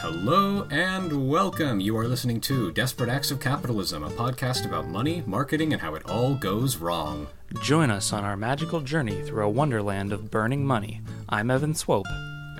Hello 0.00 0.64
and 0.70 1.28
welcome. 1.28 1.80
You 1.80 1.96
are 1.98 2.06
listening 2.06 2.40
to 2.42 2.70
Desperate 2.70 3.10
Acts 3.10 3.32
of 3.32 3.40
Capitalism, 3.40 4.04
a 4.04 4.10
podcast 4.10 4.64
about 4.64 4.86
money, 4.86 5.24
marketing, 5.26 5.72
and 5.72 5.82
how 5.82 5.96
it 5.96 6.08
all 6.08 6.36
goes 6.36 6.76
wrong. 6.76 7.26
Join 7.62 7.90
us 7.90 8.12
on 8.12 8.24
our 8.24 8.36
magical 8.36 8.80
journey 8.80 9.22
through 9.22 9.44
a 9.44 9.50
wonderland 9.50 10.12
of 10.12 10.30
burning 10.30 10.64
money. 10.64 11.00
I'm 11.28 11.50
Evan 11.50 11.74
Swope. 11.74 12.06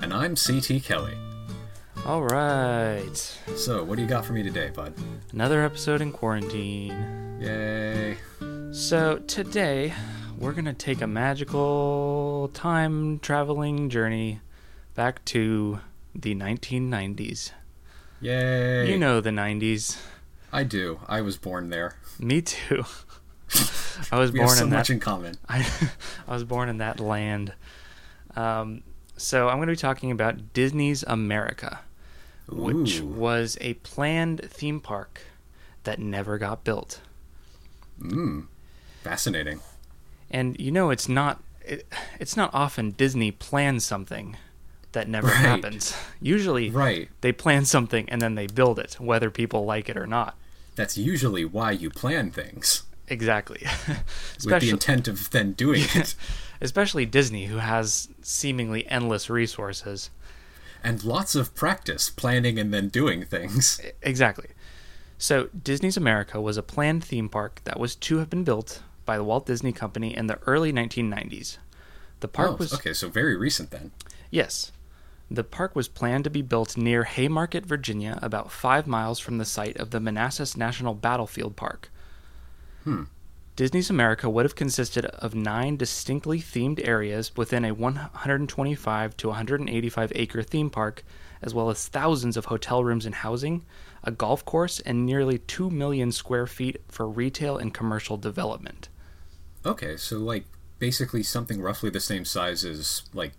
And 0.01 0.13
I'm 0.13 0.35
CT 0.35 0.83
Kelly. 0.83 1.17
All 2.05 2.23
right. 2.23 3.15
So, 3.55 3.85
what 3.85 3.95
do 3.95 4.01
you 4.01 4.07
got 4.07 4.25
for 4.25 4.33
me 4.33 4.43
today, 4.43 4.71
bud? 4.75 4.93
Another 5.31 5.63
episode 5.63 6.01
in 6.01 6.11
quarantine. 6.11 7.39
Yay. 7.39 8.17
So, 8.71 9.19
today 9.27 9.93
we're 10.37 10.51
going 10.51 10.65
to 10.65 10.73
take 10.73 11.01
a 11.01 11.07
magical 11.07 12.51
time 12.53 13.19
traveling 13.19 13.89
journey 13.89 14.41
back 14.93 15.23
to 15.25 15.79
the 16.15 16.35
1990s. 16.35 17.51
Yay. 18.21 18.91
You 18.91 18.97
know 18.97 19.21
the 19.21 19.29
90s. 19.29 19.97
I 20.51 20.63
do. 20.63 20.99
I 21.07 21.21
was 21.21 21.37
born 21.37 21.69
there. 21.69 21.95
Me 22.19 22.41
too. 22.41 22.83
I 24.11 24.19
was 24.19 24.31
We 24.31 24.39
born 24.39 24.49
have 24.49 24.57
so 24.57 24.63
in 24.65 24.69
much 24.71 24.87
that 24.87 24.93
in 24.93 24.99
common. 24.99 25.35
I, 25.49 25.67
I 26.27 26.33
was 26.33 26.43
born 26.43 26.69
in 26.69 26.77
that 26.77 26.99
land. 26.99 27.53
Um, 28.35 28.83
so 29.17 29.49
I'm 29.49 29.57
going 29.57 29.67
to 29.67 29.73
be 29.73 29.77
talking 29.77 30.11
about 30.11 30.53
Disney's 30.53 31.03
America, 31.03 31.79
which 32.47 33.01
was 33.01 33.57
a 33.61 33.75
planned 33.75 34.41
theme 34.45 34.79
park 34.79 35.21
that 35.83 35.99
never 35.99 36.37
got 36.37 36.63
built. 36.63 37.01
Mm. 38.01 38.47
Fascinating. 39.03 39.59
And 40.31 40.59
you 40.59 40.71
know, 40.71 40.89
it's 40.89 41.09
not 41.09 41.41
it, 41.65 41.87
it's 42.19 42.37
not 42.37 42.49
often 42.53 42.91
Disney 42.91 43.31
plans 43.31 43.85
something 43.85 44.37
that 44.93 45.07
never 45.15 45.27
Right. 45.27 45.35
happens. 45.37 45.93
Usually, 46.21 46.69
Right. 46.69 47.09
they 47.21 47.31
plan 47.31 47.65
something 47.65 48.09
and 48.09 48.21
then 48.21 48.35
they 48.35 48.47
build 48.47 48.79
it, 48.79 48.95
whether 48.99 49.29
people 49.29 49.65
like 49.65 49.89
it 49.89 49.97
or 49.97 50.07
not. 50.07 50.35
That's 50.75 50.97
usually 50.97 51.45
why 51.45 51.71
you 51.71 51.89
plan 51.89 52.31
things, 52.31 52.83
Exactly. 53.07 53.65
with 54.45 54.61
the 54.61 54.69
intent 54.69 55.07
of 55.07 55.29
then 55.31 55.51
doing 55.53 55.81
it. 55.95 56.15
especially 56.61 57.05
Disney, 57.05 57.45
who 57.47 57.57
has 57.57 58.07
seemingly 58.21 58.85
endless 58.87 59.29
resources. 59.29 60.09
and 60.83 61.03
lots 61.03 61.35
of 61.35 61.53
practice 61.55 62.09
planning 62.09 62.57
and 62.57 62.73
then 62.73 62.87
doing 62.87 63.25
things. 63.25 63.81
Exactly. 64.01 64.47
So, 65.17 65.49
Disney's 65.61 65.97
America 65.97 66.39
was 66.39 66.55
a 66.55 66.63
planned 66.63 67.03
theme 67.03 67.27
park 67.27 67.59
that 67.65 67.77
was 67.77 67.95
to 67.97 68.19
have 68.19 68.29
been 68.29 68.45
built 68.45 68.81
by 69.05 69.17
the 69.17 69.23
Walt 69.25 69.45
Disney 69.45 69.73
Company 69.73 70.15
in 70.15 70.27
the 70.27 70.39
early 70.47 70.71
1990s. 70.71 71.57
The 72.21 72.29
park 72.29 72.51
oh, 72.51 72.55
was 72.55 72.73
okay, 72.75 72.93
so 72.93 73.09
very 73.09 73.35
recent 73.35 73.71
then. 73.71 73.91
yes. 74.31 74.71
The 75.31 75.43
park 75.43 75.75
was 75.75 75.87
planned 75.87 76.23
to 76.23 76.29
be 76.29 76.41
built 76.41 76.75
near 76.75 77.03
Haymarket, 77.03 77.65
Virginia, 77.65 78.17
about 78.21 78.51
5 78.51 78.87
miles 78.87 79.19
from 79.19 79.37
the 79.37 79.45
site 79.45 79.77
of 79.77 79.91
the 79.91 79.99
Manassas 79.99 80.57
National 80.57 80.95
Battlefield 80.95 81.55
Park. 81.55 81.91
Hmm. 82.83 83.03
Disney's 83.55 83.89
America 83.89 84.29
would 84.29 84.45
have 84.45 84.55
consisted 84.55 85.05
of 85.05 85.35
9 85.35 85.75
distinctly 85.75 86.39
themed 86.39 86.79
areas 86.87 87.35
within 87.35 87.65
a 87.65 87.73
125 87.73 89.17
to 89.17 89.27
185 89.27 90.11
acre 90.15 90.41
theme 90.41 90.69
park, 90.69 91.03
as 91.41 91.53
well 91.53 91.69
as 91.69 91.87
thousands 91.87 92.37
of 92.37 92.45
hotel 92.45 92.83
rooms 92.83 93.05
and 93.05 93.15
housing, 93.15 93.65
a 94.03 94.11
golf 94.11 94.45
course, 94.45 94.79
and 94.79 95.05
nearly 95.05 95.37
2 95.37 95.69
million 95.69 96.11
square 96.11 96.47
feet 96.47 96.81
for 96.87 97.07
retail 97.07 97.57
and 97.57 97.73
commercial 97.73 98.17
development. 98.17 98.89
Okay, 99.65 99.97
so 99.97 100.17
like 100.17 100.45
basically 100.79 101.21
something 101.21 101.61
roughly 101.61 101.89
the 101.89 101.99
same 101.99 102.25
size 102.25 102.63
as 102.63 103.03
like 103.13 103.33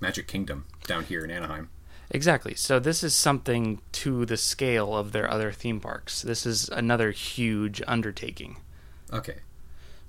Magic 0.00 0.26
Kingdom 0.26 0.66
down 0.86 1.04
here 1.04 1.24
in 1.24 1.30
Anaheim. 1.30 1.68
Exactly. 2.10 2.54
So 2.54 2.78
this 2.78 3.04
is 3.04 3.14
something 3.14 3.80
to 3.92 4.26
the 4.26 4.36
scale 4.36 4.96
of 4.96 5.12
their 5.12 5.30
other 5.30 5.52
theme 5.52 5.80
parks. 5.80 6.22
This 6.22 6.44
is 6.44 6.68
another 6.68 7.12
huge 7.12 7.80
undertaking. 7.86 8.56
Okay. 9.12 9.36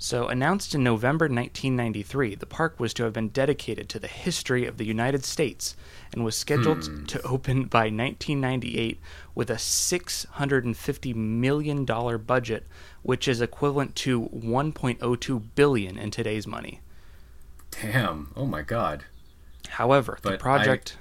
So, 0.03 0.27
announced 0.27 0.73
in 0.73 0.83
November 0.83 1.25
1993, 1.25 2.33
the 2.33 2.47
park 2.47 2.79
was 2.79 2.91
to 2.95 3.03
have 3.03 3.13
been 3.13 3.29
dedicated 3.29 3.87
to 3.89 3.99
the 3.99 4.07
history 4.07 4.65
of 4.65 4.77
the 4.77 4.83
United 4.83 5.23
States 5.23 5.75
and 6.11 6.25
was 6.25 6.35
scheduled 6.35 6.87
hmm. 6.87 7.05
to 7.05 7.21
open 7.21 7.65
by 7.65 7.81
1998 7.81 8.99
with 9.35 9.51
a 9.51 9.57
$650 9.57 11.15
million 11.15 11.85
budget, 11.85 12.65
which 13.03 13.27
is 13.27 13.41
equivalent 13.41 13.95
to 13.97 14.21
1.02 14.29 15.43
billion 15.53 15.99
in 15.99 16.09
today's 16.09 16.47
money. 16.47 16.79
Damn. 17.69 18.33
Oh 18.35 18.47
my 18.47 18.63
god. 18.63 19.05
However, 19.71 20.17
the 20.21 20.29
But 20.31 20.33
I- 20.35 20.37
project 20.37 20.97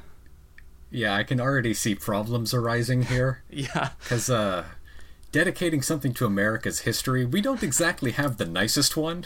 Yeah, 0.91 1.15
I 1.15 1.23
can 1.23 1.41
already 1.41 1.73
see 1.75 1.95
problems 1.95 2.53
arising 2.55 3.03
here 3.05 3.43
yeah, 3.51 3.91
cuz 4.09 4.29
uh 4.31 4.65
dedicating 5.33 5.81
something 5.83 6.13
to 6.15 6.27
America's 6.27 6.81
history, 6.81 7.25
we 7.25 7.41
don't 7.41 7.63
exactly 7.63 8.11
have 8.13 8.37
the 8.37 8.45
nicest 8.47 8.97
one. 8.97 9.25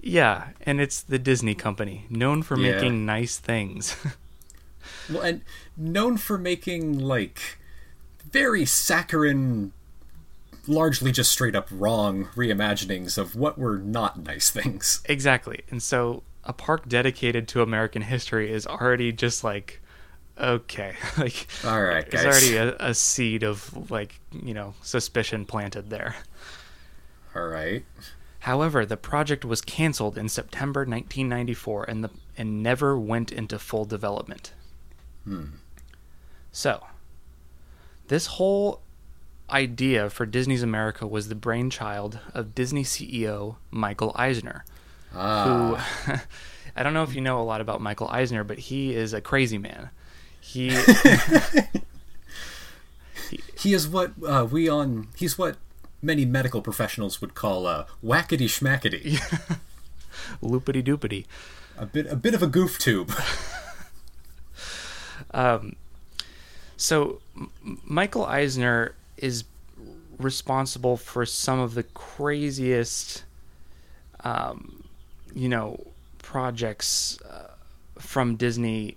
yeah, 0.00 0.48
and 0.62 0.80
it's 0.80 1.00
the 1.00 1.18
Disney 1.18 1.54
company, 1.54 2.06
known 2.10 2.42
for 2.42 2.58
Yeah. 2.58 2.72
making 2.72 3.06
nice 3.06 3.38
things. 3.38 3.96
Well, 5.10 5.22
and 5.22 5.40
known 5.76 6.16
for 6.18 6.36
making 6.38 6.98
like 6.98 7.58
very 8.30 8.64
saccharine 8.66 9.72
largely 10.66 11.12
just 11.12 11.30
straight 11.30 11.54
up 11.54 11.68
wrong 11.70 12.26
reimaginings 12.36 13.16
of 13.18 13.34
what 13.34 13.58
were 13.58 13.78
not 13.78 14.18
nice 14.22 14.50
things. 14.50 15.00
Exactly. 15.06 15.60
And 15.70 15.82
so 15.82 16.22
a 16.44 16.52
park 16.52 16.88
dedicated 16.88 17.48
to 17.48 17.62
American 17.62 18.02
history 18.02 18.52
is 18.52 18.66
already 18.66 19.12
just 19.12 19.44
like 19.44 19.80
okay. 20.38 20.94
like 21.18 21.46
All 21.64 21.82
right, 21.82 22.08
there's 22.10 22.24
guys. 22.24 22.32
already 22.32 22.56
a, 22.56 22.76
a 22.78 22.94
seed 22.94 23.42
of 23.42 23.90
like, 23.90 24.20
you 24.32 24.54
know, 24.54 24.74
suspicion 24.82 25.44
planted 25.46 25.90
there. 25.90 26.16
All 27.34 27.46
right. 27.46 27.84
However, 28.40 28.84
the 28.84 28.96
project 28.96 29.44
was 29.44 29.60
canceled 29.62 30.18
in 30.18 30.28
September 30.28 30.80
1994 30.80 31.84
and 31.84 32.04
the 32.04 32.10
and 32.36 32.62
never 32.62 32.98
went 32.98 33.32
into 33.32 33.58
full 33.58 33.84
development. 33.84 34.52
hmm 35.24 35.44
So, 36.52 36.84
this 38.08 38.26
whole 38.26 38.82
idea 39.50 40.10
for 40.10 40.26
Disney's 40.26 40.62
America 40.62 41.06
was 41.06 41.28
the 41.28 41.34
brainchild 41.34 42.18
of 42.34 42.54
Disney 42.54 42.82
CEO 42.84 43.56
Michael 43.70 44.12
Eisner. 44.14 44.64
Ah. 45.16 45.76
who 46.06 46.12
I 46.76 46.82
don't 46.82 46.92
know 46.94 47.02
if 47.04 47.14
you 47.14 47.20
know 47.20 47.40
a 47.40 47.44
lot 47.44 47.60
about 47.60 47.80
Michael 47.80 48.08
Eisner, 48.08 48.42
but 48.44 48.58
he 48.58 48.94
is 48.94 49.12
a 49.12 49.20
crazy 49.20 49.58
man. 49.58 49.90
He 50.40 50.70
He 53.58 53.72
is 53.72 53.88
what 53.88 54.12
uh, 54.26 54.46
we 54.50 54.68
on. 54.68 55.08
He's 55.16 55.38
what 55.38 55.56
many 56.02 56.24
medical 56.26 56.60
professionals 56.60 57.20
would 57.20 57.34
call 57.34 57.66
uh, 57.66 57.86
whackety 58.04 58.46
schmackety. 58.46 59.18
loopity 60.42 60.82
doopity. 60.84 61.24
A 61.78 61.86
bit, 61.86 62.06
a 62.06 62.16
bit 62.16 62.34
of 62.34 62.42
a 62.42 62.46
goof 62.46 62.78
tube. 62.78 63.12
um, 65.32 65.76
So 66.76 67.20
M- 67.36 67.50
Michael 67.84 68.26
Eisner 68.26 68.94
is 69.16 69.44
responsible 70.18 70.96
for 70.96 71.24
some 71.26 71.58
of 71.58 71.74
the 71.74 71.82
craziest, 71.82 73.24
um, 74.22 74.83
you 75.34 75.48
know, 75.48 75.86
projects 76.18 77.18
uh, 77.22 77.48
from 77.98 78.36
Disney 78.36 78.96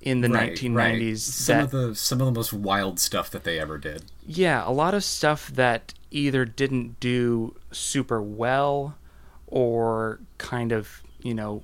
in 0.00 0.20
the 0.20 0.28
Right, 0.28 0.52
1990s. 0.54 0.74
right. 0.74 1.18
Some 1.18 1.56
that- 1.56 1.64
of 1.64 1.70
the 1.70 1.94
some 1.94 2.20
of 2.20 2.26
the 2.26 2.32
most 2.32 2.52
wild 2.52 3.00
stuff 3.00 3.30
that 3.30 3.44
they 3.44 3.58
ever 3.58 3.78
did. 3.78 4.04
Yeah, 4.26 4.62
a 4.66 4.70
lot 4.72 4.94
of 4.94 5.02
stuff 5.04 5.48
that 5.50 5.94
either 6.10 6.44
didn't 6.44 7.00
do 7.00 7.56
super 7.72 8.20
well 8.22 8.96
or 9.46 10.20
kind 10.38 10.72
of, 10.72 11.02
you 11.22 11.34
know, 11.34 11.62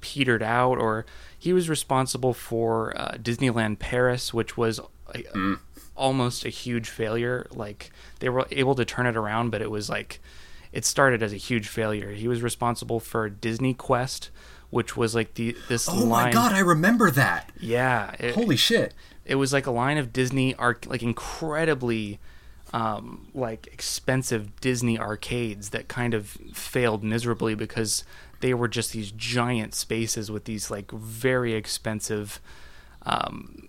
petered 0.00 0.42
out 0.42 0.78
or 0.78 1.06
he 1.38 1.52
was 1.52 1.68
responsible 1.68 2.34
for 2.34 2.96
uh, 2.98 3.12
Disneyland 3.22 3.78
Paris, 3.78 4.32
which 4.34 4.56
was 4.56 4.80
a, 5.14 5.24
almost 5.96 6.44
a 6.44 6.48
huge 6.48 6.88
failure. 6.88 7.46
Like 7.52 7.90
they 8.20 8.28
were 8.28 8.46
able 8.50 8.74
to 8.76 8.84
turn 8.84 9.06
it 9.06 9.16
around, 9.16 9.50
but 9.50 9.62
it 9.62 9.70
was 9.70 9.88
like 9.88 10.20
it 10.72 10.84
started 10.84 11.22
as 11.22 11.32
a 11.32 11.36
huge 11.36 11.68
failure. 11.68 12.10
He 12.10 12.28
was 12.28 12.42
responsible 12.42 12.98
for 13.00 13.28
Disney 13.28 13.74
Quest, 13.74 14.30
which 14.70 14.96
was 14.96 15.14
like 15.14 15.34
the 15.34 15.56
this 15.68 15.88
Oh 15.88 15.94
line. 15.94 16.08
my 16.26 16.32
god, 16.32 16.52
I 16.52 16.60
remember 16.60 17.10
that. 17.10 17.50
Yeah, 17.60 18.14
it, 18.18 18.34
Holy 18.34 18.56
shit. 18.56 18.94
it 19.24 19.34
was 19.36 19.52
like 19.52 19.66
a 19.66 19.70
line 19.70 19.98
of 19.98 20.12
Disney 20.12 20.54
arc 20.54 20.86
like 20.86 21.02
incredibly 21.02 22.18
um, 22.72 23.28
like 23.34 23.66
expensive 23.66 24.58
Disney 24.60 24.98
arcades 24.98 25.70
that 25.70 25.88
kind 25.88 26.14
of 26.14 26.26
failed 26.54 27.04
miserably 27.04 27.54
because 27.54 28.02
they 28.40 28.54
were 28.54 28.66
just 28.66 28.92
these 28.92 29.10
giant 29.12 29.74
spaces 29.74 30.30
with 30.30 30.46
these 30.46 30.70
like 30.70 30.90
very 30.90 31.52
expensive 31.52 32.40
um, 33.04 33.68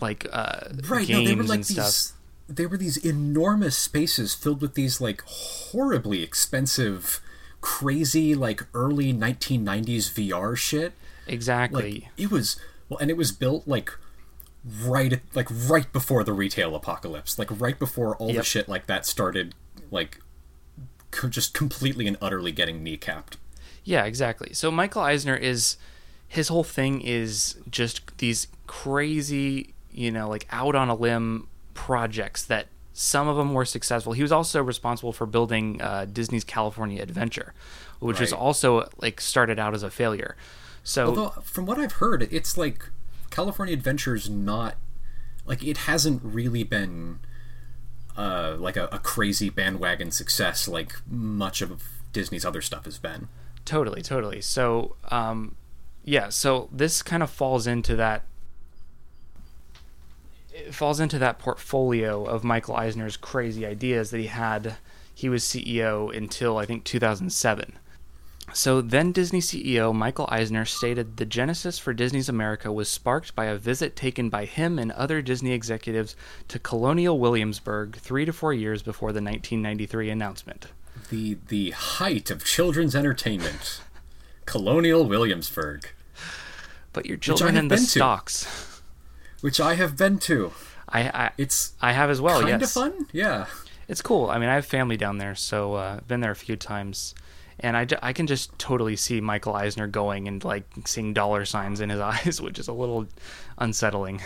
like 0.00 0.26
uh, 0.32 0.60
Right, 0.88 1.06
games 1.06 1.24
no, 1.24 1.24
they 1.28 1.34
were 1.34 1.42
like 1.42 1.56
and 1.56 1.66
stuff. 1.66 2.12
They 2.50 2.66
were 2.66 2.76
these 2.76 2.96
enormous 2.96 3.76
spaces 3.76 4.34
filled 4.34 4.60
with 4.60 4.74
these 4.74 5.00
like 5.00 5.22
horribly 5.26 6.22
expensive 6.22 7.20
crazy 7.60 8.34
like 8.34 8.66
early 8.74 9.12
1990s 9.12 10.10
VR 10.12 10.56
shit. 10.56 10.92
Exactly. 11.26 11.92
Like 11.92 12.04
it 12.16 12.30
was 12.30 12.60
well 12.88 12.98
and 12.98 13.10
it 13.10 13.16
was 13.16 13.32
built 13.32 13.68
like 13.68 13.92
right 14.82 15.12
at, 15.12 15.20
like 15.34 15.48
right 15.50 15.90
before 15.92 16.24
the 16.24 16.32
retail 16.32 16.74
apocalypse, 16.74 17.38
like 17.38 17.48
right 17.60 17.78
before 17.78 18.16
all 18.16 18.32
the 18.32 18.42
shit 18.42 18.68
like 18.68 18.86
that 18.86 19.06
started, 19.06 19.54
like 19.90 20.20
co- 21.10 21.28
just 21.28 21.54
completely 21.54 22.06
and 22.06 22.16
utterly 22.20 22.52
getting 22.52 22.84
kneecapped. 22.84 23.34
Yeah, 23.84 24.04
exactly. 24.04 24.52
So 24.52 24.70
Michael 24.70 25.02
Eisner 25.02 25.36
is 25.36 25.76
his 26.28 26.48
whole 26.48 26.64
thing 26.64 27.00
is 27.00 27.56
just 27.70 28.16
these 28.18 28.48
crazy, 28.66 29.74
you 29.90 30.10
know, 30.10 30.28
like 30.28 30.46
out 30.50 30.74
on 30.74 30.88
a 30.88 30.94
limb 30.94 31.48
projects 31.80 32.44
that 32.44 32.66
some 32.92 33.26
of 33.26 33.38
them 33.38 33.54
were 33.54 33.64
successful. 33.64 34.12
He 34.12 34.20
was 34.20 34.32
also 34.32 34.62
responsible 34.62 35.14
for 35.14 35.24
building 35.24 35.80
uh, 35.80 36.04
Disney's 36.04 36.44
California 36.44 37.00
Adventure, 37.00 37.54
which 38.00 38.20
was 38.20 38.34
also 38.34 38.86
like 38.98 39.18
started 39.18 39.58
out 39.58 39.72
as 39.72 39.82
a 39.82 39.90
failure. 39.90 40.36
So 40.84 41.06
Although 41.06 41.30
from 41.42 41.64
what 41.64 41.78
I've 41.78 41.92
heard, 41.92 42.28
it's 42.30 42.58
like 42.58 42.90
California 43.30 43.72
Adventure's 43.72 44.28
not 44.28 44.76
like 45.46 45.64
it 45.64 45.78
hasn't 45.78 46.20
really 46.22 46.64
been 46.64 47.20
uh, 48.14 48.56
like 48.58 48.76
a, 48.76 48.84
a 48.92 48.98
crazy 48.98 49.48
bandwagon 49.48 50.10
success 50.10 50.68
like 50.68 50.92
much 51.08 51.62
of 51.62 51.82
Disney's 52.12 52.44
other 52.44 52.60
stuff 52.60 52.84
has 52.84 52.98
been. 52.98 53.28
Totally, 53.64 54.02
totally. 54.02 54.42
So, 54.42 54.96
um, 55.10 55.56
yeah, 56.04 56.28
so 56.28 56.68
this 56.70 57.02
kind 57.02 57.22
of 57.22 57.30
falls 57.30 57.66
into 57.66 57.96
that. 57.96 58.24
It 60.66 60.74
falls 60.74 61.00
into 61.00 61.18
that 61.18 61.38
portfolio 61.38 62.24
of 62.24 62.44
Michael 62.44 62.76
Eisner's 62.76 63.16
crazy 63.16 63.64
ideas 63.64 64.10
that 64.10 64.18
he 64.18 64.26
had. 64.26 64.76
He 65.14 65.28
was 65.28 65.42
CEO 65.42 66.14
until 66.14 66.58
I 66.58 66.66
think 66.66 66.84
2007. 66.84 67.78
So 68.52 68.80
then 68.80 69.12
Disney 69.12 69.40
CEO 69.40 69.94
Michael 69.94 70.28
Eisner 70.28 70.64
stated 70.64 71.16
the 71.16 71.24
genesis 71.24 71.78
for 71.78 71.94
Disney's 71.94 72.28
America 72.28 72.70
was 72.72 72.88
sparked 72.88 73.34
by 73.34 73.46
a 73.46 73.56
visit 73.56 73.96
taken 73.96 74.28
by 74.28 74.44
him 74.44 74.78
and 74.78 74.92
other 74.92 75.22
Disney 75.22 75.52
executives 75.52 76.16
to 76.48 76.58
Colonial 76.58 77.18
Williamsburg 77.18 77.96
three 77.96 78.24
to 78.24 78.32
four 78.32 78.52
years 78.52 78.82
before 78.82 79.12
the 79.12 79.22
1993 79.22 80.10
announcement. 80.10 80.66
The 81.10 81.38
the 81.48 81.70
height 81.70 82.30
of 82.30 82.44
children's 82.44 82.94
entertainment, 82.94 83.80
Colonial 84.46 85.06
Williamsburg, 85.06 85.88
Put 86.92 87.06
your 87.06 87.16
children 87.16 87.56
in 87.56 87.68
the 87.68 87.76
been 87.76 87.86
to. 87.86 88.69
Which 89.40 89.60
I 89.60 89.74
have 89.74 89.96
been 89.96 90.18
to. 90.20 90.52
I, 90.88 91.02
I 91.08 91.30
It's 91.38 91.72
I 91.80 91.92
have 91.92 92.10
as 92.10 92.20
well. 92.20 92.40
kind 92.40 92.54
of 92.54 92.60
yes, 92.62 92.72
fun. 92.74 93.06
Yeah. 93.12 93.46
it's 93.88 94.02
cool. 94.02 94.28
I 94.30 94.38
mean, 94.38 94.48
I 94.48 94.54
have 94.54 94.66
family 94.66 94.96
down 94.96 95.18
there, 95.18 95.34
so 95.34 95.74
uh, 95.74 95.96
I've 95.98 96.08
been 96.08 96.20
there 96.20 96.30
a 96.32 96.36
few 96.36 96.56
times, 96.56 97.14
and 97.60 97.76
I, 97.76 97.86
I 98.02 98.12
can 98.12 98.26
just 98.26 98.58
totally 98.58 98.96
see 98.96 99.20
Michael 99.20 99.54
Eisner 99.54 99.86
going 99.86 100.26
and 100.28 100.42
like 100.44 100.64
seeing 100.86 101.12
dollar 101.14 101.44
signs 101.44 101.80
in 101.80 101.90
his 101.90 102.00
eyes, 102.12 102.40
which 102.40 102.58
is 102.58 102.68
a 102.68 102.72
little 102.72 103.06
unsettling. 103.58 104.20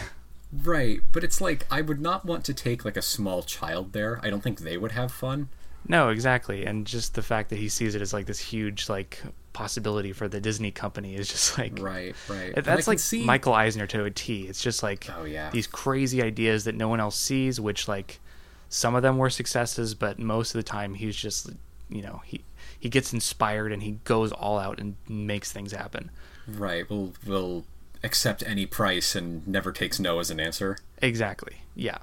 Right, 0.52 1.00
but 1.12 1.24
it's 1.24 1.40
like 1.40 1.66
I 1.70 1.80
would 1.80 2.00
not 2.00 2.24
want 2.24 2.44
to 2.44 2.54
take 2.54 2.84
like 2.84 2.96
a 2.96 3.02
small 3.02 3.42
child 3.42 3.92
there. 3.92 4.20
I 4.22 4.30
don't 4.30 4.40
think 4.42 4.60
they 4.60 4.76
would 4.76 4.92
have 4.92 5.10
fun. 5.12 5.48
No, 5.88 6.08
exactly, 6.08 6.64
and 6.64 6.86
just 6.86 7.14
the 7.14 7.22
fact 7.22 7.50
that 7.50 7.58
he 7.58 7.68
sees 7.68 7.94
it 7.94 8.00
as 8.00 8.12
like 8.14 8.26
this 8.26 8.38
huge 8.38 8.88
like 8.88 9.20
possibility 9.54 10.12
for 10.12 10.28
the 10.28 10.40
Disney 10.40 10.70
company 10.70 11.14
is 11.14 11.28
just 11.28 11.56
like 11.58 11.78
Right, 11.80 12.14
right. 12.28 12.48
It- 12.50 12.58
And 12.58 12.68
I 12.68 12.74
That's 12.76 12.86
like 12.86 12.98
see- 12.98 13.24
Michael 13.24 13.54
Eisner 13.54 13.86
to 13.86 14.04
a 14.04 14.10
T. 14.10 14.42
It's 14.42 14.62
just 14.62 14.82
like 14.82 15.08
Oh, 15.16 15.24
yeah. 15.24 15.48
these 15.50 15.66
crazy 15.66 16.22
ideas 16.22 16.64
that 16.64 16.74
no 16.74 16.88
one 16.88 17.00
else 17.00 17.16
sees, 17.18 17.58
which 17.58 17.88
like 17.88 18.20
some 18.68 18.94
of 18.94 19.02
them 19.02 19.16
were 19.16 19.30
successes, 19.30 19.94
but 19.94 20.18
most 20.18 20.54
of 20.54 20.58
the 20.58 20.62
time 20.64 20.94
he's 20.94 21.16
just 21.16 21.50
you 21.88 22.02
know 22.02 22.20
he 22.26 22.44
he 22.78 22.88
gets 22.90 23.12
inspired 23.12 23.72
and 23.72 23.82
he 23.82 23.92
goes 24.04 24.32
all 24.32 24.58
out 24.58 24.78
and 24.78 24.96
makes 25.08 25.50
things 25.52 25.72
happen. 25.72 26.10
Right, 26.46 26.88
We'll 26.90 27.14
we'll 27.26 27.64
accept 28.02 28.42
any 28.46 28.66
price 28.66 29.14
and 29.14 29.46
never 29.48 29.72
takes 29.72 29.98
no 29.98 30.18
as 30.18 30.30
an 30.30 30.38
answer. 30.40 30.76
Exactly. 31.00 31.62
Yeah. 31.74 31.98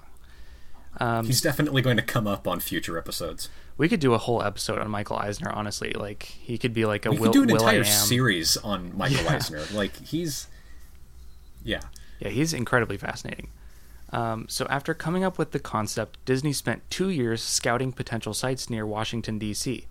Um, 1.00 1.26
He's 1.26 1.42
definitely 1.42 1.82
going 1.82 1.98
to 1.98 2.04
come 2.04 2.28
up 2.28 2.48
on 2.48 2.60
future 2.60 2.98
episodes. 2.98 3.50
we 3.78 3.88
could 3.88 4.00
do 4.02 4.14
a 4.14 4.18
whole 4.18 4.44
episode 4.44 4.78
on 4.80 4.90
Michael 4.90 5.18
Eisner. 5.18 5.50
Honestly, 5.52 5.94
like 5.94 6.24
he 6.24 6.58
could 6.58 6.74
be 6.74 6.86
like 6.86 7.06
a 7.06 7.12
We 7.12 7.18
Will, 7.18 7.26
could 7.28 7.34
do 7.34 7.42
an 7.44 7.48
Will 7.48 7.56
entire 7.56 7.84
series 7.86 8.58
on 8.58 8.96
Michael 8.98 9.24
Yeah. 9.24 9.36
Eisner. 9.36 9.64
Like 9.74 9.96
he's, 10.06 10.48
yeah, 11.64 11.82
Yeah, 12.20 12.30
he's 12.30 12.54
incredibly 12.54 12.98
fascinating. 12.98 13.50
Um, 14.14 14.46
so, 14.50 14.68
after 14.70 14.94
coming 14.94 15.24
up 15.24 15.38
with 15.38 15.52
the 15.52 15.60
concept, 15.60 16.20
Disney 16.26 16.52
spent 16.52 16.82
two 16.90 17.10
years 17.10 17.42
scouting 17.42 17.94
potential 17.94 18.34
sites 18.34 18.70
near 18.70 18.86
Washington, 18.86 19.40
D.C. 19.40 19.88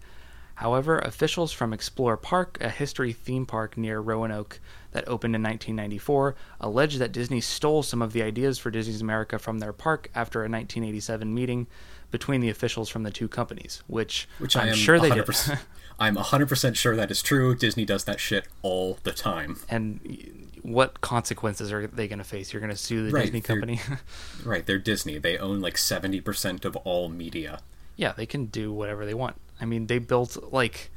However, 0.56 0.98
officials 0.98 1.52
from 1.52 1.72
Explore 1.72 2.18
Park, 2.18 2.58
a 2.60 2.68
history 2.68 3.14
theme 3.14 3.46
park 3.46 3.78
near 3.78 3.98
Roanoke 4.00 4.60
that 4.92 5.06
opened 5.08 5.34
in 5.36 5.42
1994, 5.42 6.34
alleged 6.60 6.98
that 6.98 7.12
Disney 7.12 7.40
stole 7.40 7.82
some 7.82 8.02
of 8.02 8.12
the 8.12 8.22
ideas 8.22 8.58
for 8.58 8.70
Disney's 8.70 9.00
America 9.00 9.38
from 9.38 9.58
their 9.58 9.72
park 9.72 10.10
after 10.14 10.40
a 10.40 10.48
1987 10.50 11.32
meeting 11.34 11.66
between 12.10 12.40
the 12.40 12.48
officials 12.48 12.88
from 12.88 13.04
the 13.04 13.10
two 13.10 13.28
companies, 13.28 13.82
which, 13.86 14.28
which 14.38 14.56
I'm 14.56 14.66
I 14.66 14.70
am 14.70 14.74
sure 14.76 14.98
they 14.98 15.10
did. 15.10 15.24
100%, 15.24 15.58
I'm 16.00 16.16
100% 16.16 16.74
sure 16.76 16.96
that 16.96 17.10
is 17.10 17.22
true. 17.22 17.54
Disney 17.54 17.84
does 17.84 18.04
that 18.04 18.18
shit 18.18 18.46
all 18.62 18.98
the 19.04 19.12
time. 19.12 19.58
and 19.68 20.48
what 20.62 21.00
consequences 21.00 21.72
are 21.72 21.86
they 21.86 22.06
going 22.06 22.18
to 22.18 22.24
face? 22.24 22.52
You're 22.52 22.60
going 22.60 22.70
to 22.70 22.76
sue 22.76 23.06
the 23.06 23.12
Right, 23.12 23.22
Disney 23.24 23.40
company? 23.40 23.80
Right, 24.44 24.66
they're 24.66 24.78
Disney. 24.78 25.18
They 25.18 25.38
own 25.38 25.60
like 25.60 25.74
70% 25.76 26.64
of 26.66 26.76
all 26.76 27.08
media. 27.08 27.60
yeah, 27.96 28.12
they 28.12 28.26
can 28.26 28.46
do 28.46 28.72
whatever 28.72 29.06
they 29.06 29.14
want. 29.14 29.36
I 29.60 29.64
mean, 29.66 29.86
they 29.86 29.98
built 29.98 30.52
like 30.52 30.90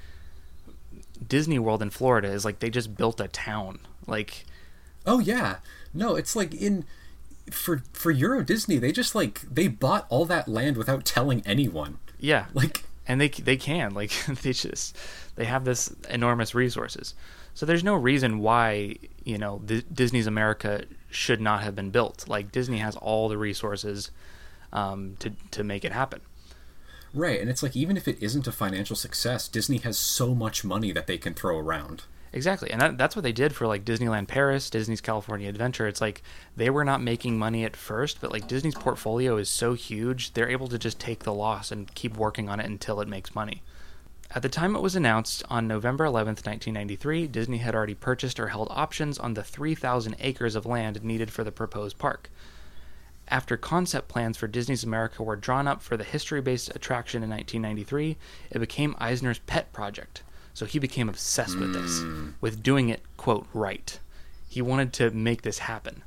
Disney 1.28 1.60
World 1.60 1.82
in 1.82 1.90
Florida 1.90 2.30
is 2.30 2.46
like 2.46 2.60
they 2.60 2.70
just 2.70 2.96
built 2.96 3.20
a 3.20 3.28
town. 3.28 3.80
Like, 4.08 4.46
Oh 5.06 5.20
yeah. 5.20 5.58
No, 5.94 6.16
it's 6.16 6.36
like 6.36 6.54
in 6.54 6.86
for 7.52 7.84
for 7.94 8.12
Euro 8.12 8.44
Disney, 8.44 8.78
they 8.78 8.92
just 8.92 9.16
like 9.16 9.42
they 9.42 9.68
bought 9.68 10.06
all 10.10 10.26
that 10.26 10.48
land 10.48 10.78
without 10.78 11.06
telling 11.06 11.42
anyone. 11.46 12.00
yeah, 12.20 12.46
Like 12.54 12.84
and 13.08 13.20
they 13.20 13.28
they 13.28 13.58
can 13.58 13.94
like 13.94 14.12
they 14.42 14.54
just 14.54 14.98
they 15.36 15.46
have 15.46 15.66
this 15.66 15.94
enormous 16.10 16.56
resources. 16.56 17.16
So 17.54 17.66
there's 17.66 17.84
no 17.84 17.96
reason 17.96 18.40
why 18.40 18.98
you 19.24 19.38
know 19.38 19.62
the, 19.64 19.82
Disney's 19.82 20.28
America 20.28 20.86
should 21.10 21.42
not 21.42 21.64
have 21.64 21.76
been 21.76 21.92
built. 21.92 22.28
Like 22.28 22.52
Disney 22.52 22.78
has 22.78 22.96
all 22.96 23.30
the 23.30 23.38
resources 23.38 24.12
um, 24.72 25.16
to 25.20 25.32
to 25.52 25.64
make 25.64 25.86
it 25.86 25.92
happen. 25.92 26.22
Right, 27.14 27.40
and 27.40 27.50
it's 27.50 27.64
like 27.64 27.76
even 27.76 27.98
if 27.98 28.08
it 28.08 28.22
isn't 28.22 28.48
a 28.48 28.52
financial 28.52 28.96
success, 28.96 29.48
Disney 29.48 29.78
has 29.80 29.98
so 29.98 30.34
much 30.34 30.64
money 30.64 30.92
that 30.92 31.08
they 31.08 31.18
can 31.18 31.34
throw 31.34 31.58
around. 31.58 32.04
Exactly, 32.34 32.72
and 32.72 32.82
that, 32.82 32.98
that's 32.98 33.16
what 33.16 33.22
they 33.22 33.32
did 33.32 33.54
for 33.54 33.68
like 33.68 33.86
Disneyland 33.86 34.28
Paris, 34.28 34.72
Disney's 34.72 35.02
California 35.02 35.48
Adventure. 35.48 35.88
It's 35.88 36.02
like 36.02 36.24
they 36.56 36.72
were 36.72 36.84
not 36.84 37.02
making 37.02 37.38
money 37.38 37.64
at 37.64 37.76
first, 37.76 38.20
but 38.20 38.32
like 38.32 38.48
Disney's 38.48 38.74
portfolio 38.74 39.38
is 39.38 39.50
so 39.50 39.74
huge, 39.74 40.34
they're 40.34 40.50
able 40.50 40.68
to 40.68 40.80
just 40.80 41.00
take 41.00 41.24
the 41.24 41.34
loss 41.34 41.72
and 41.72 41.94
keep 41.94 42.18
working 42.18 42.50
on 42.50 42.60
it 42.60 42.66
until 42.66 43.02
it 43.02 43.08
makes 43.08 43.36
money. 43.36 43.62
At 44.36 44.42
the 44.42 44.50
time 44.50 44.76
it 44.76 44.82
was 44.82 44.96
announced 44.96 45.44
on 45.48 45.68
November 45.68 46.06
11th, 46.06 46.44
1993, 46.44 47.28
Disney 47.28 47.60
had 47.60 47.76
already 47.76 47.94
purchased 47.94 48.40
or 48.40 48.48
held 48.48 48.68
options 48.72 49.20
on 49.20 49.36
the 49.36 49.44
3,000 49.44 50.16
acres 50.20 50.56
of 50.56 50.66
land 50.66 51.04
needed 51.04 51.32
for 51.32 51.44
the 51.44 51.52
proposed 51.52 52.00
park. 52.00 52.32
After 53.34 53.58
concept 53.58 54.10
plans 54.10 54.38
for 54.38 54.48
Disney's 54.48 54.84
America 54.84 55.24
were 55.24 55.36
drawn 55.36 55.68
up 55.68 55.82
for 55.82 55.98
the 55.98 56.04
history 56.04 56.40
based 56.40 56.70
attraction 56.76 57.24
in 57.24 57.32
1993, 57.32 58.16
it 58.52 58.60
became 58.60 58.96
Eisner's 59.00 59.40
pet 59.40 59.74
project. 59.74 60.22
So 60.54 60.68
he 60.68 60.78
became 60.78 61.10
obsessed 61.10 61.58
with 61.58 61.74
this, 61.74 62.04
with 62.42 62.62
doing 62.62 62.90
it, 62.90 63.02
quote, 63.18 63.48
right. 63.52 63.98
He 64.48 64.62
wanted 64.62 64.94
to 64.94 65.10
make 65.10 65.42
this 65.42 65.58
happen. 65.58 66.04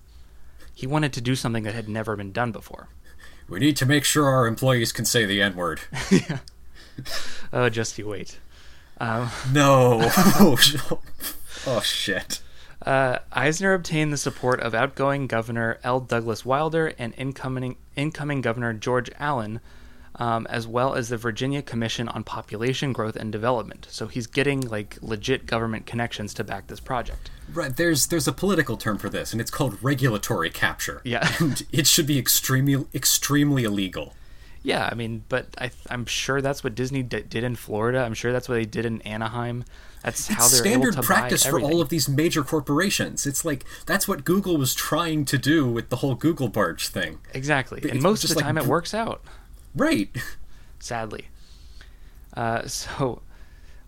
He 0.73 0.87
wanted 0.87 1.13
to 1.15 1.21
do 1.21 1.35
something 1.35 1.65
that 1.65 1.75
had 1.75 1.89
never 1.89 2.15
been 2.15 2.31
done 2.31 2.53
before. 2.53 2.91
We 3.49 3.59
need 3.59 3.77
to 3.79 3.87
make 3.87 4.05
sure 4.05 4.27
our 4.27 4.47
employees 4.47 4.93
can 4.93 5.05
say 5.05 5.27
the 5.27 5.43
N 5.43 5.57
word. 5.57 5.81
yeah. 6.13 6.39
Oh, 7.53 7.69
just 7.69 7.99
you 7.99 8.07
wait. 8.07 8.39
Um, 8.99 9.31
no. 9.53 9.99
oh, 10.39 10.57
oh 11.67 11.81
shit. 11.81 12.41
Uh, 12.83 13.19
Eisner 13.33 13.73
obtained 13.73 14.13
the 14.13 14.19
support 14.19 14.61
of 14.61 14.75
outgoing 14.75 15.27
Governor 15.27 15.79
L. 15.83 16.01
Douglas 16.01 16.45
Wilder 16.45 16.93
and 16.99 17.15
incoming 17.17 17.77
incoming 17.97 18.43
Governor 18.43 18.75
George 18.75 19.11
Allen, 19.19 19.61
um, 20.17 20.47
as 20.49 20.67
well 20.67 20.95
as 20.95 21.09
the 21.09 21.17
Virginia 21.17 21.63
Commission 21.63 22.09
on 22.09 22.23
Population 22.23 22.93
Growth 22.93 23.17
and 23.17 23.33
Development. 23.33 23.87
So 23.91 24.07
he's 24.07 24.27
getting 24.27 24.61
like 24.61 24.99
legit 25.01 25.47
government 25.47 25.87
connections 25.87 26.35
to 26.35 26.45
back 26.45 26.67
this 26.67 26.81
project. 26.81 27.31
Right, 27.53 27.75
there's 27.75 28.09
there's 28.09 28.29
a 28.29 28.33
political 28.33 28.77
term 28.77 28.99
for 28.99 29.09
this, 29.09 29.33
and 29.33 29.41
it's 29.41 29.51
called 29.51 29.83
regulatory 29.83 30.51
capture. 30.51 31.01
Yeah. 31.05 31.31
and 31.41 31.63
it 31.73 31.87
should 31.87 32.07
be 32.07 32.19
extremely 32.19 32.85
extremely 32.95 33.65
illegal. 33.65 34.13
Yeah, 34.63 34.89
I 34.91 34.95
mean, 34.97 35.23
but 35.29 35.47
I, 35.59 35.71
I'm 35.89 36.07
sure 36.07 36.41
that's 36.41 36.65
what 36.65 36.75
Disney 36.75 37.05
d- 37.05 37.23
did 37.23 37.45
in 37.45 37.55
Florida. 37.55 38.01
I'm 38.01 38.15
sure 38.15 38.33
that's 38.33 38.49
what 38.49 38.57
they 38.57 38.65
did 38.65 38.85
in 38.85 39.01
Anaheim. 39.03 39.65
That's 40.07 40.29
how 40.29 40.45
It's 40.45 40.53
they're 40.53 40.61
standard 40.61 40.97
practice 41.05 41.45
for 41.45 41.61
all 41.61 41.81
of 41.83 41.89
these 41.91 42.09
major 42.09 42.43
corporations. 42.43 43.27
It's 43.27 43.45
like 43.45 43.65
that's 43.85 44.07
what 44.09 44.25
Google 44.25 44.57
was 44.57 44.73
trying 44.75 45.25
to 45.27 45.37
do 45.37 45.67
with 45.67 45.91
the 45.91 45.97
whole 45.97 46.15
Google 46.15 46.49
barge 46.49 46.89
thing. 46.89 47.19
exactly, 47.35 47.83
and 47.91 48.01
most 48.01 48.25
of 48.25 48.31
the 48.31 48.37
like 48.37 48.45
time 48.45 48.57
it 48.57 48.67
works 48.67 48.95
out. 48.95 49.21
Right. 49.75 50.09
sadly. 50.79 51.27
Uh, 52.35 52.67
so 52.67 53.23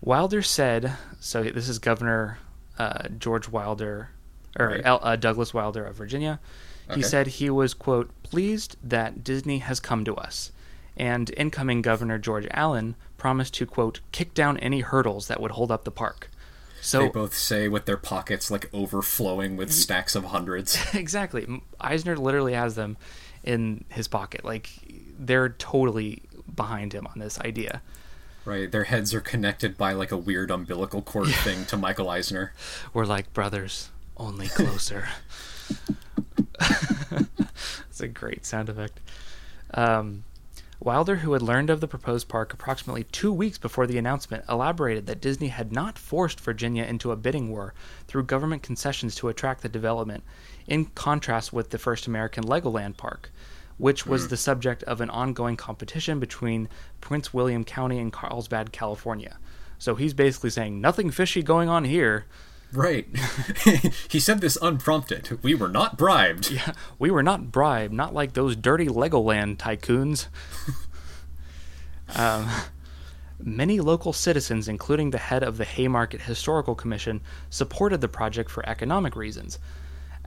Wilder 0.01 0.41
said, 0.41 0.93
so 1.19 1.43
this 1.43 1.69
is 1.69 1.79
Governor 1.79 2.37
uh, 2.77 3.07
George 3.17 3.47
Wilder, 3.49 4.09
or 4.57 4.67
Right. 4.67 4.81
L, 4.83 4.99
uh, 5.01 5.15
Douglas 5.15 5.53
Wilder 5.53 5.83
of 5.85 5.95
Virginia. 5.95 6.39
He 6.87 6.93
Okay. 6.93 7.01
said 7.03 7.27
he 7.27 7.49
was, 7.49 7.73
quote, 7.73 8.09
pleased 8.23 8.75
that 8.83 9.23
Disney 9.23 9.59
has 9.59 9.79
come 9.79 10.03
to 10.05 10.15
us. 10.15 10.51
And 10.97 11.31
incoming 11.37 11.81
Governor 11.81 12.17
George 12.17 12.47
Allen 12.51 12.95
promised 13.19 13.53
to, 13.55 13.65
quote, 13.65 13.99
kick 14.11 14.33
down 14.33 14.57
any 14.57 14.79
hurdles 14.81 15.27
that 15.27 15.39
would 15.39 15.51
hold 15.51 15.71
up 15.71 15.83
the 15.83 15.91
park. 15.91 16.29
So 16.81 17.01
They 17.01 17.09
both 17.09 17.33
say 17.33 17.67
with 17.67 17.85
their 17.85 17.97
pockets 17.97 18.49
like 18.49 18.69
overflowing 18.73 19.57
with 19.57 19.71
stacks 19.71 20.15
of 20.15 20.23
hundreds. 20.25 20.77
exactly. 20.93 21.61
Eisner 21.79 22.15
literally 22.15 22.53
has 22.53 22.75
them 22.75 22.95
in 23.43 23.83
his 23.89 24.07
pocket. 24.07 24.45
Like 24.45 24.69
they're 25.19 25.49
totally 25.49 26.23
behind 26.55 26.93
him 26.93 27.05
on 27.05 27.19
this 27.19 27.39
idea. 27.41 27.81
Right, 28.45 28.71
their 28.71 28.85
heads 28.85 29.13
are 29.13 29.19
connected 29.21 29.77
by 29.77 29.91
like 29.91 30.11
a 30.11 30.17
weird 30.17 30.49
umbilical 30.49 31.01
cord 31.01 31.27
thing 31.27 31.65
to 31.65 31.77
Michael 31.85 32.09
Eisner. 32.09 32.53
We're 32.93 33.05
like 33.05 33.33
brothers, 33.33 33.89
only 34.17 34.47
closer. 34.55 35.09
It's 37.89 37.99
a 38.01 38.07
great 38.07 38.45
sound 38.45 38.69
effect. 38.69 38.99
Um, 39.73 40.23
Wilder, 40.81 41.17
who 41.17 41.33
had 41.33 41.41
learned 41.41 41.69
of 41.69 41.81
the 41.81 41.89
proposed 41.89 42.29
park 42.29 42.53
approximately 42.53 43.03
two 43.03 43.33
weeks 43.33 43.57
before 43.57 43.85
the 43.85 43.97
announcement, 43.97 44.45
elaborated 44.47 45.07
that 45.07 45.19
Disney 45.19 45.49
had 45.49 45.73
not 45.73 45.99
forced 45.99 46.39
Virginia 46.39 46.85
into 46.85 47.11
a 47.11 47.17
bidding 47.17 47.49
war 47.49 47.73
through 48.07 48.23
government 48.23 48.63
concessions 48.63 49.13
to 49.15 49.27
attract 49.27 49.61
the 49.61 49.67
development, 49.67 50.23
in 50.67 50.85
contrast 50.85 51.51
with 51.51 51.71
the 51.71 51.77
first 51.77 52.07
American 52.07 52.45
Legoland 52.45 52.95
park, 52.95 53.29
which 53.77 54.05
was 54.05 54.23
hmm. 54.23 54.29
the 54.29 54.37
subject 54.37 54.83
of 54.83 55.01
an 55.01 55.09
ongoing 55.09 55.57
competition 55.57 56.17
between 56.17 56.69
Prince 57.01 57.33
William 57.33 57.65
County 57.65 57.99
and 57.99 58.13
Carlsbad, 58.13 58.71
California. 58.71 59.37
So 59.79 59.95
he's 59.95 60.13
basically 60.13 60.49
saying 60.49 60.79
nothing 60.79 61.11
fishy 61.11 61.43
going 61.43 61.67
on 61.67 61.83
here. 61.83 62.25
Right. 62.71 63.07
he 64.09 64.19
said 64.19 64.41
this 64.41 64.57
unprompted. 64.61 65.39
We 65.41 65.55
were 65.55 65.69
not 65.69 65.97
bribed. 65.97 66.51
Yeah, 66.51 66.73
we 66.99 67.09
were 67.09 67.23
not 67.23 67.51
bribed, 67.51 67.93
not 67.93 68.13
like 68.13 68.33
those 68.33 68.55
dirty 68.55 68.85
Legoland 68.87 69.57
tycoons. 69.57 70.27
um, 72.15 72.47
many 73.39 73.79
local 73.79 74.13
citizens, 74.13 74.67
including 74.67 75.09
the 75.11 75.17
head 75.17 75.43
of 75.43 75.57
the 75.57 75.65
Haymarket 75.65 76.21
Historical 76.21 76.75
Commission, 76.75 77.21
supported 77.49 78.01
the 78.01 78.07
project 78.07 78.49
for 78.51 78.67
economic 78.69 79.15
reasons. 79.15 79.57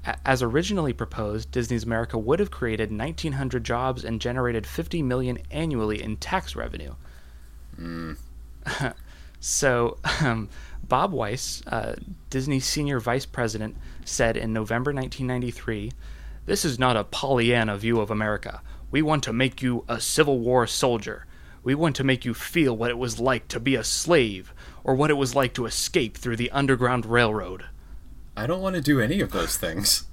A- 0.05 0.17
As 0.25 0.43
originally 0.43 0.93
proposed, 0.93 1.51
Disney's 1.53 1.85
America 1.85 2.19
would 2.19 2.41
have 2.41 2.51
created 2.51 2.91
1,900 2.91 3.63
jobs 3.63 4.05
and 4.05 4.21
generated 4.21 4.67
50 4.67 5.01
million 5.03 5.39
annually 5.53 6.03
in 6.03 6.17
tax 6.17 6.57
revenue. 6.57 6.95
So, 9.43 9.99
um, 10.21 10.49
Bob 10.85 11.13
Weis, 11.13 11.63
uh, 11.67 11.97
Disney's 12.31 12.65
senior 12.65 13.01
vice 13.01 13.27
president, 13.27 13.77
said 14.05 14.37
in 14.37 14.53
November 14.53 14.93
1993 14.93 15.93
This 16.47 16.65
is 16.65 16.79
not 16.79 16.97
a 16.97 17.05
Pollyanna 17.05 17.77
view 17.77 18.01
of 18.01 18.11
America. 18.11 18.63
We 18.91 19.03
want 19.03 19.25
to 19.25 19.33
make 19.33 19.61
you 19.61 19.85
a 19.89 20.01
Civil 20.01 20.39
War 20.39 20.67
soldier. 20.67 21.27
We 21.65 21.75
want 21.75 21.97
to 21.97 22.05
make 22.05 22.25
you 22.25 22.35
feel 22.35 22.77
what 22.77 22.91
it 22.91 22.99
was 22.99 23.21
like 23.21 23.49
to 23.49 23.61
be 23.61 23.75
a 23.75 23.85
slave, 23.85 24.53
or 24.85 24.95
what 24.95 25.11
it 25.11 25.15
was 25.15 25.35
like 25.35 25.55
to 25.55 25.67
escape 25.67 26.17
through 26.17 26.37
the 26.37 26.51
Underground 26.51 27.05
Railroad. 27.05 27.65
I 28.37 28.47
don't 28.47 28.63
want 28.63 28.77
to 28.77 28.83
do 28.83 29.01
any 29.01 29.21
of 29.21 29.33
those 29.33 29.57
things. 29.57 30.05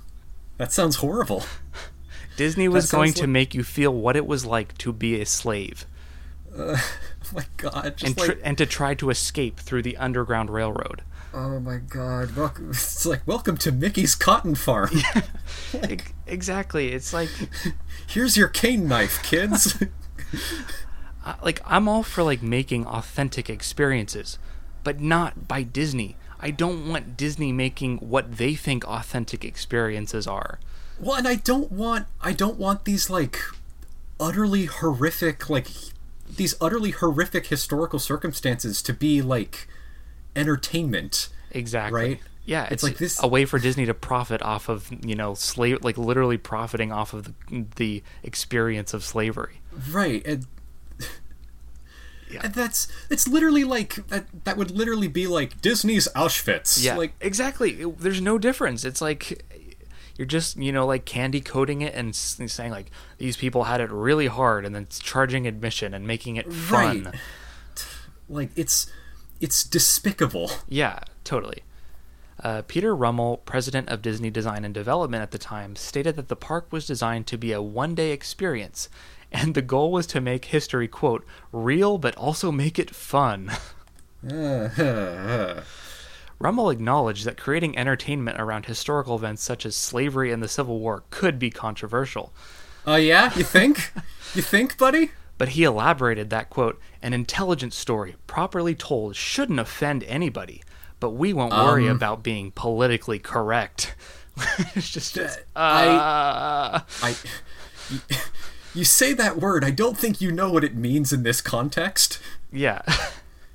That 0.57 0.71
sounds 0.71 0.97
horrible. 0.97 1.43
Disney 2.35 2.67
was 2.67 2.91
going 2.91 3.09
sounds 3.09 3.21
to 3.21 3.27
make 3.27 3.53
you 3.53 3.63
feel 3.63 3.93
what 3.93 4.15
it 4.15 4.25
was 4.25 4.45
like 4.45 4.77
to 4.79 4.93
be 4.93 5.21
a 5.21 5.25
slave, 5.25 5.85
Oh 6.55 6.81
my 7.35 7.45
god. 7.57 7.97
Just 7.97 8.05
and, 8.05 8.17
tr- 8.17 8.27
like, 8.33 8.39
and 8.43 8.57
to 8.57 8.65
try 8.65 8.93
to 8.95 9.09
escape 9.09 9.59
through 9.59 9.81
the 9.83 9.97
Underground 9.97 10.49
Railroad. 10.49 11.01
oh 11.33 11.59
my 11.59 11.77
god. 11.77 12.35
Welcome, 12.35 12.69
it's 12.71 13.05
like, 13.05 13.25
welcome 13.27 13.57
to 13.57 13.71
Mickey's 13.71 14.15
Cotton 14.15 14.55
Farm. 14.55 14.89
Ex- 15.73 16.13
exactly. 16.27 16.91
It's 16.93 17.13
like 17.13 17.29
Here's 18.07 18.35
your 18.37 18.47
cane 18.47 18.87
knife, 18.87 19.21
kids. 19.23 19.81
I- 19.81 21.31
uh, 21.31 21.35
like 21.43 21.61
I'm 21.65 21.87
all 21.89 22.03
for 22.03 22.23
like 22.23 22.41
making 22.41 22.85
authentic 22.85 23.49
experiences, 23.49 24.39
but 24.83 24.99
not 24.99 25.47
by 25.47 25.63
Disney. 25.63 26.15
I 26.39 26.51
don't 26.51 26.87
want 26.87 27.17
Disney 27.17 27.51
making 27.51 27.97
what 27.97 28.37
they 28.37 28.55
think 28.55 28.85
authentic 28.87 29.43
experiences 29.43 30.25
are. 30.27 30.59
well, 30.97 31.15
and 31.17 31.27
I 31.27 31.35
don't 31.35 31.71
want 31.71 32.07
I 32.21 32.31
don't 32.31 32.57
want 32.57 32.85
these 32.85 33.09
like 33.09 33.37
utterly 34.19 34.65
horrific 34.65 35.49
like 35.49 35.67
these 36.29 36.55
utterly 36.61 36.91
horrific 36.91 37.47
historical 37.47 37.99
circumstances 37.99 38.81
to 38.83 38.93
be 38.93 39.21
like 39.21 39.67
entertainment. 40.35 41.29
Exactly. 41.51 41.99
Right? 42.01 42.19
Yeah, 42.45 42.63
It's 42.65 42.71
it's, 42.73 42.83
like 42.83 42.97
this- 42.97 43.21
a 43.21 43.27
way 43.27 43.45
for 43.45 43.59
Disney 43.59 43.85
to 43.85 43.93
profit 43.93 44.41
off 44.41 44.69
of 44.69 44.89
you 45.05 45.15
know 45.15 45.33
slave, 45.35 45.83
like 45.83 45.97
literally 45.97 46.37
profiting 46.37 46.91
off 46.91 47.13
of 47.13 47.25
the, 47.49 47.65
the 47.75 48.03
experience 48.23 48.93
of 48.93 49.03
slavery. 49.03 49.61
Right. 49.91 50.25
And 50.25 50.45
Yeah. 52.31 52.41
and 52.43 52.53
that's 52.53 52.87
it's 53.09 53.27
literally 53.27 53.63
like 53.63 53.95
that 54.09 54.25
that 54.45 54.55
would 54.55 54.69
literally 54.71 55.07
be 55.07 55.25
like 55.25 55.61
Disney's 55.61 56.07
Auschwitz. 56.15 56.83
Yeah, 56.83 56.95
Like 56.95 57.13
exactly. 57.21 57.83
There's 57.85 58.21
no 58.21 58.37
difference. 58.37 58.85
It's 58.85 59.01
like 59.01 59.43
you're 60.19 60.25
just 60.25 60.57
you 60.57 60.73
know 60.73 60.85
like 60.85 61.05
candy 61.05 61.39
coating 61.39 61.81
it 61.81 61.95
and 61.95 62.13
saying 62.13 62.71
like 62.71 62.91
these 63.19 63.37
people 63.37 63.63
had 63.63 63.79
it 63.79 63.89
really 63.89 64.27
hard, 64.27 64.65
and 64.65 64.75
then 64.75 64.85
charging 64.89 65.47
admission 65.47 65.93
and 65.93 66.05
making 66.05 66.35
it 66.35 66.51
fun. 66.51 67.05
Right. 67.05 67.15
like 68.27 68.49
it's 68.57 68.91
it's 69.39 69.63
despicable. 69.63 70.51
Yeah, 70.67 70.99
totally. 71.23 71.63
Uh, 72.43 72.63
Peter 72.67 72.93
Rummel, 72.93 73.37
president 73.37 73.87
of 73.87 74.01
Disney 74.01 74.29
Design 74.29 74.65
and 74.65 74.73
Development 74.73 75.23
at 75.23 75.31
the 75.31 75.37
time, 75.37 75.77
stated 75.77 76.17
that 76.17 76.27
the 76.27 76.35
park 76.35 76.67
was 76.69 76.85
designed 76.85 77.25
to 77.27 77.37
be 77.37 77.53
a 77.53 77.61
one 77.61 77.95
day 77.95 78.11
experience, 78.11 78.89
and 79.31 79.55
the 79.55 79.61
goal 79.61 79.89
was 79.89 80.05
to 80.07 80.19
make 80.19 80.45
history, 80.45 80.89
quote, 80.89 81.25
real 81.53 81.97
but 81.97 82.15
also 82.17 82.51
make 82.51 82.77
it 82.77 82.93
fun. 82.93 83.53
Rummel 86.39 86.69
acknowledged 86.69 87.25
that 87.25 87.37
creating 87.37 87.77
entertainment 87.77 88.39
around 88.39 88.65
historical 88.65 89.15
events 89.15 89.43
such 89.43 89.65
as 89.65 89.75
slavery 89.75 90.31
and 90.31 90.41
the 90.41 90.47
Civil 90.47 90.79
War 90.79 91.03
could 91.09 91.37
be 91.37 91.49
controversial, 91.49 92.31
Oh 92.87 92.95
yeah, 92.95 93.33
you 93.35 93.43
think? 93.43 93.91
you 94.33 94.41
think, 94.41 94.77
buddy? 94.77 95.11
but 95.37 95.49
he 95.49 95.63
elaborated 95.63 96.29
that, 96.29 96.49
quote, 96.49 96.79
an 97.01 97.13
intelligent 97.13 97.73
story, 97.73 98.15
properly 98.27 98.75
told, 98.75 99.15
shouldn't 99.15 99.59
offend 99.59 100.03
anybody, 100.05 100.61
but 100.99 101.11
we 101.11 101.31
won't 101.33 101.53
worry 101.53 101.87
Um, 101.89 101.95
about 101.95 102.23
being 102.23 102.51
politically 102.51 103.19
correct. 103.19 103.95
it's 104.75 104.89
just, 104.89 105.17
I- 105.55 105.87
uh, 105.87 106.79
I 107.03 107.15
you, 107.89 107.99
you 108.75 108.83
say 108.85 109.13
that 109.13 109.37
word, 109.37 109.63
I 109.65 109.71
don't 109.71 109.97
think 109.97 110.19
you 110.21 110.31
know 110.31 110.51
what 110.51 110.63
it 110.63 110.75
means 110.75 111.11
in 111.13 111.23
this 111.23 111.41
context. 111.41 112.19
yeah. 112.51 112.81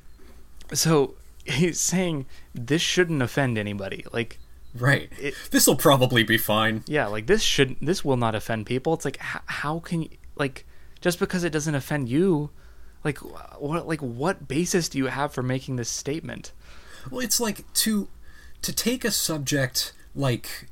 so 0.72 1.14
he's 1.44 1.80
saying 1.80 2.26
this 2.54 2.82
shouldn't 2.82 3.22
offend 3.22 3.58
anybody. 3.58 4.04
Like, 4.12 4.38
Right. 4.76 5.08
This'll 5.52 5.76
probably 5.76 6.24
be 6.24 6.36
fine. 6.36 6.82
yeah, 6.86 7.06
like 7.06 7.26
this 7.26 7.42
should 7.42 7.76
this 7.80 8.04
will 8.04 8.16
not 8.16 8.34
offend 8.34 8.66
people. 8.66 8.94
It's 8.94 9.04
like 9.04 9.18
how, 9.18 9.40
how 9.46 9.78
can 9.78 10.02
you 10.02 10.08
like 10.34 10.66
just 11.00 11.20
because 11.20 11.44
it 11.44 11.50
doesn't 11.50 11.76
offend 11.76 12.08
you, 12.08 12.50
like 13.04 13.18
what 13.18 13.86
like 13.86 14.00
what 14.00 14.48
basis 14.48 14.88
do 14.88 14.98
you 14.98 15.06
have 15.06 15.32
for 15.32 15.44
making 15.44 15.76
this 15.76 15.88
statement? 15.88 16.50
Well, 17.08 17.20
it's 17.20 17.38
like 17.38 17.72
to 17.74 18.08
to 18.62 18.72
take 18.72 19.04
a 19.04 19.12
subject 19.12 19.92
like 20.14 20.66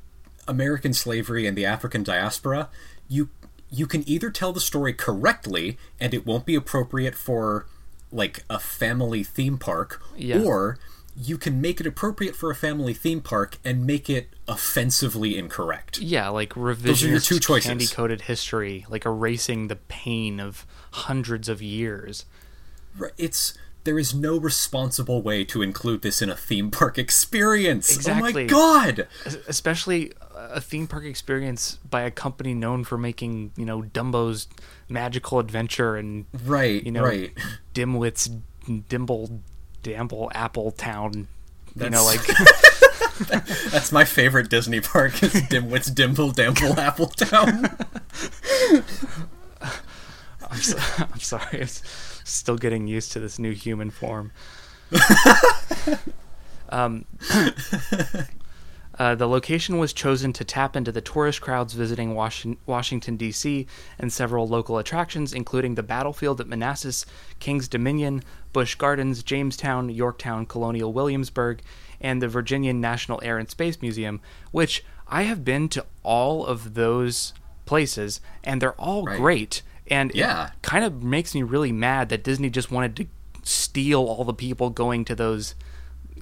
American 0.47 0.93
slavery 0.93 1.47
and 1.47 1.57
the 1.57 1.65
African 1.65 2.03
diaspora, 2.03 2.67
you 3.07 3.29
you 3.71 3.87
can 3.87 4.07
either 4.07 4.29
tell 4.29 4.51
the 4.51 4.59
story 4.59 4.91
correctly 4.93 5.77
and 5.99 6.13
it 6.13 6.25
won't 6.25 6.45
be 6.45 6.55
appropriate 6.55 7.15
for 7.15 7.67
like 8.13 8.43
a 8.49 8.59
family 8.59 9.23
theme 9.23 9.57
park, 9.57 10.01
Yeah. 10.17 10.39
or 10.41 10.77
you 11.15 11.37
can 11.37 11.61
make 11.61 11.79
it 11.79 11.85
appropriate 11.87 12.35
for 12.35 12.49
a 12.49 12.55
family 12.55 12.93
theme 12.93 13.21
park 13.21 13.57
and 13.63 13.85
make 13.85 14.09
it 14.09 14.29
offensively 14.47 15.37
incorrect. 15.37 15.99
Yeah, 15.99 16.29
like 16.29 16.55
are 16.57 16.59
your 16.59 16.73
two 16.75 17.35
revisionist 17.35 17.63
candy 17.63 17.87
coated 17.87 18.21
history, 18.21 18.85
like 18.89 19.05
erasing 19.05 19.67
the 19.67 19.75
pain 19.75 20.39
of 20.39 20.65
hundreds 20.91 21.49
of 21.49 21.61
years. 21.61 22.25
Right, 22.97 23.11
It's 23.17 23.53
there 23.83 23.99
is 23.99 24.13
no 24.13 24.37
responsible 24.39 25.21
way 25.21 25.43
to 25.45 25.61
include 25.61 26.01
this 26.01 26.21
in 26.21 26.29
a 26.29 26.35
theme 26.35 26.71
park 26.71 26.97
experience. 26.97 27.95
Exactly. 27.95 28.31
Oh 28.31 28.35
my 28.35 28.43
god! 28.45 29.07
Especially 29.47 30.13
a 30.35 30.61
theme 30.61 30.87
park 30.87 31.03
experience 31.05 31.77
by 31.89 32.01
a 32.01 32.11
company 32.11 32.53
known 32.53 32.83
for 32.83 32.97
making, 32.97 33.51
you 33.57 33.65
know, 33.65 33.81
Dumbo's 33.81 34.47
magical 34.89 35.39
adventure 35.39 35.95
and 35.95 36.25
Right, 36.45 36.83
you 36.83 36.91
know, 36.91 37.03
right. 37.03 37.31
Dimwit's 37.73 38.29
Dimble 38.67 39.41
Damble 39.81 40.31
Apple 40.33 40.71
Town. 40.71 41.27
You 41.75 41.89
know, 41.89 42.03
like 42.03 42.21
That's- 42.25 42.69
That's 43.71 43.91
my 43.91 44.05
favorite 44.05 44.49
Disney 44.49 44.81
park 44.81 45.21
is 45.21 45.33
Dimwit's 45.33 45.91
Dimple 45.91 46.31
Dample 46.31 46.73
Appletown. 46.75 47.69
I'm, 50.49 50.57
so, 50.57 50.77
I'm 50.99 51.19
sorry, 51.19 51.59
it's 51.61 52.12
still 52.23 52.57
getting 52.57 52.87
used 52.87 53.11
to 53.13 53.19
this 53.19 53.37
new 53.39 53.51
human 53.51 53.89
form. 53.91 54.31
um, 56.69 57.05
Uh, 58.99 59.15
the 59.15 59.27
location 59.27 59.79
was 59.79 59.91
chosen 59.91 60.31
to 60.31 60.43
tap 60.43 60.75
into 60.75 60.91
the 60.91 61.01
tourist 61.01 61.41
crowds 61.41 61.73
visiting 61.73 62.13
Washington, 62.13 62.61
Washington, 62.67 63.17
D.C., 63.17 63.65
and 63.97 64.13
several 64.13 64.47
local 64.47 64.77
attractions, 64.77 65.33
including 65.33 65.73
the 65.73 65.81
battlefield 65.81 66.39
at 66.39 66.47
Manassas, 66.47 67.03
King's 67.39 67.67
Dominion, 67.67 68.21
Busch 68.53 68.75
Gardens, 68.75 69.23
Jamestown, 69.23 69.89
Yorktown, 69.89 70.45
Colonial 70.45 70.93
Williamsburg, 70.93 71.63
and 71.99 72.21
the 72.21 72.27
Virginia 72.27 72.71
National 72.71 73.19
Air 73.23 73.39
and 73.39 73.49
Space 73.49 73.81
Museum, 73.81 74.21
which 74.51 74.85
I 75.07 75.23
have 75.23 75.43
been 75.43 75.69
to 75.69 75.85
all 76.03 76.45
of 76.45 76.75
those 76.75 77.33
places, 77.65 78.21
and 78.43 78.61
they're 78.61 78.73
all 78.79 79.05
Right. 79.05 79.17
great. 79.19 79.63
And 79.93 80.11
Yeah. 80.13 80.47
it 80.47 80.51
kind 80.61 80.83
of 80.83 81.03
makes 81.03 81.35
me 81.35 81.43
really 81.43 81.71
mad 81.71 82.09
that 82.09 82.23
Disney 82.23 82.49
just 82.49 82.71
wanted 82.71 82.95
to 82.97 83.05
steal 83.43 83.99
all 84.01 84.23
the 84.23 84.33
people 84.33 84.69
going 84.69 85.05
to 85.05 85.15
those 85.15 85.53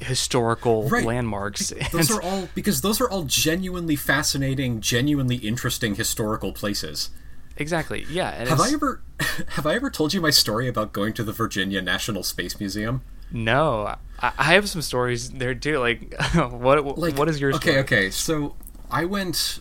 historical 0.01 0.89
Right. 0.89 1.05
landmarks. 1.05 1.71
Those 1.91 2.09
And- 2.09 2.19
are 2.19 2.21
all 2.23 2.49
because 2.55 2.81
those 2.81 2.99
are 2.99 3.09
all 3.09 3.23
genuinely 3.23 3.95
fascinating, 3.95 4.81
genuinely 4.81 5.35
interesting 5.37 5.95
historical 5.95 6.51
places. 6.53 7.09
exactly, 7.57 8.05
yeah. 8.09 8.45
Have 8.49 8.59
I 8.61 8.71
ever 8.71 9.01
have 9.49 9.65
I 9.67 9.75
ever 9.75 9.89
told 9.91 10.13
you 10.13 10.21
my 10.21 10.31
story 10.31 10.67
about 10.67 10.91
going 10.93 11.13
to 11.13 11.23
the 11.23 11.31
Virginia 11.33 11.81
National 11.81 12.23
Space 12.23 12.59
Museum? 12.59 13.01
No, 13.31 13.95
I, 14.19 14.31
I 14.37 14.43
have 14.55 14.67
some 14.67 14.81
stories 14.81 15.29
there 15.29 15.53
too. 15.53 15.77
Like, 15.77 16.13
what 16.33 16.97
Like 16.97 17.15
what 17.17 17.29
is 17.29 17.39
your 17.39 17.53
Okay, 17.55 17.79
okay. 17.79 18.09
So 18.09 18.55
I 18.89 19.05
went 19.05 19.59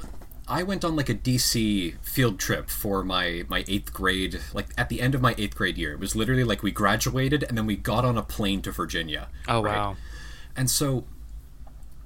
I 0.50 0.64
went 0.64 0.84
on 0.84 0.96
like 0.96 1.08
a 1.08 1.14
DC 1.14 1.96
field 2.02 2.38
trip 2.40 2.68
for 2.68 3.04
my 3.04 3.44
my 3.48 3.62
8th 3.62 3.92
grade 3.92 4.40
like 4.52 4.66
at 4.76 4.88
the 4.88 5.00
end 5.00 5.14
of 5.14 5.20
my 5.22 5.34
8th 5.34 5.54
grade 5.54 5.78
year. 5.78 5.92
It 5.92 6.00
was 6.00 6.16
literally 6.16 6.44
like 6.44 6.62
we 6.62 6.72
graduated 6.72 7.44
and 7.44 7.56
then 7.56 7.66
we 7.66 7.76
got 7.76 8.04
on 8.04 8.18
a 8.18 8.22
plane 8.22 8.60
to 8.62 8.72
Virginia. 8.72 9.28
Oh 9.48 9.62
right? 9.62 9.76
wow, 9.76 9.96
And 10.56 10.68
so 10.68 11.04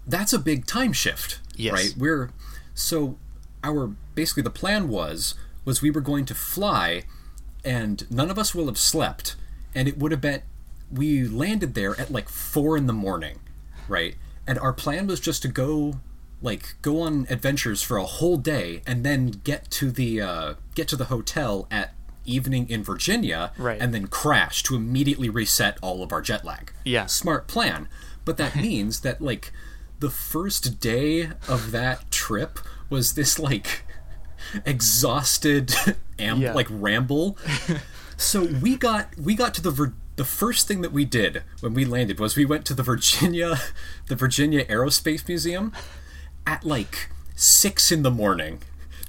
that's 0.07 0.33
a 0.35 0.39
big 0.39 0.67
time 0.67 0.93
shift, 0.93 1.41
Yes. 1.57 1.73
right? 1.73 1.95
We're 1.97 2.31
so 2.75 3.17
our 3.63 3.89
basically 4.15 4.43
the 4.43 4.51
plan 4.51 4.89
was 4.89 5.35
was 5.65 5.81
we 5.81 5.91
were 5.91 6.03
going 6.03 6.27
to 6.27 6.35
fly 6.35 7.05
and 7.65 8.07
none 8.11 8.31
of 8.31 8.39
us 8.39 8.55
will 8.55 8.67
have 8.67 8.77
slept 8.79 9.37
and 9.75 9.89
it 9.89 9.97
would 9.99 10.13
have 10.13 10.21
been 10.21 10.43
we 10.93 11.25
landed 11.27 11.73
there 11.75 11.99
at 11.99 12.11
like 12.13 12.29
4 12.29 12.77
in 12.77 12.87
the 12.87 12.93
morning, 12.93 13.39
right? 13.89 14.17
And 14.47 14.59
our 14.59 14.75
plan 14.75 15.07
was 15.07 15.19
just 15.19 15.41
to 15.43 15.49
go 15.49 15.99
like 16.45 16.75
go 16.83 17.01
on 17.01 17.27
adventures 17.31 17.83
for 17.83 17.97
a 17.97 18.05
whole 18.05 18.37
day 18.37 18.83
and 18.87 19.03
then 19.05 19.41
get 19.43 19.71
to 19.73 19.91
the 19.91 20.21
uh 20.21 20.55
get 20.77 20.87
to 20.89 20.97
the 20.97 21.07
hotel 21.07 21.67
at 21.71 21.95
evening 22.27 22.69
in 22.71 22.83
Virginia 22.85 23.53
Right. 23.59 23.81
and 23.81 23.93
then 23.93 24.07
crash 24.07 24.63
to 24.65 24.77
immediately 24.77 25.29
reset 25.29 25.77
all 25.83 26.03
of 26.03 26.13
our 26.13 26.23
jet 26.23 26.45
lag 26.45 26.73
Yeah. 26.85 27.07
smart 27.07 27.49
plan. 27.49 27.89
But 28.25 28.37
that 28.37 28.55
means 28.69 29.01
that 29.01 29.21
like 29.21 29.53
the 30.01 30.11
first 30.11 30.81
day 30.81 31.31
of 31.49 31.71
that 31.73 32.11
trip 32.11 32.59
was 32.91 33.15
this 33.15 33.39
like 33.39 33.85
exhausted 34.65 35.73
am- 36.19 36.41
Yeah. 36.41 36.53
like 36.53 36.67
ramble. 36.71 37.37
so 38.17 38.45
we 38.45 38.77
got 38.77 39.17
we 39.19 39.35
got 39.35 39.55
to 39.55 39.63
the 39.63 39.71
Vir- 39.71 39.95
the 40.17 40.25
first 40.25 40.69
thing 40.69 40.81
that 40.83 40.93
we 40.93 41.05
did 41.05 41.43
when 41.61 41.75
we 41.75 41.85
landed 41.85 42.21
was 42.21 42.37
we 42.37 42.45
went 42.45 42.65
to 42.67 42.75
the 42.75 42.83
Virginia 42.83 43.57
the 44.07 44.15
Virginia 44.17 44.65
Aerospace 44.67 45.27
Museum 45.27 45.73
at 46.47 46.65
like 46.65 47.09
6 47.37 47.91
in 47.93 48.03
the 48.03 48.11
morning. 48.11 48.61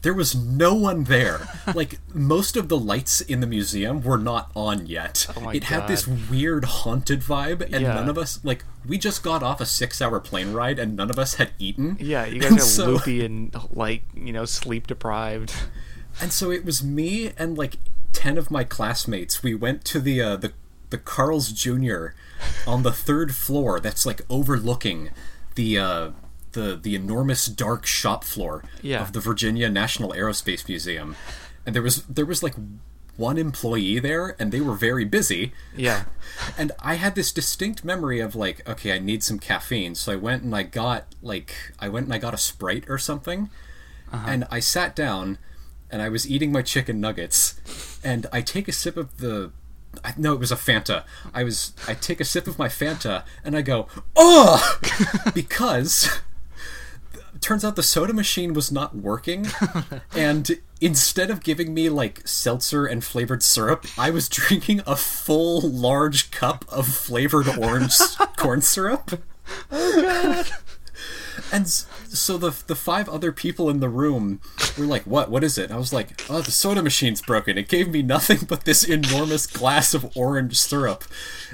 There 0.01 0.13
was 0.13 0.35
no 0.35 0.73
one 0.75 1.05
there. 1.05 1.47
Like 1.73 1.97
most 2.13 2.55
of 2.55 2.69
the 2.69 2.77
lights 2.77 3.21
in 3.21 3.39
the 3.39 3.47
museum 3.47 4.01
were 4.01 4.19
not 4.19 4.51
on 4.55 4.85
yet. 4.85 5.25
Oh 5.35 5.49
it 5.49 5.63
had 5.65 5.87
this 5.87 6.07
weird 6.07 6.63
haunted 6.65 7.21
vibe 7.21 7.61
and 7.61 7.81
Yeah. 7.81 7.95
none 7.95 8.07
of 8.09 8.17
us 8.17 8.39
like 8.43 8.63
we 8.87 8.97
just 8.99 9.23
got 9.23 9.41
off 9.41 9.59
a 9.59 9.63
6-hour 9.65 10.19
plane 10.19 10.53
ride 10.53 10.77
and 10.77 10.95
none 10.95 11.09
of 11.09 11.17
us 11.17 11.35
had 11.35 11.51
eaten. 11.57 11.97
yeah, 11.99 12.23
you 12.25 12.39
guys 12.41 12.51
And 12.51 12.59
are 12.59 12.63
so- 12.63 12.85
loopy 12.91 13.25
and 13.25 13.55
like 13.71 14.03
you 14.13 14.31
know 14.31 14.45
sleep 14.45 14.87
deprived. 14.87 15.53
And 16.21 16.31
so 16.31 16.49
it 16.49 16.63
was 16.63 16.81
me 16.81 17.31
and 17.37 17.57
like 17.57 17.75
10 18.13 18.37
of 18.37 18.49
my 18.49 18.63
classmates. 18.63 19.43
We 19.43 19.53
went 19.53 19.83
to 19.85 19.99
the 19.99 20.21
uh, 20.21 20.35
the 20.37 20.53
the 20.91 20.97
Carl's 20.97 21.51
Jr. 21.51 22.09
on 22.65 22.83
the 22.83 22.93
third 22.93 23.35
floor 23.35 23.81
that's 23.81 24.05
like 24.05 24.21
overlooking 24.29 25.09
the 25.55 25.77
uh 25.79 26.11
the 26.55 26.75
the 26.75 26.95
enormous 26.95 27.45
dark 27.45 27.85
shop 27.85 28.23
floor 28.23 28.63
Yeah. 28.81 29.01
of 29.03 29.13
the 29.13 29.19
Virginia 29.19 29.69
National 29.69 30.09
Aerospace 30.13 30.67
Museum. 30.67 31.15
And 31.65 31.75
there 31.75 31.83
was 31.83 32.03
there 32.05 32.25
was 32.25 32.41
like 32.41 32.55
one 33.17 33.37
employee 33.37 33.97
there 33.99 34.35
and 34.39 34.51
they 34.51 34.59
were 34.59 34.73
very 34.75 35.05
busy. 35.05 35.53
Yeah, 35.77 36.03
And 36.57 36.71
I 36.81 36.95
had 36.95 37.15
this 37.15 37.31
distinct 37.31 37.85
memory 37.85 38.19
of 38.19 38.35
like, 38.35 38.67
okay, 38.67 38.91
I 38.93 38.99
need 38.99 39.23
some 39.23 39.39
caffeine. 39.39 39.95
So 39.95 40.11
I 40.11 40.17
went 40.17 40.43
and 40.43 40.53
I 40.55 40.63
got 40.63 41.05
like 41.21 41.53
I 41.79 41.87
went 41.87 42.07
and 42.07 42.13
I 42.13 42.17
got 42.17 42.33
a 42.33 42.37
Sprite 42.37 42.85
or 42.89 42.97
something. 42.97 43.49
Uh-huh. 44.11 44.25
And 44.27 44.47
I 44.51 44.59
sat 44.59 44.95
down 44.95 45.37
and 45.91 46.01
I 46.01 46.09
was 46.09 46.29
eating 46.29 46.51
my 46.51 46.61
chicken 46.61 46.99
nuggets 46.99 47.55
and 48.03 48.25
I 48.33 48.41
take 48.41 48.67
a 48.67 48.71
sip 48.73 48.97
of 48.97 49.17
the 49.19 49.51
I, 50.03 50.13
no, 50.17 50.33
it 50.33 50.39
was 50.41 50.51
a 50.51 50.57
Fanta. 50.57 51.05
I 51.33 51.45
was 51.45 51.71
I 51.87 51.93
take 51.93 52.19
a 52.19 52.25
sip 52.25 52.47
of 52.47 52.59
my 52.59 52.67
Fanta 52.67 53.23
and 53.45 53.55
I 53.55 53.61
go, 53.61 53.87
"Oh!" 54.13 54.59
because 55.33 56.09
turns 57.45 57.63
out 57.63 57.75
the 57.75 57.83
soda 57.83 58.11
machine 58.11 58.55
was 58.55 58.71
not 58.71 58.95
working 58.95 59.45
and 60.15 60.59
instead 60.81 61.29
of 61.29 61.43
giving 61.43 61.75
me 61.75 61.89
like 61.89 62.27
seltzer 62.27 62.87
and 62.87 63.03
flavored 63.03 63.43
syrup 63.43 63.85
i 63.99 64.09
was 64.09 64.27
drinking 64.27 64.81
a 64.87 64.95
full 64.95 65.61
large 65.61 66.31
cup 66.31 66.65
of 66.69 66.87
flavored 66.87 67.47
orange 67.59 67.99
corn 68.35 68.61
syrup 68.61 69.21
oh, 69.71 70.43
and 71.51 71.67
so 71.67 72.37
the 72.37 72.55
the 72.67 72.75
five 72.75 73.07
other 73.09 73.31
people 73.31 73.69
in 73.69 73.79
the 73.79 73.89
room 73.89 74.39
were 74.77 74.85
like 74.85 75.03
what? 75.03 75.29
What 75.29 75.43
is 75.43 75.57
it? 75.57 75.71
I 75.71 75.77
was 75.77 75.91
like 75.93 76.21
oh 76.29 76.41
the 76.41 76.51
soda 76.51 76.81
machine's 76.81 77.21
broken. 77.21 77.57
It 77.57 77.67
gave 77.67 77.89
me 77.89 78.01
nothing 78.01 78.39
but 78.47 78.65
this 78.65 78.83
enormous 78.83 79.47
glass 79.47 79.93
of 79.93 80.15
orange 80.15 80.57
syrup. 80.57 81.03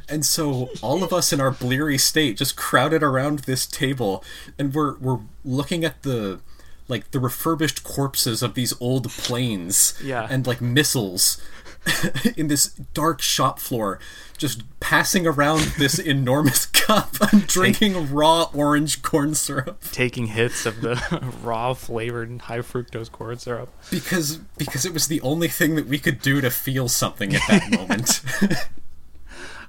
And 0.10 0.26
so 0.26 0.70
all 0.82 1.04
of 1.04 1.14
us 1.14 1.32
in 1.34 1.40
our 1.42 1.52
bleary 1.52 1.98
state 1.98 2.38
just 2.38 2.56
crowded 2.56 3.04
around 3.04 3.40
this 3.40 3.66
table 3.66 4.24
and 4.60 4.74
we're 4.74 4.98
we're 4.98 5.20
looking 5.46 5.84
at 5.86 6.04
the 6.04 6.40
like 6.88 7.12
the 7.12 7.20
refurbished 7.20 7.84
corpses 7.84 8.44
of 8.44 8.54
these 8.54 8.74
old 8.82 9.10
planes 9.10 9.94
Yeah. 10.04 10.28
and 10.30 10.46
like 10.46 10.60
missiles 10.62 11.42
in 12.36 12.48
this 12.48 12.68
dark 12.94 13.22
shop 13.22 13.60
floor 13.60 13.98
just 14.38 14.64
passing 14.80 15.26
around 15.26 15.62
this 15.78 15.98
enormous 16.00 16.66
cup 16.82 17.16
and 17.32 17.48
drinking 17.48 18.12
raw 18.14 18.50
orange 18.54 19.02
corn 19.02 19.34
syrup 19.36 19.82
taking 19.92 20.28
hits 20.28 20.66
of 20.66 20.82
the 20.82 20.96
raw 21.44 21.74
flavored 21.74 22.42
high 22.44 22.60
fructose 22.60 23.12
corn 23.12 23.38
syrup. 23.38 23.70
because 23.90 24.38
because 24.58 24.86
it 24.86 24.94
was 24.94 25.08
the 25.08 25.22
only 25.22 25.48
thing 25.48 25.76
that 25.76 25.88
we 25.88 25.98
could 26.00 26.20
do 26.22 26.42
to 26.42 26.50
feel 26.50 26.88
something 26.88 27.34
at 27.36 27.42
that 27.48 27.72
moment 27.72 28.22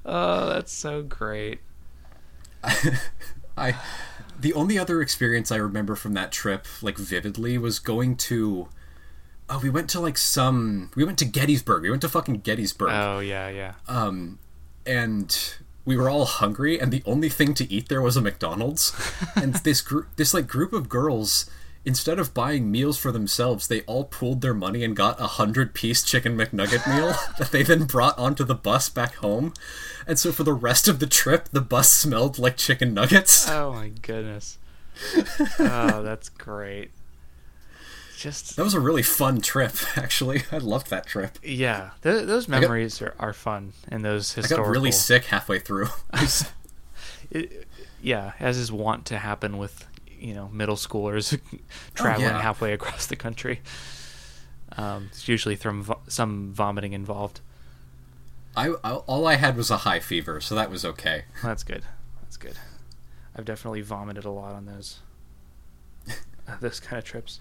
Oh, 0.05 0.49
that's 0.49 0.73
so 0.73 1.03
great. 1.03 1.61
I 3.57 3.75
the 4.39 4.53
only 4.55 4.79
other 4.79 5.01
experience 5.01 5.53
I 5.53 5.57
remember 5.57 5.95
from 5.95 6.15
that 6.15 6.33
trip 6.33 6.67
like 6.81 6.99
vividly 6.99 7.59
was 7.59 7.79
going 7.79 8.17
to 8.17 8.69
oh 9.49 9.59
we 9.63 9.71
went 9.71 9.89
to 9.91 10.01
like 10.01 10.19
some 10.19 10.91
we 10.97 11.05
went 11.05 11.19
to 11.19 11.25
Gettysburg 11.25 11.83
we 11.83 11.91
went 11.91 12.03
to 12.03 12.09
fucking 12.09 12.39
Gettysburg 12.41 12.91
Oh 12.93 13.21
yeah, 13.21 13.49
yeah. 13.49 13.75
Um 13.89 14.39
and 14.87 15.55
we 15.85 15.97
were 15.97 16.09
all 16.09 16.25
hungry 16.25 16.79
and 16.81 16.93
the 16.93 17.03
only 17.07 17.29
thing 17.29 17.55
to 17.55 17.71
eat 17.73 17.89
there 17.89 18.03
was 18.03 18.17
a 18.17 18.21
McDonald's 18.21 18.93
and 19.37 19.55
this 19.57 19.81
group 19.81 20.09
this 20.17 20.35
like 20.35 20.47
group 20.47 20.73
of 20.73 20.89
girls 20.89 21.51
instead 21.85 22.21
of 22.21 22.33
buying 22.33 22.71
meals 22.71 22.97
for 22.97 23.11
themselves 23.11 23.67
they 23.67 23.81
all 23.83 24.05
pooled 24.05 24.41
their 24.41 24.55
money 24.55 24.85
and 24.85 24.95
got 24.95 25.21
a 25.21 25.27
hundred 25.27 25.75
piece 25.75 26.03
chicken 26.03 26.37
McNugget 26.37 26.87
meal 26.87 27.15
that 27.39 27.51
they 27.51 27.63
then 27.63 27.85
brought 27.85 28.19
onto 28.19 28.45
the 28.45 28.55
bus 28.55 28.89
back 28.89 29.17
home 29.17 29.53
and 30.07 30.19
so 30.19 30.31
for 30.33 30.45
the 30.45 30.53
rest 30.53 30.87
of 30.87 30.99
the 31.01 31.07
trip 31.07 31.49
the 31.51 31.61
bus 31.61 31.93
smelled 31.93 32.39
like 32.39 32.57
chicken 32.57 32.95
nuggets 32.95 33.49
oh 33.51 33.73
my 33.73 33.89
goodness. 33.89 34.59
oh, 35.59 36.03
that's 36.03 36.29
great. 36.29 36.91
Just 38.23 38.57
that 38.57 38.63
was 38.63 38.75
a 38.75 38.81
really 38.81 39.03
fun 39.03 39.41
trip 39.41 39.75
actually 39.97 40.43
i 40.53 40.59
loved 40.59 40.91
that 40.91 41.07
trip 41.07 41.39
yeah, 41.43 41.91
th- 42.03 42.27
those 42.27 42.47
memories 42.47 43.03
are, 43.03 43.15
are 43.19 43.33
fun 43.33 43.73
and 43.89 44.05
those 44.05 44.33
historical. 44.33 44.65
i 44.65 44.69
got 44.69 44.73
really 44.73 44.93
sick 44.93 45.25
halfway 45.25 45.59
through 45.59 45.89
it, 47.31 47.67
yeah, 48.03 48.33
as 48.41 48.59
is 48.59 48.71
wont 48.71 49.07
to 49.07 49.19
happen 49.19 49.59
with 49.59 49.87
you 50.19 50.35
know 50.35 50.49
middle 50.49 50.77
schoolers 50.77 51.39
traveling 51.95 52.29
yeah. 52.29 52.43
halfway 52.43 52.73
across 52.73 53.07
the 53.07 53.17
country. 53.17 53.61
Um, 54.77 55.09
it's 55.11 55.29
usually 55.29 55.57
from 55.57 55.83
vo- 55.83 56.01
some 56.09 56.53
vomiting 56.53 56.93
involved. 56.93 57.41
I, 58.57 58.75
I 58.85 58.93
all 58.93 59.27
i 59.27 59.37
had 59.37 59.57
was 59.57 59.71
a 59.71 59.79
high 59.79 60.01
fever 60.01 60.39
so 60.39 60.55
that 60.55 60.71
was 60.71 60.85
okay 60.85 61.25
That's 61.43 61.63
good. 61.63 61.85
That's 62.21 62.37
good. 62.37 62.59
I've 63.35 63.47
definitely 63.47 63.81
vomited 63.81 64.25
a 64.27 64.31
lot 64.31 64.55
on 64.55 64.67
those 64.67 65.01
those 66.61 66.81
kind 66.81 66.99
of 66.99 67.05
trips. 67.05 67.41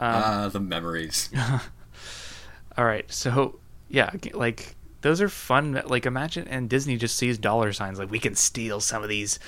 Ah 0.00 0.48
the 0.52 0.58
memories 0.60 1.30
All 2.78 2.84
right, 2.84 3.10
so 3.12 3.58
yeah, 3.88 4.10
like 4.32 4.74
those 5.02 5.20
are 5.20 5.28
fun. 5.28 5.82
Like 5.86 6.06
imagine, 6.06 6.46
and 6.48 6.68
Disney 6.70 6.96
just 6.96 7.16
sees 7.16 7.36
dollar 7.36 7.72
signs. 7.72 7.98
Like 7.98 8.10
we 8.10 8.18
can 8.18 8.34
steal 8.34 8.80
some 8.80 9.02
of 9.02 9.08
these 9.08 9.38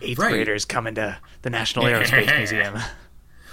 eighth 0.00 0.18
Right. 0.18 0.30
graders 0.32 0.64
coming 0.64 0.94
to 0.94 1.18
the 1.42 1.50
National 1.50 1.84
Aerospace 1.86 2.34
Museum. 2.38 2.74
Well, 2.74 2.88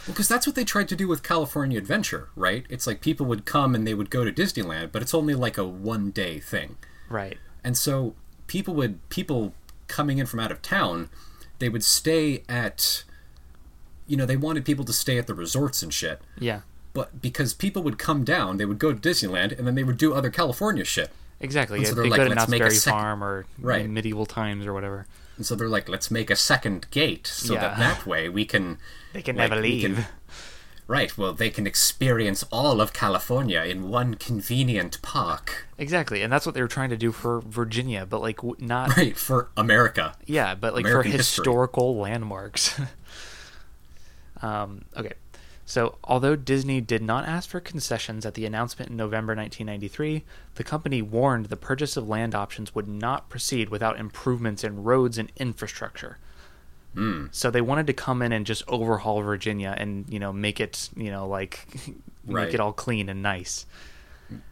Because 0.08 0.28
that's 0.30 0.46
what 0.48 0.56
they 0.56 0.64
tried 0.64 0.88
to 0.90 0.96
do 0.96 1.08
with 1.08 1.24
California 1.24 1.78
Adventure, 1.78 2.30
right? 2.36 2.66
It's 2.70 2.86
like 2.88 3.02
people 3.02 3.26
would 3.26 3.46
come 3.46 3.76
and 3.76 3.86
they 3.86 3.94
would 3.94 4.10
go 4.10 4.24
to 4.24 4.32
Disneyland, 4.32 4.92
but 4.92 5.02
it's 5.02 5.14
only 5.14 5.34
like 5.34 5.58
a 5.58 5.66
one 5.66 6.12
day 6.12 6.40
thing. 6.40 6.78
right. 7.10 7.38
And 7.64 7.78
so 7.78 8.16
people 8.48 8.74
would 8.76 9.08
people 9.10 9.54
coming 9.88 10.18
in 10.20 10.26
from 10.28 10.40
out 10.40 10.52
of 10.52 10.62
town, 10.62 11.10
they 11.58 11.68
would 11.68 11.84
stay 11.84 12.44
at 12.48 13.04
you 14.10 14.18
know, 14.18 14.26
they 14.26 14.36
wanted 14.38 14.66
people 14.66 14.84
to 14.86 14.92
stay 14.94 15.18
at 15.18 15.28
the 15.28 15.34
resorts 15.34 15.82
and 15.82 15.94
shit. 15.94 16.20
Yeah. 16.38 16.62
But 16.94 17.22
because 17.22 17.54
people 17.54 17.84
would 17.84 17.98
come 17.98 18.24
down, 18.26 18.58
they 18.58 18.66
would 18.66 18.80
go 18.80 18.92
to 18.92 19.00
Disneyland 19.00 19.58
and 19.58 19.66
then 19.66 19.76
they 19.76 19.84
would 19.84 19.98
do 19.98 20.14
other 20.14 20.30
California 20.30 20.84
shit. 20.84 21.12
Exactly. 21.40 21.78
And 21.78 21.88
so 21.88 21.94
they 21.96 22.02
they're 22.10 22.18
go 22.18 22.24
like, 22.24 22.30
to 22.32 22.36
"Let's 22.36 22.50
make 22.50 22.60
a 22.62 22.66
Berry 22.66 22.76
sec-" 22.76 22.92
Farm 22.94 23.24
or 23.24 23.46
Right. 23.60 23.90
medieval 23.90 24.26
times 24.26 24.66
or 24.66 24.74
whatever. 24.74 25.06
And 25.38 25.46
so 25.46 25.56
they're 25.56 25.70
like, 25.70 25.88
let's 25.88 26.12
make 26.12 26.30
a 26.30 26.36
second 26.36 26.88
gate 26.92 27.28
so 27.28 27.54
Yeah. 27.54 27.62
that 27.62 27.78
that 27.78 28.06
way 28.06 28.28
we 28.28 28.44
can 28.44 28.78
They 29.14 29.22
can 29.22 29.38
like, 29.38 29.50
never 29.52 29.62
we 29.62 29.82
can- 29.82 29.96
leave. 29.96 30.08
Right, 30.88 31.16
well 31.16 31.34
they 31.34 31.52
can 31.52 31.68
experience 31.68 32.44
all 32.52 32.82
of 32.82 32.94
California 32.94 33.62
in 33.62 33.90
one 33.90 34.16
convenient 34.16 35.00
park. 35.04 35.68
Exactly, 35.78 36.24
and 36.24 36.34
that's 36.34 36.48
what 36.48 36.56
they 36.56 36.62
were 36.64 36.68
trying 36.68 36.90
to 36.90 36.98
do 36.98 37.12
for 37.12 37.42
Virginia, 37.42 38.08
but 38.10 38.22
like 38.22 38.40
not 38.60 38.98
Right, 38.98 39.16
for 39.16 39.50
America. 39.56 40.16
yeah, 40.26 40.56
but 40.56 40.74
like 40.74 40.86
American 40.86 41.12
for 41.12 41.18
history. 41.20 41.42
historical 41.44 41.96
landmarks. 41.98 42.82
um, 44.42 44.86
okay, 44.96 45.14
so 45.66 45.98
although 46.04 46.36
Disney 46.36 46.82
did 46.82 47.02
not 47.04 47.28
ask 47.28 47.50
for 47.50 47.60
concessions 47.60 48.26
at 48.26 48.34
the 48.34 48.46
announcement 48.46 48.90
in 48.92 48.98
November 48.98 49.36
1993, 49.36 50.24
the 50.56 50.64
company 50.64 51.02
warned 51.02 51.46
the 51.48 51.56
purchase 51.58 51.96
of 51.96 52.08
land 52.10 52.34
options 52.34 52.74
would 52.74 52.88
not 52.88 53.30
proceed 53.30 53.70
without 53.70 54.00
improvements 54.00 54.64
in 54.64 54.84
roads 54.84 55.18
and 55.18 55.32
infrastructure. 55.38 56.18
Hmm. 56.96 57.28
So 57.32 57.52
they 57.52 57.62
wanted 57.62 57.86
to 57.88 57.94
come 57.94 58.24
in 58.24 58.32
and 58.32 58.48
just 58.48 58.64
overhaul 58.68 59.22
Virginia 59.22 59.76
and 59.78 60.06
you 60.10 60.20
know 60.20 60.34
make 60.34 60.60
it 60.60 60.90
you 60.98 61.12
know 61.12 61.28
like 61.28 61.68
make 62.26 62.36
Right. 62.36 62.54
it 62.54 62.60
all 62.60 62.74
clean 62.74 63.10
and 63.10 63.22
nice. 63.22 63.68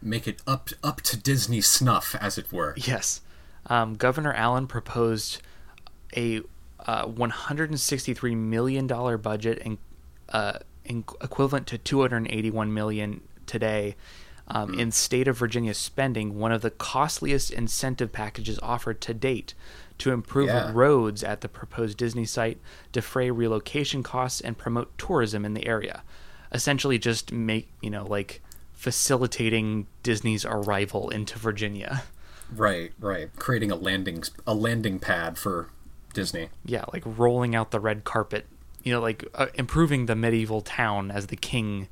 Make 0.00 0.28
it 0.28 0.40
up 0.46 0.70
up 0.84 1.00
to 1.02 1.16
Disney 1.16 1.60
snuff, 1.60 2.14
as 2.20 2.38
it 2.38 2.52
were. 2.52 2.74
Yes. 2.76 3.20
Um, 3.66 3.94
Governor 3.94 4.32
Allen 4.32 4.66
proposed 4.68 5.40
a 6.16 6.42
uh, 6.88 7.06
$163 7.06 8.34
million 8.36 8.86
budget 8.86 9.60
and 9.64 9.76
uh, 10.30 10.58
in, 10.84 11.04
equivalent 11.22 11.66
to 11.66 11.76
281 11.78 12.72
million 12.72 13.20
today 13.46 13.94
um, 14.48 14.78
in 14.78 14.90
state 14.90 15.28
of 15.28 15.36
Virginia 15.36 15.74
spending, 15.74 16.38
one 16.38 16.50
of 16.52 16.62
the 16.62 16.70
costliest 16.70 17.50
incentive 17.50 18.10
packages 18.10 18.58
offered 18.62 19.00
to 19.02 19.12
date 19.12 19.52
to 19.98 20.10
improve 20.12 20.46
Yeah. 20.48 20.70
roads 20.72 21.22
at 21.22 21.42
the 21.42 21.48
proposed 21.48 21.98
Disney 21.98 22.24
site, 22.24 22.58
defray 22.90 23.30
relocation 23.30 24.02
costs, 24.02 24.40
and 24.40 24.56
promote 24.56 24.96
tourism 24.96 25.44
in 25.44 25.52
the 25.52 25.66
area. 25.66 26.02
Essentially, 26.50 26.98
just 26.98 27.30
make 27.30 27.68
you 27.82 27.90
know 27.90 28.06
like 28.06 28.40
facilitating 28.72 29.86
Disney's 30.02 30.46
arrival 30.46 31.10
into 31.10 31.38
Virginia. 31.38 32.04
Right, 32.54 32.92
right. 32.98 33.28
Creating 33.36 33.70
a 33.70 33.76
landing 33.76 34.22
a 34.46 34.54
landing 34.54 34.98
pad 34.98 35.36
for 35.36 35.68
Disney. 36.18 36.48
yeah, 36.64 36.84
like 36.92 37.02
rolling 37.04 37.54
out 37.54 37.70
the 37.70 37.80
red 37.80 38.04
carpet, 38.04 38.46
you 38.82 38.92
know, 38.92 39.00
like 39.00 39.24
uh, 39.34 39.46
improving 39.54 40.06
the 40.06 40.14
medieval 40.16 40.60
town 40.60 41.10
as 41.10 41.26
the 41.28 41.36
king 41.36 41.88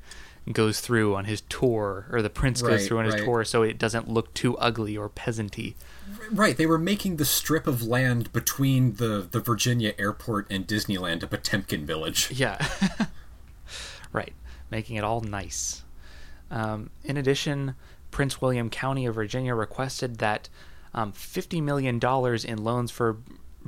goes 0.53 0.81
through 0.81 1.17
on 1.17 1.25
his 1.25 1.41
tour, 1.49 2.07
or 2.13 2.23
the 2.23 2.31
prince 2.31 2.63
goes 2.63 2.71
Right, 2.71 2.81
through 2.83 2.99
on 3.01 3.05
his 3.07 3.15
right. 3.15 3.25
tour, 3.25 3.45
so 3.45 3.63
it 3.63 3.79
doesn't 3.79 4.09
look 4.09 4.33
too 4.33 4.57
ugly 4.59 4.97
or 4.97 5.09
peasanty. 5.09 5.75
Right, 6.31 6.57
they 6.57 6.67
were 6.67 6.79
making 6.79 7.17
the 7.17 7.25
strip 7.25 7.67
of 7.67 7.83
land 7.83 8.33
between 8.33 8.95
the, 8.95 9.27
the 9.29 9.41
Virginia 9.41 9.93
airport 9.99 10.47
and 10.49 10.65
Disneyland 10.65 11.25
a 11.25 11.27
Potemkin 11.27 11.85
village. 11.85 12.31
Yeah, 12.37 12.65
right, 14.13 14.35
making 14.71 14.97
it 14.97 15.03
all 15.05 15.21
nice. 15.21 15.83
Um, 16.51 16.91
in 17.03 17.17
addition, 17.17 17.75
Prince 18.13 18.41
William 18.41 18.71
County 18.71 19.05
of 19.07 19.17
Virginia 19.17 19.53
requested 19.55 20.19
that 20.19 20.49
um, 20.95 21.13
$50 21.13 21.61
million 21.63 21.99
in 21.99 22.65
loans 22.65 22.91
for 22.93 23.17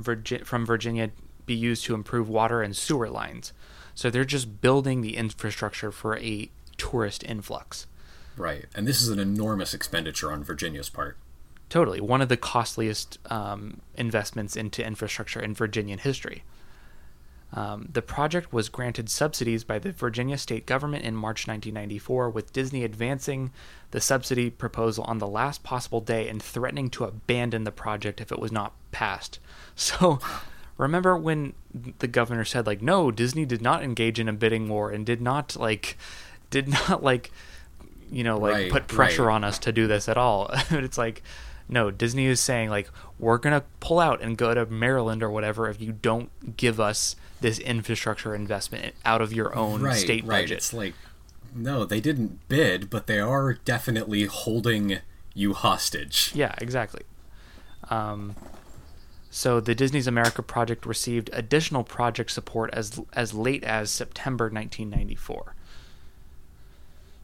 Virgi- 0.03 0.45
from 0.45 0.65
Virginia 0.65 1.11
be 1.45 1.55
used 1.55 1.83
to 1.85 1.95
improve 1.95 2.29
water 2.29 2.61
and 2.61 2.75
sewer 2.75 3.09
lines. 3.09 3.53
So 3.95 4.09
they're 4.09 4.25
just 4.25 4.61
building 4.61 5.01
the 5.01 5.17
infrastructure 5.17 5.91
for 5.91 6.17
a 6.17 6.49
tourist 6.77 7.23
influx. 7.23 7.87
Right, 8.37 8.65
and 8.73 8.87
this 8.87 9.01
is 9.01 9.09
an 9.09 9.19
enormous 9.19 9.73
expenditure 9.73 10.31
on 10.31 10.43
Virginia's 10.43 10.89
part. 10.89 11.17
Totally, 11.67 11.99
one 11.99 12.21
of 12.21 12.29
the 12.29 12.37
costliest 12.37 13.19
um, 13.29 13.81
investments 13.95 14.55
into 14.55 14.85
infrastructure 14.85 15.39
in 15.39 15.53
Virginian 15.53 15.99
history. 15.99 16.43
Um, 17.51 17.89
the 17.91 18.01
project 18.01 18.53
was 18.53 18.69
granted 18.69 19.09
subsidies 19.09 19.63
by 19.63 19.79
the 19.79 19.91
Virginia 19.91 20.37
state 20.37 20.65
government 20.65 21.03
in 21.03 21.15
March 21.15 21.47
1994, 21.47 22.29
with 22.29 22.53
Disney 22.53 22.83
advancing 22.83 23.51
the 23.91 23.99
subsidy 23.99 24.49
proposal 24.49 25.03
on 25.05 25.17
the 25.17 25.27
last 25.27 25.63
possible 25.63 26.01
day 26.01 26.29
and 26.29 26.41
threatening 26.41 26.89
to 26.91 27.05
abandon 27.05 27.63
the 27.63 27.71
project 27.71 28.21
if 28.21 28.31
it 28.31 28.39
was 28.39 28.51
not 28.51 28.73
passed. 28.91 29.39
So, 29.79 30.19
remember 30.77 31.15
when 31.17 31.53
the 31.99 32.07
governor 32.09 32.43
said, 32.43 32.67
like, 32.67 32.81
no, 32.81 33.11
Disney 33.11 33.45
did 33.45 33.61
not 33.61 33.81
engage 33.81 34.19
in 34.19 34.27
a 34.27 34.33
bidding 34.33 34.67
war 34.67 34.91
and 34.91 35.05
did 35.05 35.21
not, 35.21 35.55
like, 35.55 35.97
did 36.49 36.67
not, 36.89 37.01
like, 37.01 37.31
you 38.11 38.25
know, 38.25 38.37
like 38.37 38.53
Right, 38.53 38.71
put 38.71 38.87
pressure 38.87 39.27
right. 39.27 39.35
on 39.35 39.45
us 39.45 39.57
to 39.59 39.71
do 39.71 39.87
this 39.87 40.09
at 40.09 40.17
all. 40.17 40.49
it's 40.71 40.97
like, 40.97 41.23
no, 41.69 41.91
Disney 41.91 42.25
is 42.25 42.39
saying 42.39 42.69
like 42.69 42.89
we're 43.19 43.37
gonna 43.37 43.63
pull 43.79 43.99
out 43.99 44.21
and 44.21 44.37
go 44.37 44.53
to 44.53 44.65
Maryland 44.65 45.21
or 45.21 45.29
whatever 45.29 45.69
if 45.69 45.79
you 45.79 45.91
don't 45.91 46.57
give 46.57 46.79
us 46.79 47.15
this 47.41 47.59
infrastructure 47.59 48.33
investment 48.33 48.95
out 49.05 49.21
of 49.21 49.31
your 49.31 49.55
own 49.55 49.83
right, 49.83 49.95
state 49.95 50.25
right. 50.25 50.41
budget. 50.41 50.57
It's 50.57 50.73
like, 50.73 50.95
no, 51.55 51.85
they 51.85 51.99
didn't 51.99 52.47
bid, 52.49 52.89
but 52.89 53.07
they 53.07 53.19
are 53.19 53.53
definitely 53.53 54.25
holding 54.25 54.97
you 55.33 55.53
hostage. 55.53 56.31
Yeah, 56.33 56.55
exactly. 56.57 57.03
Um, 57.89 58.35
so 59.29 59.59
the 59.59 59.75
Disney's 59.75 60.07
America 60.07 60.41
project 60.41 60.85
received 60.85 61.29
additional 61.33 61.83
project 61.83 62.31
support 62.31 62.73
as 62.73 62.99
as 63.13 63.33
late 63.33 63.63
as 63.63 63.91
September 63.91 64.45
1994. 64.45 65.55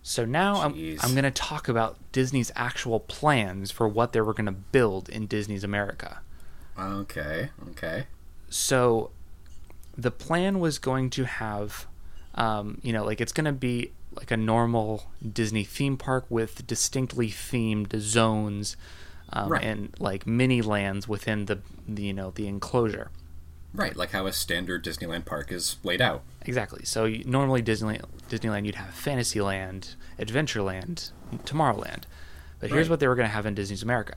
So 0.03 0.23
now 0.23 0.61
I'm, 0.61 0.73
I'm 1.01 1.13
going 1.13 1.23
to 1.23 1.31
talk 1.31 1.67
about 1.67 1.97
Disney's 2.11 2.51
actual 2.55 2.99
plans 2.99 3.71
for 3.71 3.87
what 3.87 4.13
they 4.13 4.21
were 4.21 4.35
going 4.35 4.45
to 4.45 4.51
build 4.51 5.09
in 5.09 5.25
Disney's 5.25 5.63
America. 5.63 6.21
Okay, 6.77 7.49
okay. 7.69 8.05
so 8.49 9.09
the 9.97 10.11
plan 10.11 10.59
was 10.59 10.77
going 10.77 11.09
to 11.09 11.23
have 11.23 11.87
um, 12.35 12.79
you 12.83 12.93
know 12.93 13.03
like 13.03 13.21
it's 13.21 13.31
going 13.31 13.45
to 13.45 13.51
be 13.51 13.91
like 14.13 14.31
a 14.31 14.37
normal 14.37 15.09
disney 15.33 15.63
theme 15.63 15.97
park 15.97 16.25
with 16.29 16.65
distinctly 16.67 17.29
themed 17.29 17.97
zones 17.99 18.77
um, 19.33 19.49
Right. 19.51 19.63
and 19.63 19.93
like 19.99 20.25
mini 20.27 20.61
lands 20.61 21.07
within 21.07 21.45
the, 21.45 21.59
the 21.87 22.03
you 22.03 22.13
know 22.13 22.31
the 22.31 22.47
enclosure 22.47 23.09
Right, 23.73 23.93
like 23.97 24.11
how 24.11 24.25
a 24.25 24.31
standard 24.31 24.85
Disneyland 24.85 25.25
park 25.25 25.51
is 25.51 25.77
laid 25.83 25.99
out. 26.01 26.23
exactly 26.45 26.85
so 26.85 27.05
you, 27.05 27.23
normally 27.25 27.61
disneyland 27.61 28.05
disneyland 28.29 28.65
you'd 28.65 28.75
have 28.75 28.93
fantasyland 28.93 29.95
adventureland 30.19 31.11
tomorrowland 31.45 32.03
but 32.59 32.69
here's 32.69 32.87
Right. 32.87 32.91
what 32.91 32.99
they 33.01 33.07
were 33.07 33.15
going 33.15 33.27
to 33.27 33.33
have 33.33 33.45
in 33.45 33.53
disney's 33.55 33.83
america 33.83 34.15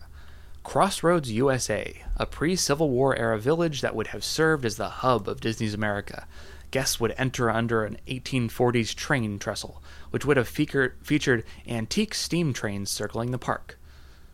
Crossroads 0.64 1.30
USA, 1.30 2.02
a 2.18 2.26
pre 2.26 2.54
Civil 2.54 2.90
War 2.90 3.16
era 3.16 3.38
village 3.38 3.80
that 3.80 3.94
would 3.94 4.08
have 4.08 4.22
served 4.22 4.66
as 4.66 4.76
the 4.76 4.88
hub 4.88 5.26
of 5.26 5.40
Disney's 5.40 5.72
America. 5.72 6.26
Guests 6.70 7.00
would 7.00 7.14
enter 7.16 7.48
under 7.48 7.84
an 7.84 7.96
1840s 8.06 8.94
train 8.94 9.38
trestle, 9.38 9.82
which 10.10 10.26
would 10.26 10.36
have 10.36 10.48
featured, 10.48 10.94
featured 11.02 11.44
antique 11.66 12.12
steam 12.12 12.52
trains 12.52 12.90
circling 12.90 13.30
the 13.30 13.38
park. 13.38 13.77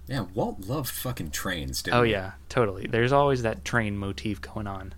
Yeah, 0.07 0.27
Walt 0.35 0.61
loved 0.61 0.91
fucking 0.91 1.31
trains, 1.31 1.83
didn't 1.83 1.99
Oh, 1.99 2.03
he? 2.03 2.13
yeah, 2.13 2.33
totally. 2.49 2.87
There's 2.87 3.13
always 3.13 3.43
that 3.43 3.65
train 3.65 3.97
motif 3.97 4.41
going 4.41 4.67
on. 4.67 4.95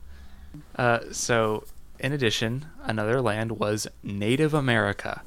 Uh, 0.75 1.01
so, 1.13 1.65
in 2.01 2.13
addition, 2.13 2.67
another 2.83 3.21
land 3.21 3.53
was 3.53 3.87
Native 4.03 4.53
America, 4.55 5.23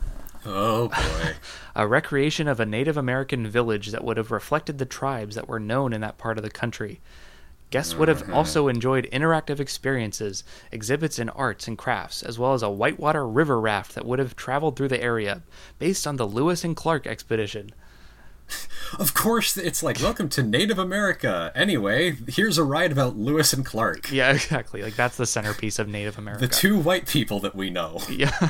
Oh 0.46 0.88
boy. 0.90 1.34
a 1.76 1.88
recreation 1.88 2.48
of 2.48 2.60
a 2.60 2.66
Native 2.66 2.98
American 2.98 3.48
village 3.48 3.88
that 3.88 4.04
would 4.04 4.18
have 4.18 4.32
reflected 4.32 4.78
the 4.78 4.86
tribes 4.86 5.36
that 5.36 5.48
were 5.48 5.60
known 5.60 5.94
in 5.94 6.02
that 6.02 6.18
part 6.18 6.38
of 6.38 6.44
the 6.44 6.50
country. 6.50 7.00
Guests 7.72 7.94
would 7.96 8.08
have 8.08 8.32
also 8.34 8.68
enjoyed 8.68 9.08
interactive 9.12 9.60
experiences, 9.60 10.44
exhibits 10.72 11.20
in 11.20 11.30
arts 11.30 11.68
and 11.68 11.78
crafts, 11.78 12.24
as 12.24 12.40
well 12.40 12.54
as 12.54 12.64
a 12.64 12.70
whitewater 12.70 13.28
river 13.28 13.60
raft 13.62 13.94
that 13.94 14.06
would 14.06 14.18
have 14.18 14.36
traveled 14.36 14.76
through 14.76 14.88
the 14.88 15.02
area, 15.04 15.44
based 15.78 16.08
on 16.08 16.16
the 16.16 16.26
Lewis 16.26 16.64
and 16.64 16.76
Clark 16.76 17.06
expedition. 17.06 17.70
of 19.00 19.14
course, 19.14 19.58
it's 19.58 19.84
like, 19.84 20.00
welcome 20.02 20.30
to 20.30 20.44
Native 20.44 20.80
America. 20.80 21.52
Anyway, 21.56 22.16
here's 22.28 22.58
a 22.58 22.64
ride 22.64 22.92
about 22.92 23.18
Lewis 23.18 23.54
and 23.54 23.66
Clark, 23.66 24.12
Yeah, 24.12 24.32
exactly. 24.34 24.82
Like 24.82 24.96
that's 24.96 25.18
the 25.18 25.26
centerpiece 25.26 25.80
of 25.80 25.88
Native 25.88 26.18
America. 26.18 26.48
the 26.48 26.54
two 26.54 26.78
white 26.78 27.08
people 27.08 27.40
that 27.42 27.56
we 27.56 27.70
know. 27.70 28.00
Yeah, 28.10 28.50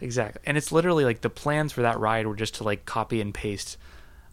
exactly. 0.00 0.40
And 0.46 0.56
it's 0.56 0.70
literally 0.70 1.04
like 1.04 1.22
the 1.22 1.30
plans 1.30 1.72
for 1.72 1.82
that 1.82 1.98
ride 1.98 2.26
were 2.26 2.36
just 2.36 2.54
to 2.56 2.64
like 2.64 2.84
copy 2.84 3.20
and 3.20 3.34
paste, 3.34 3.76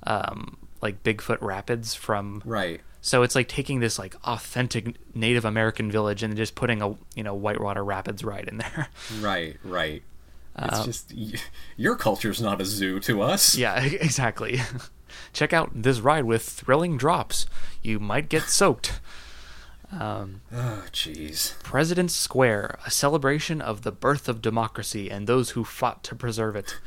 um, 0.03 0.57
like 0.81 1.03
Bigfoot 1.03 1.39
Rapids 1.41 1.95
from 1.95 2.41
Right. 2.45 2.81
So 3.01 3.23
it's 3.23 3.33
like 3.33 3.47
taking 3.47 3.79
this 3.79 3.97
like 3.97 4.15
authentic 4.25 4.95
Native 5.15 5.45
American 5.45 5.89
village 5.89 6.21
and 6.21 6.35
just 6.37 6.53
putting 6.53 6.81
a 6.83 6.95
you 7.15 7.23
know 7.23 7.33
Whitewater 7.33 7.83
Rapids 7.83 8.23
ride 8.23 8.47
in 8.47 8.57
there. 8.57 8.89
Right, 9.19 9.57
right. 9.63 10.03
It's 10.57 10.79
uh, 10.79 10.85
just 10.85 11.13
your 11.77 11.95
culture's 11.95 12.41
not 12.41 12.61
a 12.61 12.65
zoo 12.65 12.99
to 13.01 13.21
us. 13.21 13.55
yeah, 13.57 13.83
exactly. 13.83 14.61
Check 15.33 15.53
out 15.53 15.69
this 15.73 15.99
ride 15.99 16.25
with 16.25 16.43
thrilling 16.43 16.97
drops. 16.97 17.45
You 17.81 17.99
might 17.99 18.29
get 18.29 18.43
soaked. 18.49 18.99
Um, 19.91 20.41
oh, 20.53 20.85
jeez. 20.93 21.61
President's 21.63 22.15
Square, 22.15 22.79
a 22.85 22.91
celebration 22.91 23.59
of 23.59 23.81
the 23.81 23.91
birth 23.91 24.29
of 24.29 24.41
democracy 24.41 25.11
and 25.11 25.27
those 25.27 25.51
who 25.51 25.65
fought 25.65 26.01
to 26.05 26.15
preserve 26.15 26.55
it. 26.55 26.77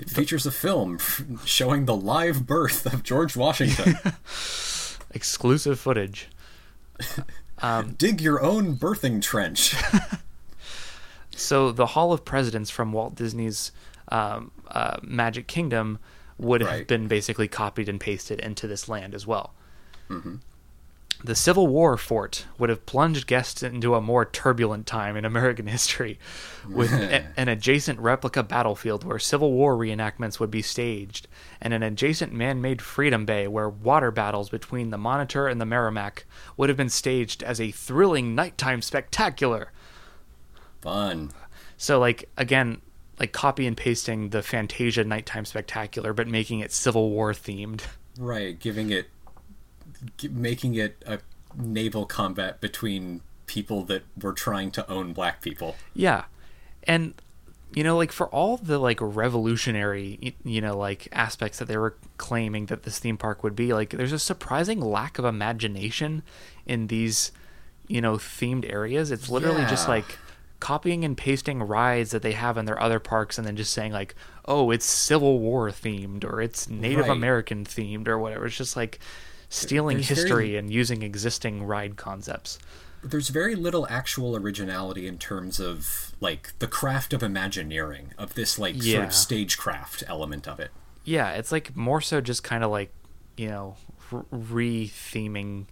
It 0.00 0.10
features 0.10 0.44
a 0.44 0.50
film 0.50 0.98
showing 1.44 1.84
the 1.84 1.94
live 1.94 2.44
birth 2.44 2.92
of 2.92 3.04
George 3.04 3.36
Washington. 3.36 3.96
Exclusive 5.12 5.78
footage. 5.78 6.28
Um, 7.58 7.92
Dig 7.92 8.20
your 8.20 8.42
own 8.42 8.74
birthing 8.74 9.22
trench. 9.22 9.76
So 11.36 11.72
the 11.72 11.86
Hall 11.86 12.12
of 12.12 12.24
Presidents 12.24 12.70
from 12.70 12.92
Walt 12.92 13.14
Disney's 13.14 13.72
um, 14.08 14.50
uh, 14.68 14.98
Magic 15.02 15.46
Kingdom 15.46 15.98
would 16.38 16.60
have 16.60 16.86
been 16.86 17.08
basically 17.08 17.48
copied 17.48 17.88
and 17.88 18.00
pasted 18.00 18.40
into 18.40 18.66
this 18.66 18.88
land 18.88 19.14
as 19.14 19.26
well. 19.26 19.54
Mm-hmm. 20.08 20.36
The 21.24 21.36
Civil 21.36 21.68
War 21.68 21.96
fort 21.96 22.46
would 22.58 22.68
have 22.68 22.84
plunged 22.84 23.28
guests 23.28 23.62
into 23.62 23.94
a 23.94 24.00
more 24.00 24.24
turbulent 24.24 24.88
time 24.88 25.16
in 25.16 25.24
American 25.24 25.68
history, 25.68 26.18
with 26.68 26.92
a- 26.92 27.24
an 27.36 27.48
adjacent 27.48 28.00
replica 28.00 28.42
battlefield 28.42 29.04
where 29.04 29.20
Civil 29.20 29.52
War 29.52 29.76
reenactments 29.76 30.40
would 30.40 30.50
be 30.50 30.62
staged, 30.62 31.28
and 31.60 31.72
an 31.72 31.84
adjacent 31.84 32.32
man-made 32.32 32.82
Freedom 32.82 33.24
Bay 33.24 33.46
where 33.46 33.68
water 33.68 34.10
battles 34.10 34.48
between 34.48 34.90
the 34.90 34.98
Monitor 34.98 35.46
and 35.46 35.60
the 35.60 35.66
Merrimack 35.66 36.24
would 36.56 36.68
have 36.68 36.78
been 36.78 36.88
staged 36.88 37.44
as 37.44 37.60
a 37.60 37.70
thrilling 37.70 38.34
nighttime 38.34 38.82
spectacular. 38.82 39.70
Fun. 40.82 41.30
So 41.78 41.98
like 41.98 42.28
again, 42.36 42.82
like 43.18 43.32
copy 43.32 43.66
and 43.66 43.76
pasting 43.76 44.30
the 44.30 44.42
Fantasia 44.42 45.04
nighttime 45.04 45.44
spectacular, 45.44 46.12
but 46.12 46.28
making 46.28 46.60
it 46.60 46.72
Civil 46.72 47.10
War 47.10 47.32
themed. 47.32 47.82
Right, 48.18 48.58
giving 48.58 48.90
it, 48.90 49.08
making 50.30 50.74
it 50.74 51.02
a 51.06 51.20
naval 51.56 52.04
combat 52.04 52.60
between 52.60 53.22
people 53.46 53.84
that 53.84 54.02
were 54.20 54.32
trying 54.32 54.70
to 54.72 54.90
own 54.90 55.12
black 55.12 55.40
people. 55.40 55.76
Yeah, 55.94 56.24
and 56.84 57.14
you 57.74 57.84
know, 57.84 57.96
like 57.96 58.12
for 58.12 58.28
all 58.28 58.56
the 58.56 58.78
like 58.78 58.98
revolutionary, 59.00 60.34
you 60.44 60.60
know, 60.60 60.76
like 60.76 61.08
aspects 61.12 61.58
that 61.58 61.68
they 61.68 61.76
were 61.76 61.96
claiming 62.18 62.66
that 62.66 62.82
this 62.82 62.98
theme 62.98 63.16
park 63.16 63.42
would 63.42 63.56
be, 63.56 63.72
like 63.72 63.90
there's 63.90 64.12
a 64.12 64.18
surprising 64.18 64.80
lack 64.80 65.18
of 65.18 65.24
imagination 65.24 66.22
in 66.66 66.88
these, 66.88 67.32
you 67.88 68.00
know, 68.00 68.14
themed 68.14 68.70
areas. 68.70 69.10
It's 69.10 69.30
literally 69.30 69.64
just 69.66 69.88
like 69.88 70.18
copying 70.62 71.04
and 71.04 71.16
pasting 71.16 71.60
rides 71.60 72.12
that 72.12 72.22
they 72.22 72.32
have 72.32 72.56
in 72.56 72.64
their 72.66 72.80
other 72.80 73.00
parks 73.00 73.36
and 73.36 73.44
then 73.46 73.56
just 73.56 73.72
saying 73.72 73.90
like 73.92 74.14
oh 74.44 74.70
it's 74.70 74.86
civil 74.86 75.40
war 75.40 75.68
themed 75.70 76.22
or 76.24 76.40
it's 76.40 76.68
native 76.68 77.06
Right. 77.08 77.16
american 77.16 77.64
themed 77.64 78.06
or 78.06 78.16
whatever 78.16 78.46
it's 78.46 78.56
just 78.56 78.76
like 78.76 79.00
stealing 79.48 79.96
There's 79.96 80.08
very- 80.10 80.20
history 80.20 80.56
and 80.56 80.72
using 80.72 81.02
existing 81.02 81.64
ride 81.64 81.96
concepts 81.96 82.60
There's 83.02 83.28
very 83.30 83.56
little 83.56 83.88
actual 83.90 84.36
originality 84.36 85.08
in 85.08 85.18
terms 85.18 85.58
of 85.58 86.12
like 86.20 86.56
the 86.60 86.68
craft 86.68 87.12
of 87.12 87.24
imagineering 87.24 88.12
of 88.16 88.34
this 88.34 88.56
like 88.56 88.80
sort 88.80 89.04
of 89.06 89.12
stagecraft 89.12 90.04
element 90.06 90.46
of 90.46 90.60
it. 90.60 90.70
yeah 91.04 91.32
it's 91.32 91.50
like 91.50 91.74
more 91.76 92.00
so 92.00 92.20
just 92.20 92.44
kind 92.44 92.62
of 92.62 92.70
like 92.70 92.92
you 93.36 93.48
know 93.48 93.74
re-theming 94.30 95.66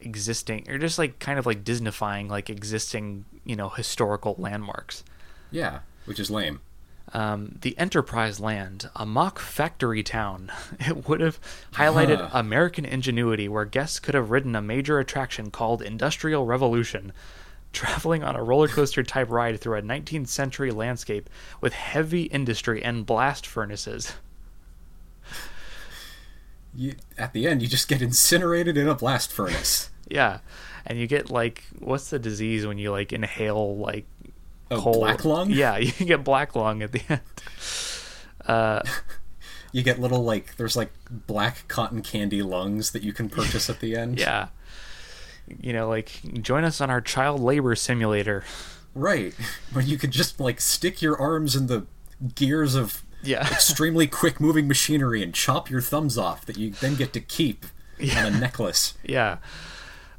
existing 0.00 0.68
or 0.70 0.78
just 0.78 0.98
like 0.98 1.18
kind 1.18 1.38
of 1.38 1.46
like 1.46 1.64
disneyfying 1.64 2.28
like 2.28 2.48
existing 2.50 3.24
you 3.44 3.56
know 3.56 3.68
historical 3.70 4.34
landmarks 4.38 5.02
Yeah, 5.50 5.80
which 6.04 6.20
is 6.20 6.30
lame. 6.30 6.60
um, 7.12 7.56
the 7.62 7.76
Enterprise 7.78 8.40
Land, 8.40 8.90
a 8.96 9.06
mock 9.06 9.38
factory 9.38 10.02
town. 10.02 10.50
It 10.80 11.08
would 11.08 11.20
have 11.20 11.38
highlighted 11.72 12.18
Huh. 12.20 12.38
American 12.38 12.84
ingenuity, 12.84 13.48
where 13.48 13.64
guests 13.64 14.00
could 14.00 14.14
have 14.14 14.30
ridden 14.30 14.54
a 14.56 14.60
major 14.60 14.98
attraction 14.98 15.50
called 15.50 15.82
Industrial 15.82 16.44
Revolution, 16.44 17.12
traveling 17.72 18.22
on 18.24 18.34
a 18.36 18.42
roller 18.42 18.68
coaster 18.68 19.02
type 19.04 19.30
ride 19.30 19.60
through 19.60 19.78
a 19.78 19.82
19th 19.82 20.28
century 20.28 20.70
landscape 20.72 21.30
with 21.60 21.72
heavy 21.74 22.24
industry 22.24 22.82
and 22.82 23.06
blast 23.06 23.46
furnaces. 23.46 24.14
You, 26.76 26.94
at 27.16 27.32
the 27.32 27.46
end, 27.46 27.62
you 27.62 27.68
just 27.68 27.88
get 27.88 28.02
incinerated 28.02 28.76
in 28.76 28.88
a 28.88 28.94
blast 28.94 29.32
furnace. 29.32 29.90
Yeah, 30.08 30.38
and 30.86 31.00
you 31.00 31.08
get 31.08 31.30
like, 31.30 31.64
what's 31.80 32.10
the 32.10 32.20
disease 32.20 32.64
when 32.64 32.78
you 32.78 32.92
like 32.92 33.12
inhale 33.12 33.76
like 33.76 34.06
Oh, 34.70 34.80
coal? 34.80 35.00
black 35.00 35.24
lung? 35.24 35.50
Yeah, 35.50 35.76
you 35.78 35.90
get 36.06 36.22
black 36.22 36.54
lung 36.54 36.80
at 36.80 36.92
the 36.92 37.02
end. 37.08 37.20
Uh, 38.46 38.82
You 39.72 39.82
get 39.82 39.98
little 40.00 40.22
like 40.22 40.56
there's 40.56 40.76
like 40.76 40.92
black 41.10 41.66
cotton 41.68 42.02
candy 42.02 42.40
lungs 42.40 42.92
that 42.92 43.02
you 43.02 43.12
can 43.12 43.28
purchase 43.28 43.68
at 43.68 43.80
the 43.80 43.96
end. 43.96 44.18
yeah. 44.20 44.48
You 45.60 45.72
know, 45.72 45.88
like 45.88 46.20
join 46.40 46.62
us 46.64 46.80
on 46.80 46.88
our 46.88 47.00
child 47.00 47.40
labor 47.40 47.74
simulator. 47.74 48.44
Right. 48.94 49.34
Where 49.72 49.84
you 49.84 49.98
could 49.98 50.12
just 50.12 50.38
like 50.40 50.60
stick 50.60 51.02
your 51.02 51.20
arms 51.20 51.54
in 51.56 51.66
the 51.66 51.84
gears 52.36 52.74
of 52.76 53.02
Yeah. 53.22 53.46
extremely 53.52 54.06
quick 54.06 54.40
moving 54.40 54.68
machinery 54.68 55.22
and 55.22 55.34
chop 55.34 55.70
your 55.70 55.80
thumbs 55.80 56.16
off 56.16 56.44
that 56.46 56.56
you 56.56 56.70
then 56.70 56.94
get 56.94 57.12
to 57.14 57.20
keep 57.20 57.66
on 58.16 58.26
a 58.26 58.30
necklace. 58.30 58.94
Yeah. 59.04 59.38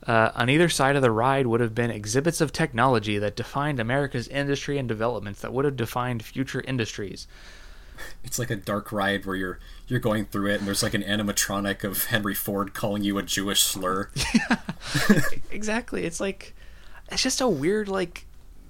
Uh, 0.05 0.31
on 0.35 0.49
either 0.49 0.69
side 0.69 0.95
of 0.95 1.01
the 1.01 1.11
ride 1.11 1.47
would 1.47 1.59
have 1.59 1.75
been 1.75 1.91
exhibits 1.91 2.39
of 2.39 2.53
technology 2.53 3.17
that 3.17 3.35
defined 3.35 3.79
America's 3.79 4.27
industry 4.29 4.77
and 4.77 4.87
developments 4.87 5.41
that 5.41 5.51
would 5.51 5.65
have 5.65 5.75
defined 5.75 6.23
future 6.23 6.61
industries. 6.61 7.27
It's 8.23 8.39
like 8.39 8.49
a 8.49 8.55
dark 8.55 8.91
ride 8.91 9.25
where 9.25 9.35
you're 9.35 9.59
you're 9.87 9.99
going 9.99 10.25
through 10.25 10.51
it 10.51 10.59
and 10.59 10.67
there's 10.67 10.83
like 10.83 10.93
an 10.93 11.03
animatronic 11.03 11.83
of 11.83 12.05
Henry 12.05 12.35
Ford 12.35 12.73
calling 12.73 13.03
you 13.03 13.17
a 13.17 13.23
Jewish 13.23 13.63
slur. 13.63 14.09
Exactly. 15.51 16.05
It's 16.05 16.19
like 16.19 16.55
it's 17.11 17.23
just 17.23 17.41
a 17.41 17.47
weird 17.47 17.87
like 17.89 18.25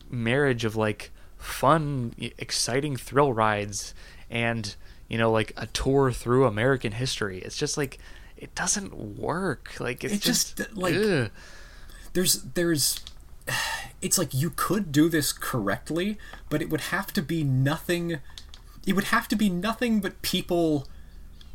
marriage 0.10 0.64
of 0.64 0.76
like 0.76 1.12
fun, 1.38 2.14
exciting 2.38 2.96
thrill 2.96 3.34
rides 3.34 3.94
and 4.30 4.76
you 5.08 5.18
know 5.18 5.32
like 5.32 5.54
a 5.58 5.68
tour 5.68 6.12
through 6.12 6.46
American 6.46 6.94
history. 6.94 7.40
It's 7.40 7.58
just 7.58 7.78
like 7.78 7.98
it 8.38 8.54
doesn't 8.56 8.94
work. 9.18 9.80
Like 9.80 10.04
it's 10.04 10.14
It 10.16 10.22
just, 10.22 10.58
just, 10.58 10.70
uh, 10.70 10.74
like- 10.76 10.96
ugh. 10.96 11.32
there's 12.14 12.44
there's 12.54 13.00
it's 14.02 14.18
like 14.18 14.34
you 14.34 14.52
could 14.56 14.92
do 14.92 15.10
this 15.10 15.32
correctly 15.32 16.18
but 16.50 16.62
it 16.62 16.70
would 16.70 16.82
have 16.82 17.12
to 17.14 17.22
be 17.22 17.44
nothing 17.44 18.20
it 18.86 18.94
would 18.94 19.06
have 19.06 19.28
to 19.28 19.36
be 19.36 19.50
nothing 19.50 20.00
but 20.02 20.22
people 20.22 20.88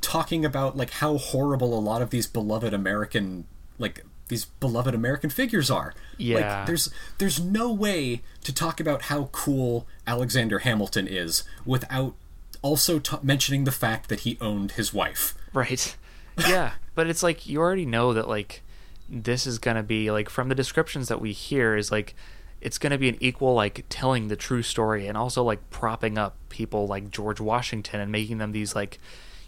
talking 0.00 0.44
about 0.44 0.76
like 0.76 0.90
how 0.90 1.16
horrible 1.18 1.78
a 1.78 1.80
lot 1.80 2.02
of 2.02 2.10
these 2.10 2.26
beloved 2.26 2.72
american 2.74 3.44
like 3.78 4.04
these 4.28 4.46
beloved 4.46 4.94
american 4.94 5.28
figures 5.30 5.70
are 5.70 5.94
Yeah. 6.18 6.36
like 6.58 6.66
there's 6.66 6.90
there's 7.18 7.38
no 7.40 7.70
way 7.72 8.22
to 8.44 8.52
talk 8.54 8.80
about 8.80 9.02
how 9.02 9.24
cool 9.32 9.86
alexander 10.06 10.60
hamilton 10.60 11.06
is 11.06 11.44
without 11.64 12.14
also 12.62 12.98
t- 12.98 13.16
mentioning 13.22 13.64
the 13.64 13.72
fact 13.72 14.08
that 14.08 14.20
he 14.20 14.38
owned 14.40 14.72
his 14.72 14.94
wife 14.94 15.34
Right. 15.52 15.96
Yeah, 16.48 16.72
but 16.94 17.08
it's 17.08 17.22
like 17.22 17.46
you 17.46 17.60
already 17.60 17.84
know 17.84 18.14
that 18.14 18.26
like 18.26 18.62
this 19.06 19.46
is 19.46 19.58
gonna 19.58 19.82
be 19.82 20.10
like 20.10 20.30
from 20.30 20.48
the 20.48 20.54
descriptions 20.54 21.08
that 21.08 21.20
we 21.20 21.32
hear 21.32 21.76
is 21.76 21.92
like 21.92 22.14
it's 22.62 22.78
gonna 22.78 22.96
be 22.96 23.10
an 23.10 23.18
equal 23.20 23.52
like 23.52 23.84
telling 23.90 24.28
the 24.28 24.34
true 24.34 24.62
story 24.62 25.06
and 25.06 25.18
also 25.18 25.42
like 25.42 25.68
propping 25.68 26.16
up 26.16 26.36
people 26.48 26.86
like 26.86 27.10
George 27.10 27.38
Washington 27.38 28.00
and 28.00 28.10
making 28.10 28.38
them 28.38 28.52
these 28.52 28.74
like 28.74 28.98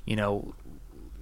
you 0.05 0.15
know 0.15 0.55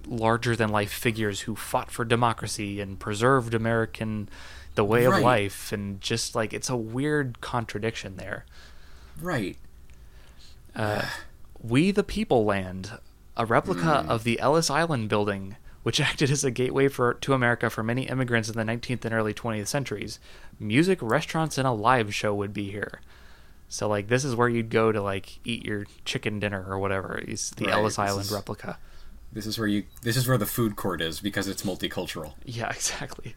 larger 0.05 0.53
than 0.53 0.67
life 0.67 0.91
figures 0.91 1.41
who 1.41 1.55
fought 1.55 1.89
for 1.89 2.03
democracy 2.03 2.81
and 2.81 2.99
preserved 2.99 3.53
American 3.53 4.27
the 4.75 4.83
way 4.83 5.05
of 5.05 5.17
life 5.19 5.71
and 5.71 6.01
just 6.01 6.35
like 6.35 6.51
it's 6.51 6.69
a 6.69 6.75
weird 6.75 7.39
contradiction 7.39 8.17
there. 8.17 8.45
right 9.21 9.55
uh, 10.75 11.05
We 11.63 11.91
the 11.91 12.03
People 12.03 12.43
Land, 12.45 12.91
a 13.37 13.45
replica 13.45 14.05
of 14.07 14.23
the 14.23 14.39
Ellis 14.39 14.69
Island 14.69 15.09
building, 15.09 15.55
which 15.83 15.99
acted 16.09 16.29
as 16.29 16.43
a 16.43 16.51
gateway 16.51 16.87
for 16.89 17.13
to 17.15 17.33
America 17.33 17.69
for 17.69 17.83
many 17.83 18.03
immigrants 18.07 18.49
in 18.49 18.55
the 18.55 18.63
19th 18.63 19.05
and 19.05 19.13
early 19.13 19.33
20th 19.33 19.67
centuries. 19.67 20.19
Music, 20.59 20.99
restaurants, 21.01 21.57
and 21.57 21.65
a 21.67 21.71
live 21.71 22.13
show 22.13 22.33
would 22.35 22.53
be 22.53 22.69
here. 22.71 23.01
So 23.69 23.87
like 23.87 24.07
this 24.07 24.23
is 24.23 24.35
where 24.35 24.49
you'd 24.49 24.69
go 24.69 24.91
to 24.91 25.01
like 25.01 25.39
eat 25.45 25.65
your 25.65 25.85
chicken 26.05 26.39
dinner 26.39 26.63
or 26.67 26.77
whatever. 26.77 27.17
Is 27.17 27.51
the 27.51 27.65
Right, 27.65 27.73
Ellis 27.75 27.93
this 27.93 27.99
Island 27.99 28.25
is- 28.25 28.31
replica. 28.31 28.77
this 29.31 29.47
is 29.47 29.57
where 29.57 29.67
you 29.67 29.85
this 30.03 30.15
is 30.15 30.27
where 30.27 30.37
the 30.37 30.45
food 30.45 30.75
court 30.75 31.01
is 31.01 31.19
because 31.19 31.47
it's 31.47 31.63
multicultural 31.63 32.33
Yeah, 32.45 32.69
exactly. 32.75 33.35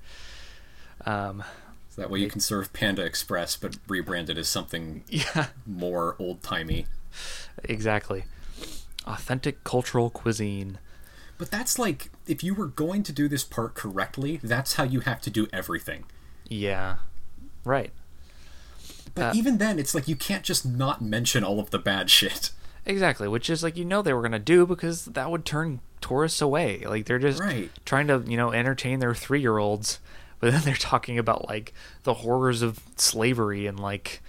Um, 1.06 1.42
So 1.88 2.02
that 2.02 2.10
way 2.10 2.18
you 2.18 2.28
can 2.28 2.40
serve 2.40 2.72
Panda 2.74 3.02
Express, 3.02 3.56
but 3.56 3.72
rebrand 3.88 4.28
it 4.28 4.36
as 4.36 4.46
something 4.48 5.04
yeah, 5.08 5.46
more 5.64 6.16
old 6.18 6.42
timey. 6.42 6.86
Exactly. 7.64 8.24
Authentic 9.07 9.62
cultural 9.64 10.11
cuisine. 10.11 10.79
But 11.38 11.50
that's 11.50 11.79
like 11.79 12.11
if 12.26 12.42
you 12.42 12.55
were 12.55 12.66
going 12.66 13.02
to 13.05 13.12
do 13.12 13.29
this 13.29 13.44
part 13.44 13.74
correctly, 13.74 14.40
that's 14.42 14.74
how 14.74 14.85
you 14.85 15.00
have 15.00 15.20
to 15.22 15.31
do 15.31 15.46
everything. 15.52 16.05
Yeah. 16.48 16.96
Right. 17.64 17.92
But 19.14 19.22
Uh, 19.24 19.33
even 19.35 19.59
then, 19.59 19.79
it's 19.79 19.94
like 19.94 20.09
you 20.09 20.16
can't 20.16 20.42
just 20.44 20.64
not 20.66 21.02
mention 21.02 21.44
all 21.44 21.61
of 21.61 21.70
the 21.70 21.79
bad 21.79 22.11
shit. 22.11 22.50
Exactly, 22.85 23.26
which 23.29 23.50
is 23.50 23.62
like 23.62 23.76
you 23.76 23.85
know 23.85 24.00
they 24.02 24.12
were 24.12 24.22
gonna 24.22 24.38
do 24.38 24.64
because 24.66 25.07
that 25.07 25.31
would 25.31 25.44
turn 25.44 25.81
tourists 26.00 26.40
away. 26.40 26.85
Like 26.87 27.07
they're 27.07 27.18
just 27.18 27.40
Right. 27.40 27.70
trying 27.85 28.07
to 28.09 28.22
you 28.26 28.37
know 28.37 28.52
entertain 28.52 29.00
their 29.00 29.14
three 29.14 29.40
year 29.40 29.59
olds, 29.59 29.98
but 30.40 30.52
then 30.52 30.62
they're 30.62 30.74
talking 30.74 31.18
about 31.18 31.48
like 31.48 31.72
the 32.05 32.14
horrors 32.14 32.62
of 32.62 32.81
slavery 32.96 33.66
and 33.66 33.79
like 33.81 34.22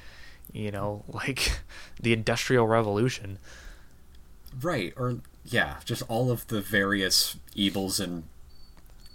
you 0.58 0.72
know 0.72 1.04
like 1.08 1.60
the 2.02 2.14
industrial 2.14 2.68
revolution. 2.68 3.40
Right, 4.62 4.94
or 4.98 5.20
yeah, 5.46 5.78
just 5.86 6.04
all 6.08 6.32
of 6.32 6.48
the 6.48 6.62
various 6.62 7.38
evils 7.56 8.00
and 8.00 8.24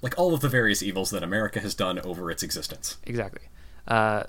like 0.02 0.18
all 0.18 0.35
of 0.35 0.40
the 0.40 0.48
various 0.48 0.83
evils 0.83 1.11
that 1.11 1.22
America 1.22 1.61
has 1.61 1.74
done 1.74 1.98
over 2.00 2.31
its 2.31 2.42
existence. 2.42 2.96
Exactly. 3.05 3.42
Uh, 3.87 4.24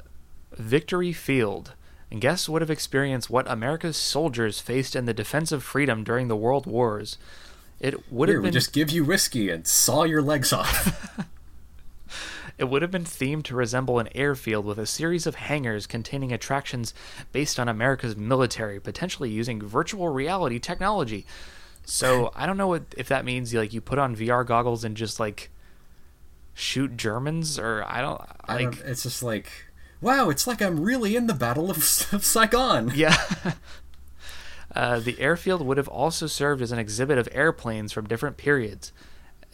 Victory 0.53 1.13
Field. 1.13 1.73
And 2.11 2.21
guests 2.21 2.47
would 2.47 2.61
have 2.61 2.69
experienced 2.69 3.31
what 3.31 3.49
America's 3.49 3.97
soldiers 3.97 4.59
faced 4.59 4.95
in 4.95 5.05
the 5.05 5.15
defense 5.15 5.51
of 5.51 5.63
freedom 5.63 6.03
during 6.03 6.27
the 6.27 6.35
World 6.35 6.67
Wars. 6.67 7.17
It 7.79 8.11
would 8.11 8.29
Here, 8.29 8.37
have 8.37 8.43
we 8.43 8.47
been 8.49 8.53
just 8.53 8.71
give 8.71 8.91
you 8.91 9.03
whiskey 9.03 9.49
and 9.49 9.65
saw 9.65 10.03
your 10.03 10.21
legs 10.21 10.53
off. 10.53 11.17
It 12.57 12.65
would 12.65 12.81
have 12.81 12.91
been 12.91 13.05
themed 13.05 13.43
to 13.45 13.55
resemble 13.55 13.99
an 13.99 14.09
airfield 14.13 14.65
with 14.65 14.77
a 14.77 14.85
series 14.85 15.25
of 15.25 15.35
hangars 15.35 15.87
containing 15.87 16.31
attractions 16.31 16.93
based 17.31 17.59
on 17.59 17.67
America's 17.67 18.15
military, 18.15 18.79
potentially 18.79 19.29
using 19.29 19.61
virtual 19.61 20.09
reality 20.09 20.59
technology. 20.59 21.25
So 21.85 22.31
I 22.35 22.45
don't 22.45 22.57
know 22.57 22.67
what, 22.67 22.83
if 22.97 23.07
that 23.07 23.25
means 23.25 23.53
like 23.53 23.73
you 23.73 23.81
put 23.81 23.99
on 23.99 24.15
VR 24.15 24.45
goggles 24.45 24.83
and 24.83 24.95
just 24.95 25.19
like 25.19 25.49
shoot 26.53 26.95
Germans, 26.95 27.57
or 27.57 27.83
I 27.87 28.01
don't 28.01 28.21
I 28.45 28.55
like. 28.55 28.77
don't, 28.77 28.87
it's 28.87 29.03
just 29.03 29.23
like, 29.23 29.51
wow, 30.01 30.29
it's 30.29 30.45
like 30.45 30.61
I'm 30.61 30.79
really 30.79 31.15
in 31.15 31.27
the 31.27 31.33
Battle 31.33 31.71
of, 31.71 31.77
of 32.11 32.23
Saigon. 32.23 32.91
Yeah. 32.93 33.17
uh, 34.75 34.99
the 34.99 35.19
airfield 35.19 35.65
would 35.65 35.77
have 35.77 35.87
also 35.87 36.27
served 36.27 36.61
as 36.61 36.71
an 36.71 36.79
exhibit 36.79 37.17
of 37.17 37.27
airplanes 37.31 37.91
from 37.91 38.07
different 38.07 38.37
periods, 38.37 38.91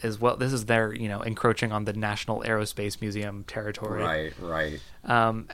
as 0.02 0.20
well. 0.20 0.36
This 0.36 0.52
is 0.52 0.66
their, 0.66 0.92
you 0.94 1.08
know, 1.08 1.20
encroaching 1.22 1.72
on 1.72 1.84
the 1.84 1.92
National 1.92 2.42
Aerospace 2.42 3.00
Museum 3.00 3.44
territory. 3.44 4.02
Right, 4.02 4.32
right. 4.40 4.80
um, 5.04 5.48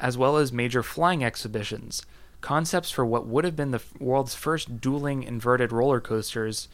as 0.00 0.18
well 0.18 0.36
as 0.36 0.52
major 0.52 0.82
flying 0.82 1.24
exhibitions. 1.24 2.04
Concepts 2.40 2.90
for 2.90 3.06
what 3.06 3.26
would 3.26 3.44
have 3.44 3.56
been 3.56 3.70
the 3.70 3.82
world's 3.98 4.34
first 4.34 4.80
dueling 4.80 5.22
inverted 5.22 5.72
roller 5.72 6.00
coasters, 6.00 6.68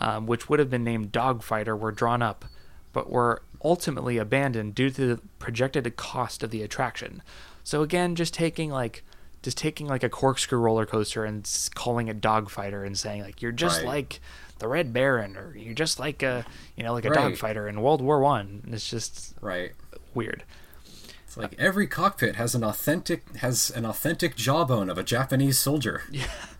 um, 0.00 0.26
which 0.26 0.48
would 0.48 0.58
have 0.60 0.70
been 0.70 0.84
named 0.84 1.10
Dogfighter, 1.10 1.76
were 1.78 1.90
drawn 1.90 2.22
up, 2.22 2.44
but 2.92 3.10
were 3.10 3.42
ultimately 3.64 4.18
abandoned 4.18 4.74
due 4.74 4.90
to 4.90 5.16
the 5.16 5.20
projected 5.38 5.96
cost 5.96 6.42
of 6.42 6.50
the 6.50 6.62
attraction. 6.62 7.22
So 7.64 7.82
again, 7.82 8.14
just 8.14 8.32
taking 8.34 8.70
like 8.70 9.02
just 9.42 9.58
taking 9.58 9.86
like 9.86 10.02
a 10.02 10.08
corkscrew 10.08 10.58
roller 10.58 10.86
coaster 10.86 11.24
and 11.24 11.48
calling 11.74 12.08
it 12.08 12.20
Dogfighter 12.20 12.86
and 12.86 12.98
saying 12.98 13.22
like 13.22 13.42
you're 13.42 13.52
just 13.52 13.78
Right. 13.78 13.86
like 13.86 14.20
the 14.58 14.68
Red 14.68 14.92
Baron 14.92 15.36
or 15.36 15.56
you're 15.56 15.74
just 15.74 15.98
like 15.98 16.22
a 16.22 16.44
you 16.76 16.82
know 16.84 16.92
like 16.92 17.04
a 17.04 17.10
Right. 17.10 17.34
dogfighter 17.34 17.68
in 17.68 17.80
World 17.82 18.00
War 18.00 18.20
One. 18.20 18.62
It's 18.72 18.88
just 18.88 19.34
Right. 19.40 19.72
weird. 20.14 20.44
It's 21.26 21.36
like 21.36 21.54
every 21.58 21.86
cockpit 21.86 22.36
has 22.36 22.54
an 22.54 22.64
authentic 22.64 23.36
has 23.36 23.70
an 23.70 23.84
authentic 23.84 24.36
jawbone 24.36 24.88
of 24.88 24.96
a 24.98 25.02
Japanese 25.02 25.58
soldier. 25.58 26.02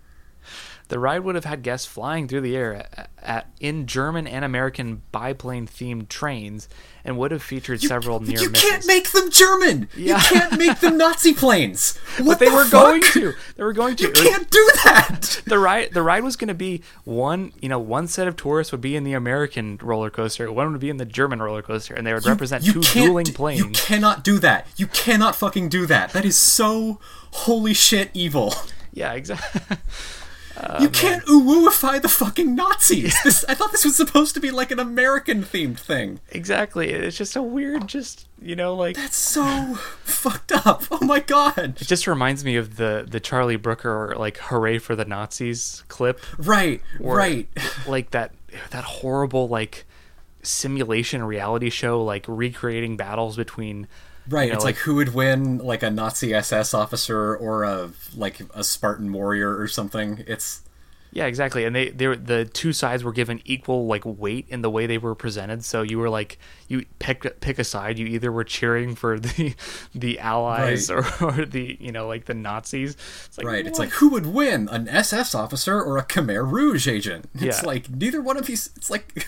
The 0.89 0.99
ride 1.01 1.21
would 1.25 1.35
have 1.35 1.45
had 1.45 1.63
guests 1.63 1.85
flying 1.87 2.29
through 2.29 2.43
the 2.43 2.57
air 2.57 2.75
at, 2.97 3.11
at, 3.21 3.51
in 3.59 3.87
German 3.87 4.27
and 4.29 4.45
American 4.45 5.03
biplane 5.11 5.67
themed 5.67 6.09
trains 6.09 6.69
and 7.05 7.19
would 7.19 7.33
have 7.33 7.43
featured 7.43 7.81
several 7.81 8.21
near 8.21 8.39
you 8.41 8.51
misses. 8.51 8.71
can't 8.71 8.87
make 8.87 9.11
them 9.11 9.31
German. 9.31 9.89
Yeah. 9.97 10.17
You 10.17 10.23
can't 10.23 10.59
make 10.59 10.79
them 10.81 10.97
Nazi 10.97 11.35
planes. 11.35 11.99
What 12.19 12.25
but 12.25 12.39
they 12.39 12.49
the 12.51 12.55
were 12.55 12.65
fuck? 12.65 12.71
going 12.73 13.03
to. 13.03 13.33
They 13.57 13.63
were 13.65 13.73
going 13.73 13.97
to. 13.97 14.05
You 14.05 14.11
was- 14.11 14.21
can't 14.23 14.49
do 14.51 14.71
that. 14.85 15.43
the 15.47 15.59
ride 15.59 15.93
the 15.93 16.03
ride 16.03 16.23
was 16.25 16.37
going 16.37 16.49
to 16.49 16.55
be 16.55 16.83
one, 17.05 17.53
you 17.61 17.69
know, 17.69 17.79
one 17.81 18.07
set 18.07 18.27
of 18.29 18.37
tourists 18.37 18.71
would 18.73 18.81
be 18.81 18.95
in 18.97 19.03
the 19.05 19.13
American 19.13 19.79
roller 19.83 20.09
coaster, 20.11 20.51
one 20.53 20.71
would 20.73 20.81
be 20.81 20.89
in 20.91 20.97
the 20.99 21.05
German 21.05 21.43
roller 21.43 21.63
coaster, 21.63 21.95
and 21.95 22.07
they 22.07 22.15
would 22.15 22.25
represent 22.27 22.65
You 22.65 22.75
two 22.75 22.81
dueling 22.83 23.27
planes. 23.27 23.61
You 23.61 23.69
cannot 23.71 24.23
do 24.25 24.39
that. 24.39 24.67
You 24.77 24.87
cannot 24.87 25.35
fucking 25.37 25.69
do 25.69 25.85
that. 25.87 26.13
That 26.13 26.25
is 26.25 26.37
so 26.37 26.99
holy 27.33 27.75
shit 27.75 28.11
evil. 28.15 28.55
Yeah, 28.93 29.13
exactly. 29.13 29.77
you 30.81 30.89
can't 30.89 31.23
ooh-wooify 31.29 32.01
the 32.03 32.09
fucking 32.09 32.55
Nazis. 32.55 33.15
This, 33.25 33.45
I 33.49 33.55
thought 33.55 33.73
this 33.73 33.85
was 33.85 33.97
supposed 33.97 34.35
to 34.35 34.41
be 34.41 34.51
like 34.51 34.71
an 34.71 34.79
American 34.79 35.43
themed 35.43 35.79
thing. 35.79 36.21
exactly. 36.31 36.91
It's 36.91 37.17
just 37.17 37.37
a 37.37 37.43
weird 37.43 37.87
just, 37.87 38.29
you 38.41 38.57
know, 38.57 38.75
like 38.75 38.97
That's 38.97 39.17
so 39.17 39.75
fucked 40.05 40.53
up. 40.53 40.85
Oh 40.91 41.05
my 41.05 41.21
god. 41.21 41.77
it 41.81 41.87
just 41.87 42.07
reminds 42.07 42.45
me 42.45 42.57
of 42.57 42.77
the 42.77 43.07
the 43.09 43.21
Charlie 43.21 43.57
Brooker 43.57 44.15
like 44.17 44.39
hooray 44.39 44.79
for 44.79 44.97
the 44.97 45.05
Nazis 45.05 45.83
clip 45.89 46.21
Right, 46.39 46.81
or, 47.01 47.17
right. 47.17 47.49
like 47.87 48.11
that 48.11 48.33
that 48.71 48.85
horrible 48.85 49.49
like 49.49 49.85
simulation 50.43 51.23
reality 51.25 51.71
show 51.71 52.03
like 52.03 52.25
recreating 52.29 52.97
battles 52.97 53.37
between 53.37 53.89
Right, 54.29 54.45
you 54.45 54.49
know, 54.51 54.57
it's 54.57 54.65
like, 54.65 54.77
who 54.77 54.97
would 54.97 55.15
win, 55.15 55.59
like 55.59 55.83
a 55.83 55.91
Nazi 55.91 56.35
SS 56.35 56.75
officer 56.75 57.37
or 57.37 57.63
a 57.65 57.91
like 58.17 58.41
a 58.55 58.65
Spartan 58.65 59.13
warrior 59.13 59.57
or 59.59 59.69
something. 59.69 60.25
It's 60.27 60.63
yeah 61.13 61.25
exactly 61.27 61.65
and 61.65 61.75
they 61.75 61.89
they 61.91 62.09
were, 62.09 62.17
the 62.17 62.45
two 62.45 62.73
sides 62.75 63.03
were 63.05 63.13
given 63.13 63.41
equal 63.47 63.87
like 63.87 64.03
weight 64.05 64.45
in 64.51 64.61
the 64.61 64.69
way 64.69 64.87
they 64.87 64.99
were 64.99 65.15
presented 65.15 65.65
so 65.65 65.81
you 65.81 65.99
were 65.99 66.11
like 66.11 66.37
you 66.69 66.85
pick 66.99 67.41
pick 67.41 67.59
a 67.61 67.65
side 67.65 67.99
you 67.99 68.07
either 68.07 68.31
were 68.31 68.43
cheering 68.45 68.95
for 68.95 69.19
the 69.19 69.55
the 69.95 70.19
allies 70.19 70.91
Right. 70.91 71.23
or, 71.23 71.25
or 71.41 71.45
the 71.47 71.77
you 71.81 71.91
know 71.93 72.07
like 72.09 72.27
the 72.27 72.35
nazis 72.35 72.97
it's 73.27 73.39
like 73.39 73.47
right. 73.47 73.65
It's 73.67 73.79
like 73.79 73.91
who 73.91 74.11
would 74.11 74.27
win, 74.27 74.69
an 74.69 74.89
SS 74.89 75.35
officer 75.35 75.81
or 75.81 75.97
a 75.97 76.05
Khmer 76.05 76.51
Rouge 76.51 76.89
agent? 76.89 77.31
It's 77.35 77.63
Yeah. 77.63 77.67
like 77.67 77.89
neither 77.89 78.21
one 78.21 78.37
of 78.37 78.47
these. 78.47 78.71
It's 78.77 78.91
like 78.91 79.27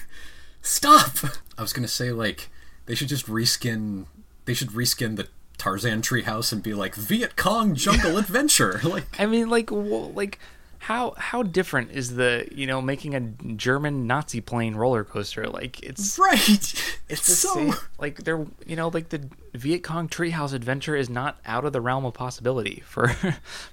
stop. 0.60 1.10
I 1.56 1.62
was 1.62 1.72
gonna 1.72 1.88
say 1.88 2.10
like 2.12 2.50
they 2.86 2.94
should 2.96 3.08
just 3.08 3.26
reskin. 3.28 4.06
They 4.48 4.54
should 4.54 4.70
reskin 4.70 5.16
the 5.16 5.28
Tarzan 5.58 6.00
treehouse 6.00 6.52
and 6.54 6.62
be 6.62 6.72
like 6.72 6.94
Viet 6.94 7.36
Cong 7.36 7.74
Jungle 7.74 8.16
Adventure. 8.24 8.80
Like 8.84 9.04
i 9.20 9.26
mean 9.26 9.50
like 9.50 9.68
wh- 9.68 10.16
like 10.16 10.38
how 10.78 11.12
how 11.18 11.42
different 11.42 11.90
is 11.90 12.14
the 12.14 12.48
you 12.50 12.64
know 12.66 12.80
making 12.80 13.14
a 13.14 13.20
german 13.56 14.06
nazi 14.06 14.40
plane 14.40 14.74
roller 14.76 15.02
coaster 15.04 15.46
like 15.48 15.82
it's 15.82 16.18
right. 16.18 16.48
It's 17.10 17.28
It's 17.28 17.38
so 17.38 17.52
same- 17.54 17.74
like 17.98 18.24
they're 18.24 18.46
you 18.66 18.76
know 18.76 18.88
like 18.88 19.10
the 19.10 19.28
Viet 19.54 19.82
Cong 19.82 20.08
Treehouse 20.08 20.54
Adventure 20.54 20.94
is 20.96 21.10
not 21.10 21.38
out 21.44 21.64
of 21.66 21.72
the 21.74 21.80
realm 21.82 22.04
of 22.06 22.14
possibility 22.14 22.82
for 22.86 23.08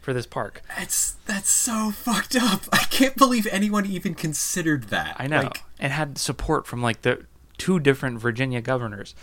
for 0.02 0.12
this 0.14 0.26
park. 0.26 0.62
it's 0.78 1.16
that's 1.26 1.50
so 1.50 1.92
fucked 1.92 2.36
up. 2.36 2.62
I 2.74 2.84
can't 2.90 3.16
believe 3.16 3.48
anyone 3.52 3.86
even 3.86 4.14
considered 4.16 4.86
that. 4.86 5.16
I 5.20 5.28
know, 5.28 5.44
Like, 5.44 5.64
and 5.80 5.94
had 5.94 6.18
support 6.18 6.66
from 6.68 6.82
like 6.82 7.04
the 7.04 7.26
two 7.58 7.80
different 7.80 8.20
Virginia 8.20 8.60
governors. 8.62 9.16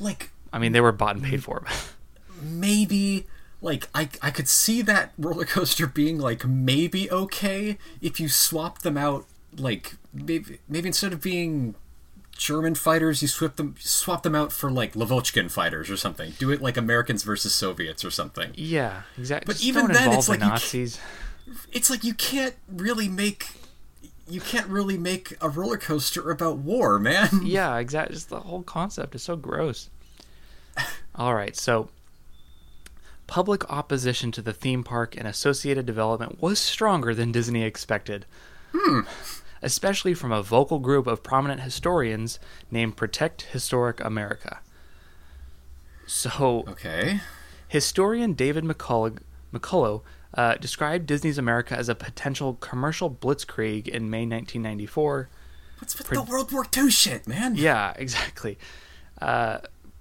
like 0.00 0.30
I 0.52 0.58
mean, 0.58 0.72
they 0.72 0.80
were 0.80 0.92
bought 0.92 1.16
and 1.16 1.24
paid 1.24 1.42
for. 1.42 1.64
maybe 2.42 3.26
like 3.60 3.88
I 3.94 4.08
I 4.22 4.30
could 4.30 4.48
see 4.48 4.82
that 4.82 5.12
roller 5.18 5.44
coaster 5.44 5.86
being 5.86 6.18
like 6.18 6.46
maybe 6.46 7.10
okay 7.10 7.78
if 8.00 8.20
you 8.20 8.28
swap 8.28 8.80
them 8.80 8.96
out 8.96 9.26
like 9.56 9.96
maybe 10.12 10.58
maybe 10.68 10.86
instead 10.88 11.12
of 11.12 11.20
being 11.20 11.74
German 12.36 12.76
fighters 12.76 13.20
you 13.20 13.28
swap 13.28 13.56
them 13.56 13.74
swap 13.80 14.22
them 14.22 14.34
out 14.34 14.52
for 14.52 14.70
like 14.70 14.94
Lavochkin 14.94 15.50
fighters 15.50 15.90
or 15.90 15.96
something. 15.96 16.34
Do 16.38 16.50
it 16.52 16.62
like 16.62 16.76
Americans 16.76 17.24
versus 17.24 17.54
Soviets 17.54 18.04
or 18.04 18.10
something. 18.10 18.52
yeah, 18.54 19.02
exactly. 19.16 19.46
But 19.46 19.56
Just 19.56 19.64
even 19.64 19.88
then, 19.88 20.12
it's 20.12 20.26
the 20.26 20.32
like 20.32 20.40
Nazis. 20.40 21.00
It's 21.72 21.90
like 21.90 22.04
you 22.04 22.14
can't 22.14 22.54
really 22.68 23.08
make 23.08 23.48
you 24.28 24.40
can't 24.40 24.68
really 24.68 24.98
make 24.98 25.34
a 25.40 25.48
roller 25.48 25.78
coaster 25.78 26.30
about 26.30 26.58
war, 26.58 26.98
man. 26.98 27.28
Yeah, 27.42 27.78
exactly. 27.78 28.14
Just 28.14 28.28
the 28.28 28.40
whole 28.40 28.62
concept 28.62 29.14
is 29.14 29.22
so 29.22 29.34
gross. 29.34 29.88
All 31.14 31.34
right, 31.34 31.56
so 31.56 31.88
public 33.26 33.68
opposition 33.70 34.32
to 34.32 34.40
the 34.42 34.52
theme 34.52 34.82
park 34.84 35.16
and 35.16 35.26
associated 35.28 35.84
development 35.86 36.40
was 36.40 36.58
stronger 36.58 37.14
than 37.14 37.32
Disney 37.32 37.62
expected. 37.62 38.24
Especially 39.60 40.14
from 40.14 40.30
a 40.32 40.42
vocal 40.42 40.78
group 40.78 41.06
of 41.06 41.22
prominent 41.22 41.60
historians 41.62 42.38
named 42.70 42.96
Protect 42.96 43.42
Historic 43.42 44.02
America. 44.04 44.60
So, 46.06 46.64
Okay. 46.68 47.20
Historian 47.66 48.32
David 48.32 48.64
McCullough, 48.64 49.18
McCullough 49.52 50.02
uh, 50.34 50.54
described 50.54 51.06
Disney's 51.06 51.36
America 51.38 51.76
as 51.76 51.88
a 51.88 51.94
potential 51.94 52.54
commercial 52.54 53.10
blitzkrieg 53.10 53.88
in 53.88 54.08
May 54.08 54.20
1994. 54.20 55.28
What's 55.80 55.98
with 55.98 56.06
the 56.08 56.22
World 56.22 56.50
War 56.52 56.64
II 56.76 56.90
shit, 56.90 57.26
man? 57.28 57.56
Yeah, 57.56 57.92
exactly. 57.96 58.58
Uh, 59.20 59.58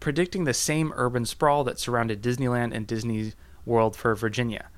predicting 0.07 0.45
the 0.45 0.53
same 0.53 0.93
urban 0.95 1.25
sprawl 1.25 1.65
that 1.65 1.77
surrounded 1.77 2.21
Disneyland 2.21 2.73
and 2.73 2.87
Disney 2.87 3.33
World 3.65 3.93
for 3.93 4.15
Virginia. 4.15 4.69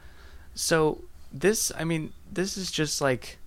So 0.56 1.04
this, 1.32 1.72
I 1.78 1.84
mean, 1.84 2.14
this 2.32 2.58
is 2.58 2.72
just 2.72 3.00
like 3.00 3.38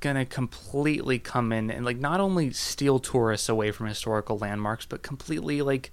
gonna 0.00 0.26
completely 0.26 1.20
come 1.20 1.52
in 1.52 1.70
and 1.70 1.84
like 1.84 1.98
not 1.98 2.18
only 2.18 2.50
steal 2.50 2.98
tourists 2.98 3.48
away 3.48 3.70
from 3.70 3.86
historical 3.86 4.36
landmarks, 4.36 4.84
but 4.84 5.00
completely 5.02 5.62
like 5.62 5.92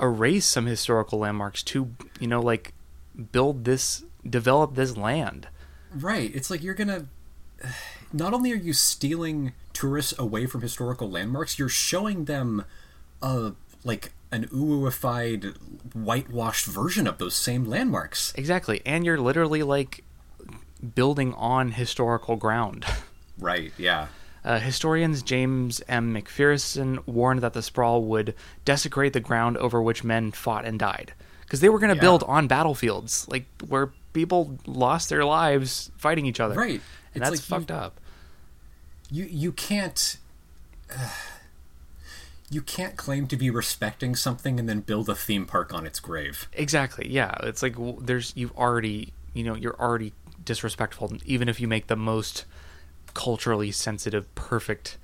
erase 0.00 0.46
some 0.46 0.66
historical 0.66 1.18
landmarks 1.18 1.64
to 1.64 1.90
you 2.20 2.28
know 2.28 2.40
like 2.40 2.74
build 3.32 3.64
this 3.64 4.04
develop 4.24 4.76
this 4.76 4.96
land. 4.96 5.48
Right. 5.92 6.32
It's 6.32 6.48
like 6.48 6.62
you're 6.62 6.74
gonna. 6.74 7.06
Not 8.12 8.32
only 8.32 8.52
are 8.52 8.54
you 8.54 8.72
stealing 8.72 9.52
tourists 9.72 10.16
away 10.16 10.46
from 10.46 10.60
historical 10.60 11.10
landmarks, 11.10 11.58
you're 11.58 11.68
showing 11.68 12.26
them 12.26 12.64
a 13.20 13.52
like 13.84 14.12
an 14.32 14.46
ooified, 14.48 15.56
whitewashed 15.94 16.66
version 16.66 17.06
of 17.06 17.18
those 17.18 17.34
same 17.34 17.64
landmarks. 17.64 18.32
Exactly, 18.36 18.82
and 18.84 19.04
you're 19.04 19.20
literally 19.20 19.62
like 19.62 20.02
building 20.94 21.32
on 21.34 21.72
historical 21.72 22.36
ground. 22.36 22.84
Right. 23.38 23.70
Yeah. 23.76 24.06
Uh, 24.42 24.58
historians 24.58 25.22
James 25.22 25.82
M. 25.88 26.14
McPherson 26.14 27.06
warned 27.06 27.42
that 27.42 27.52
the 27.52 27.60
sprawl 27.60 28.02
would 28.04 28.34
desecrate 28.64 29.12
the 29.12 29.20
ground 29.20 29.58
over 29.58 29.82
which 29.82 30.02
men 30.04 30.32
fought 30.32 30.64
and 30.64 30.78
died. 30.78 31.12
Because 31.42 31.60
they 31.60 31.68
were 31.68 31.78
going 31.78 31.90
to 31.90 31.96
Yeah. 31.96 32.00
build 32.00 32.22
on 32.22 32.46
battlefields, 32.46 33.28
like 33.28 33.44
where 33.68 33.88
people 34.14 34.58
lost 34.64 35.10
their 35.10 35.22
lives 35.22 35.90
fighting 35.98 36.24
each 36.24 36.40
other. 36.40 36.54
Right. 36.54 36.80
And 37.14 37.22
It's 37.22 37.28
that's 37.28 37.30
like 37.32 37.40
you- 37.40 37.66
fucked 37.66 37.70
up. 37.70 38.00
You 39.10 39.26
you 39.26 39.52
can't. 39.52 40.16
You 42.50 42.62
can't 42.62 42.96
claim 42.96 43.26
to 43.26 43.36
be 43.36 43.50
respecting 43.50 44.14
something 44.14 44.58
and 44.60 44.68
then 44.68 44.80
build 44.80 45.08
a 45.08 45.14
theme 45.14 45.46
park 45.46 45.74
on 45.74 45.86
its 45.86 45.98
grave. 46.00 46.48
Exactly. 46.52 47.08
Yeah. 47.10 47.34
It's 47.42 47.62
like 47.62 47.74
there's 48.00 48.32
you've 48.36 48.56
already 48.56 49.12
you 49.34 49.42
know 49.44 49.54
you're 49.54 49.78
already 49.80 50.12
disrespectful 50.44 51.12
even 51.24 51.48
if 51.48 51.60
you 51.60 51.66
make 51.66 51.88
the 51.88 51.96
most 51.96 52.44
culturally 53.14 53.72
sensitive, 53.72 54.32
perfect, 54.34 54.96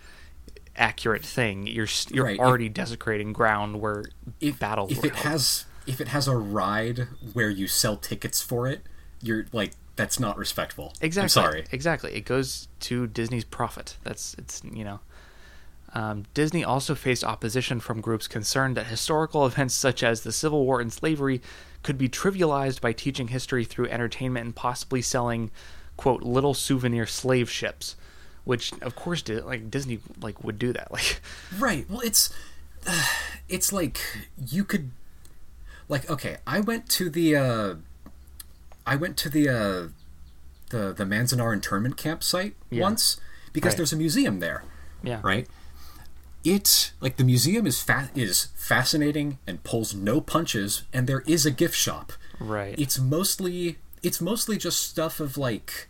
accurate 0.76 1.24
thing. 1.24 1.66
You're 1.66 1.88
you're 2.11 2.24
Right, 2.24 2.34
if- 2.34 2.40
already 2.40 2.68
desecrating 2.68 3.32
ground 3.32 3.80
where 3.80 4.05
If 4.40 4.59
battles 4.59 4.93
if 4.93 4.99
were 4.99 5.07
it 5.07 5.14
held. 5.16 5.26
has 5.32 5.64
if 5.86 6.01
it 6.01 6.09
has 6.09 6.28
a 6.28 6.36
ride 6.36 7.09
where 7.32 7.51
you 7.51 7.66
sell 7.66 7.97
tickets 7.97 8.40
for 8.40 8.68
it, 8.68 8.82
you're 9.20 9.47
like 9.53 9.72
that's 9.97 10.18
not 10.20 10.38
respectful. 10.38 10.93
Exactly. 11.01 11.24
I'm 11.24 11.28
sorry. 11.28 11.64
Exactly. 11.72 12.14
It 12.14 12.24
goes 12.24 12.68
to 12.80 13.07
Disney's 13.09 13.45
profit. 13.45 13.97
That's 14.05 14.34
it's 14.38 14.62
you 14.72 14.84
know. 14.84 15.01
Um, 15.95 16.24
Disney 16.32 16.64
also 16.64 16.95
faced 16.95 17.22
opposition 17.22 17.78
from 17.80 18.01
groups 18.01 18.26
concerned 18.26 18.76
that 18.76 18.86
historical 18.86 19.45
events 19.51 19.74
such 19.74 20.03
as 20.03 20.22
the 20.22 20.32
Civil 20.32 20.64
War 20.64 20.80
and 20.80 20.93
slavery 20.93 21.43
could 21.82 21.99
be 21.99 22.09
trivialized 22.09 22.80
by 22.80 22.93
teaching 22.93 23.28
history 23.28 23.64
through 23.64 23.88
entertainment 23.88 24.45
and 24.47 24.55
possibly 24.57 25.03
selling, 25.03 25.51
quote, 25.97 26.22
little 26.22 26.55
souvenir 26.55 27.07
slave 27.07 27.51
ships, 27.51 27.97
which 28.45 28.72
of 28.80 28.95
course 28.97 29.20
did 29.22 29.45
like 29.45 29.70
Disney 29.70 29.99
like 30.20 30.43
would 30.43 30.59
do 30.59 30.72
that. 30.72 30.90
Like, 30.93 31.20
Right. 31.59 31.84
Well, 31.90 32.01
it's 32.01 32.32
it's 33.49 33.72
like 33.72 34.01
you 34.51 34.64
could 34.64 34.90
like 35.88 36.09
okay, 36.09 36.38
I 36.47 36.61
went 36.61 36.88
to 36.90 37.11
the 37.11 37.36
uh 37.36 37.74
I 38.86 38.97
went 38.97 39.16
to 39.18 39.28
the 39.28 39.49
uh 39.49 39.88
the 40.70 40.93
the 40.93 41.05
Manzanar 41.05 41.53
internment 41.53 41.97
campsite 41.97 42.55
Yeah. 42.70 42.82
once 42.82 43.20
because 43.53 43.72
Right. 43.72 43.76
there's 43.78 43.93
a 43.93 43.97
museum 43.97 44.40
there, 44.40 44.62
yeah, 45.03 45.20
right? 45.22 45.47
It 46.45 46.93
like 47.01 47.16
the 47.16 47.24
museum 47.24 47.66
is 47.66 47.80
fa- 47.80 48.11
is 48.14 48.49
fascinating 48.57 49.38
and 49.47 49.62
pulls 49.62 49.95
no 49.95 50.20
punches 50.20 50.82
and 50.93 51.07
there 51.07 51.22
is 51.26 51.47
a 51.47 51.51
gift 51.51 51.76
shop. 51.76 52.12
right, 52.40 52.74
It's 52.78 52.99
mostly 52.99 53.78
it's 54.03 54.20
mostly 54.20 54.57
just 54.57 54.80
stuff 54.80 55.20
of 55.20 55.36
like 55.36 55.88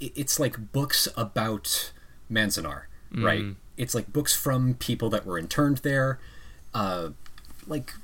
it's 0.00 0.38
like 0.40 0.72
books 0.72 1.06
about 1.16 1.92
Manzanar, 2.30 2.82
right? 3.16 3.42
Mm. 3.44 3.54
It's 3.76 3.94
like 3.94 4.12
books 4.12 4.34
from 4.34 4.74
people 4.74 5.08
that 5.10 5.24
were 5.24 5.38
interned 5.38 5.78
there. 5.78 6.18
Uh 6.74 7.10
like 7.66 7.94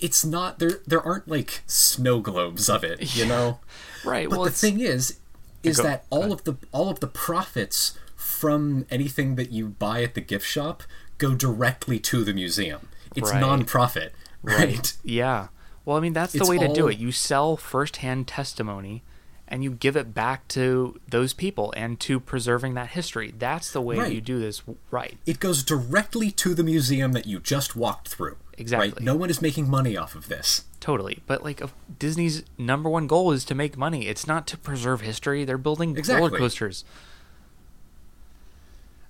it's 0.00 0.24
not 0.24 0.58
there 0.58 0.80
there 0.86 1.00
aren't 1.02 1.28
like 1.28 1.62
snow 1.66 2.20
globes 2.20 2.68
of 2.70 2.82
it, 2.82 3.14
you 3.14 3.26
know? 3.32 3.60
right. 4.04 4.28
But 4.28 4.36
well, 4.38 4.44
the 4.44 4.50
it's 4.50 4.60
thing 4.60 4.80
is 4.80 5.18
is 5.62 5.76
Go- 5.78 5.82
that 5.84 6.04
all 6.10 6.32
of 6.32 6.44
the 6.44 6.54
all 6.72 6.88
of 6.88 7.00
the 7.00 7.06
profits 7.06 7.96
from 8.44 8.84
anything 8.90 9.36
that 9.36 9.50
you 9.52 9.68
buy 9.68 10.02
at 10.02 10.12
the 10.12 10.20
gift 10.20 10.46
shop 10.46 10.82
go 11.16 11.34
directly 11.34 11.98
to 11.98 12.22
the 12.24 12.34
museum. 12.34 12.88
It's 13.16 13.30
Right. 13.30 13.40
non-profit, 13.40 14.12
right? 14.42 14.92
Yeah. 15.02 15.48
Well, 15.86 15.96
I 15.96 16.00
mean, 16.00 16.12
that's 16.12 16.34
the 16.34 16.40
It's 16.40 16.48
way 16.50 16.58
to 16.58 16.68
do 16.70 16.86
it. 16.88 16.98
You 16.98 17.10
sell 17.10 17.56
firsthand 17.56 18.28
testimony 18.28 19.02
and 19.48 19.64
you 19.64 19.70
give 19.70 19.96
it 19.96 20.12
back 20.12 20.46
to 20.48 21.00
those 21.08 21.32
people 21.32 21.72
and 21.74 21.98
to 22.00 22.20
preserving 22.20 22.74
that 22.74 22.88
history. 22.90 23.32
That's 23.38 23.70
the 23.72 23.80
way 23.80 23.96
Right. 23.96 24.12
you 24.12 24.20
do 24.20 24.38
this 24.38 24.60
right. 24.90 25.16
it 25.24 25.40
goes 25.40 25.62
directly 25.62 26.30
to 26.32 26.52
the 26.54 26.62
museum 26.62 27.12
that 27.12 27.24
you 27.26 27.40
just 27.40 27.74
walked 27.74 28.08
through. 28.08 28.36
Exactly. 28.58 28.90
Right? 28.90 29.00
No 29.00 29.16
one 29.16 29.30
is 29.30 29.40
making 29.40 29.70
money 29.70 29.96
off 29.96 30.14
of 30.14 30.28
this. 30.28 30.64
Totally. 30.80 31.22
But 31.26 31.42
like 31.42 31.62
Disney's 31.98 32.42
number 32.58 32.90
one 32.90 33.06
goal 33.06 33.32
is 33.32 33.42
to 33.46 33.54
make 33.54 33.78
money. 33.78 34.06
It's 34.06 34.26
not 34.26 34.46
to 34.48 34.58
preserve 34.58 35.00
history. 35.00 35.46
They're 35.46 35.56
building 35.56 35.96
Exactly. 35.96 36.26
roller 36.28 36.38
coasters. 36.38 36.84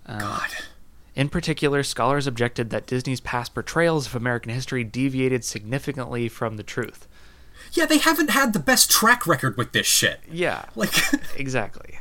Uh, 0.06 0.18
God. 0.18 0.50
In 1.14 1.28
particular, 1.28 1.82
scholars 1.82 2.26
objected 2.26 2.70
that 2.70 2.86
Disney's 2.86 3.20
past 3.20 3.54
portrayals 3.54 4.06
of 4.06 4.16
American 4.16 4.52
history 4.52 4.82
deviated 4.82 5.44
significantly 5.44 6.28
from 6.28 6.56
the 6.56 6.62
truth. 6.64 7.06
Yeah, 7.72 7.86
they 7.86 7.98
haven't 7.98 8.30
had 8.30 8.52
the 8.52 8.58
best 8.58 8.90
track 8.90 9.26
record 9.26 9.56
with 9.56 9.72
this 9.72 9.86
shit. 9.86 10.20
Yeah, 10.30 10.64
Like, 10.74 10.92
exactly. 11.36 11.98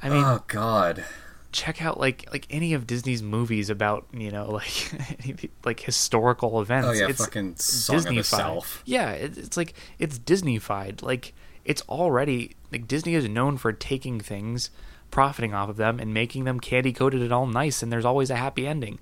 I 0.00 0.08
mean, 0.08 0.22
oh 0.24 0.44
god. 0.46 1.04
check 1.52 1.82
out 1.82 1.98
like 1.98 2.28
like 2.30 2.46
any 2.50 2.74
of 2.74 2.86
Disney's 2.86 3.22
movies 3.22 3.70
about 3.70 4.06
you 4.12 4.30
know 4.30 4.50
like 4.50 5.50
like 5.64 5.80
historical 5.80 6.60
events. 6.60 6.88
Oh 6.88 6.92
yeah, 6.92 7.08
it's 7.08 7.24
fucking 7.24 7.56
Song 7.56 7.96
of 7.96 8.04
the 8.04 8.10
Disneyfied. 8.10 8.82
Yeah, 8.84 9.10
it, 9.12 9.38
it's 9.38 9.56
like 9.56 9.74
it's 9.98 10.18
Disneyfied. 10.18 11.02
Like 11.02 11.34
it's 11.64 11.82
already 11.88 12.56
like 12.70 12.86
Disney 12.86 13.14
is 13.14 13.28
known 13.28 13.56
for 13.56 13.72
taking 13.72 14.20
things, 14.20 14.70
profiting 15.16 15.54
off 15.54 15.70
of 15.70 15.78
them, 15.78 15.98
and 15.98 16.12
making 16.12 16.44
them 16.44 16.60
candy 16.60 16.92
coated 16.92 17.22
and 17.22 17.32
all 17.32 17.46
nice. 17.46 17.82
And 17.82 17.90
there's 17.90 18.04
always 18.04 18.28
a 18.28 18.36
happy 18.36 18.66
ending. 18.66 18.98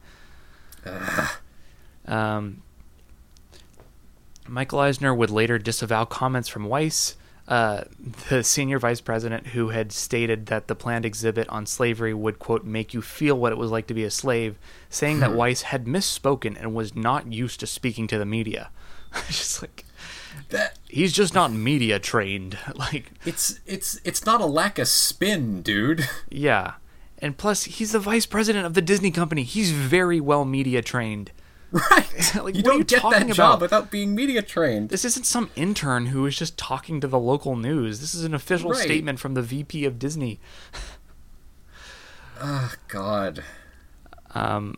Um, 2.07 2.62
Michael 4.47 4.79
Eisner 4.79 5.12
would 5.12 5.31
later 5.31 5.59
disavow 5.59 6.05
comments 6.05 6.49
from 6.49 6.69
Weis, 6.69 7.17
uh, 7.49 7.83
the 8.29 8.45
senior 8.45 8.79
vice 8.79 9.01
president, 9.01 9.49
who 9.49 9.71
had 9.71 9.91
stated 9.91 10.47
that 10.47 10.69
the 10.69 10.77
planned 10.77 11.05
exhibit 11.05 11.49
on 11.49 11.67
slavery 11.67 12.15
would, 12.15 12.39
quote, 12.39 12.62
make 12.65 12.95
you 12.95 13.03
feel 13.03 13.37
what 13.37 13.51
it 13.51 13.59
was 13.59 13.73
like 13.73 13.89
to 13.89 13.95
be 13.95 14.05
a 14.05 14.11
slave, 14.11 14.57
saying 14.89 15.19
that 15.19 15.31
Weis 15.31 15.62
had 15.62 15.87
misspoken 15.87 16.57
and 16.57 16.75
was 16.75 16.95
not 16.95 17.33
used 17.33 17.59
to 17.59 17.67
speaking 17.67 18.07
to 18.07 18.19
the 18.19 18.25
media. 18.25 18.71
Just 19.27 19.62
like, 19.62 19.85
That 20.50 20.78
he's 20.88 21.12
just 21.12 21.34
not 21.34 21.52
media 21.52 21.98
trained. 21.98 22.59
Like, 22.74 23.12
it's 23.24 23.61
it's 23.66 24.00
it's 24.05 24.24
not 24.26 24.40
a 24.40 24.46
lack 24.46 24.78
of 24.78 24.88
spin, 24.88 25.62
dude. 25.62 26.09
yeah. 26.30 26.74
And 27.18 27.36
plus, 27.38 27.64
he's 27.64 27.92
the 27.92 27.98
vice 28.00 28.26
president 28.26 28.66
of 28.66 28.74
the 28.74 28.82
Disney 28.82 29.11
company. 29.11 29.44
He's 29.44 29.70
very 29.70 30.20
well 30.20 30.44
media 30.44 30.82
trained. 30.82 31.30
Right. 31.70 32.11
Like, 32.42 32.57
you 32.57 32.62
don't 32.62 32.78
you 32.78 32.84
get 32.84 33.00
talking 33.00 33.28
that 33.28 33.34
job 33.36 33.61
without 33.61 33.90
being 33.90 34.14
media 34.14 34.42
trained. 34.42 34.88
This 34.90 35.05
isn't 35.05 35.24
some 35.24 35.50
intern 35.57 36.07
who 36.07 36.26
is 36.26 36.36
just 36.36 36.57
talking 36.59 37.00
to 37.00 37.07
the 37.09 37.18
local 37.18 37.57
news. 37.57 38.00
This 38.00 38.14
is 38.14 38.24
an 38.24 38.34
official 38.34 38.70
Right. 38.70 38.82
statement 38.82 39.18
from 39.20 39.34
the 39.34 39.42
VP 39.42 39.84
of 39.84 39.98
Disney. 39.98 40.40
Oh 42.40 42.72
god. 42.88 43.44
Um, 44.34 44.76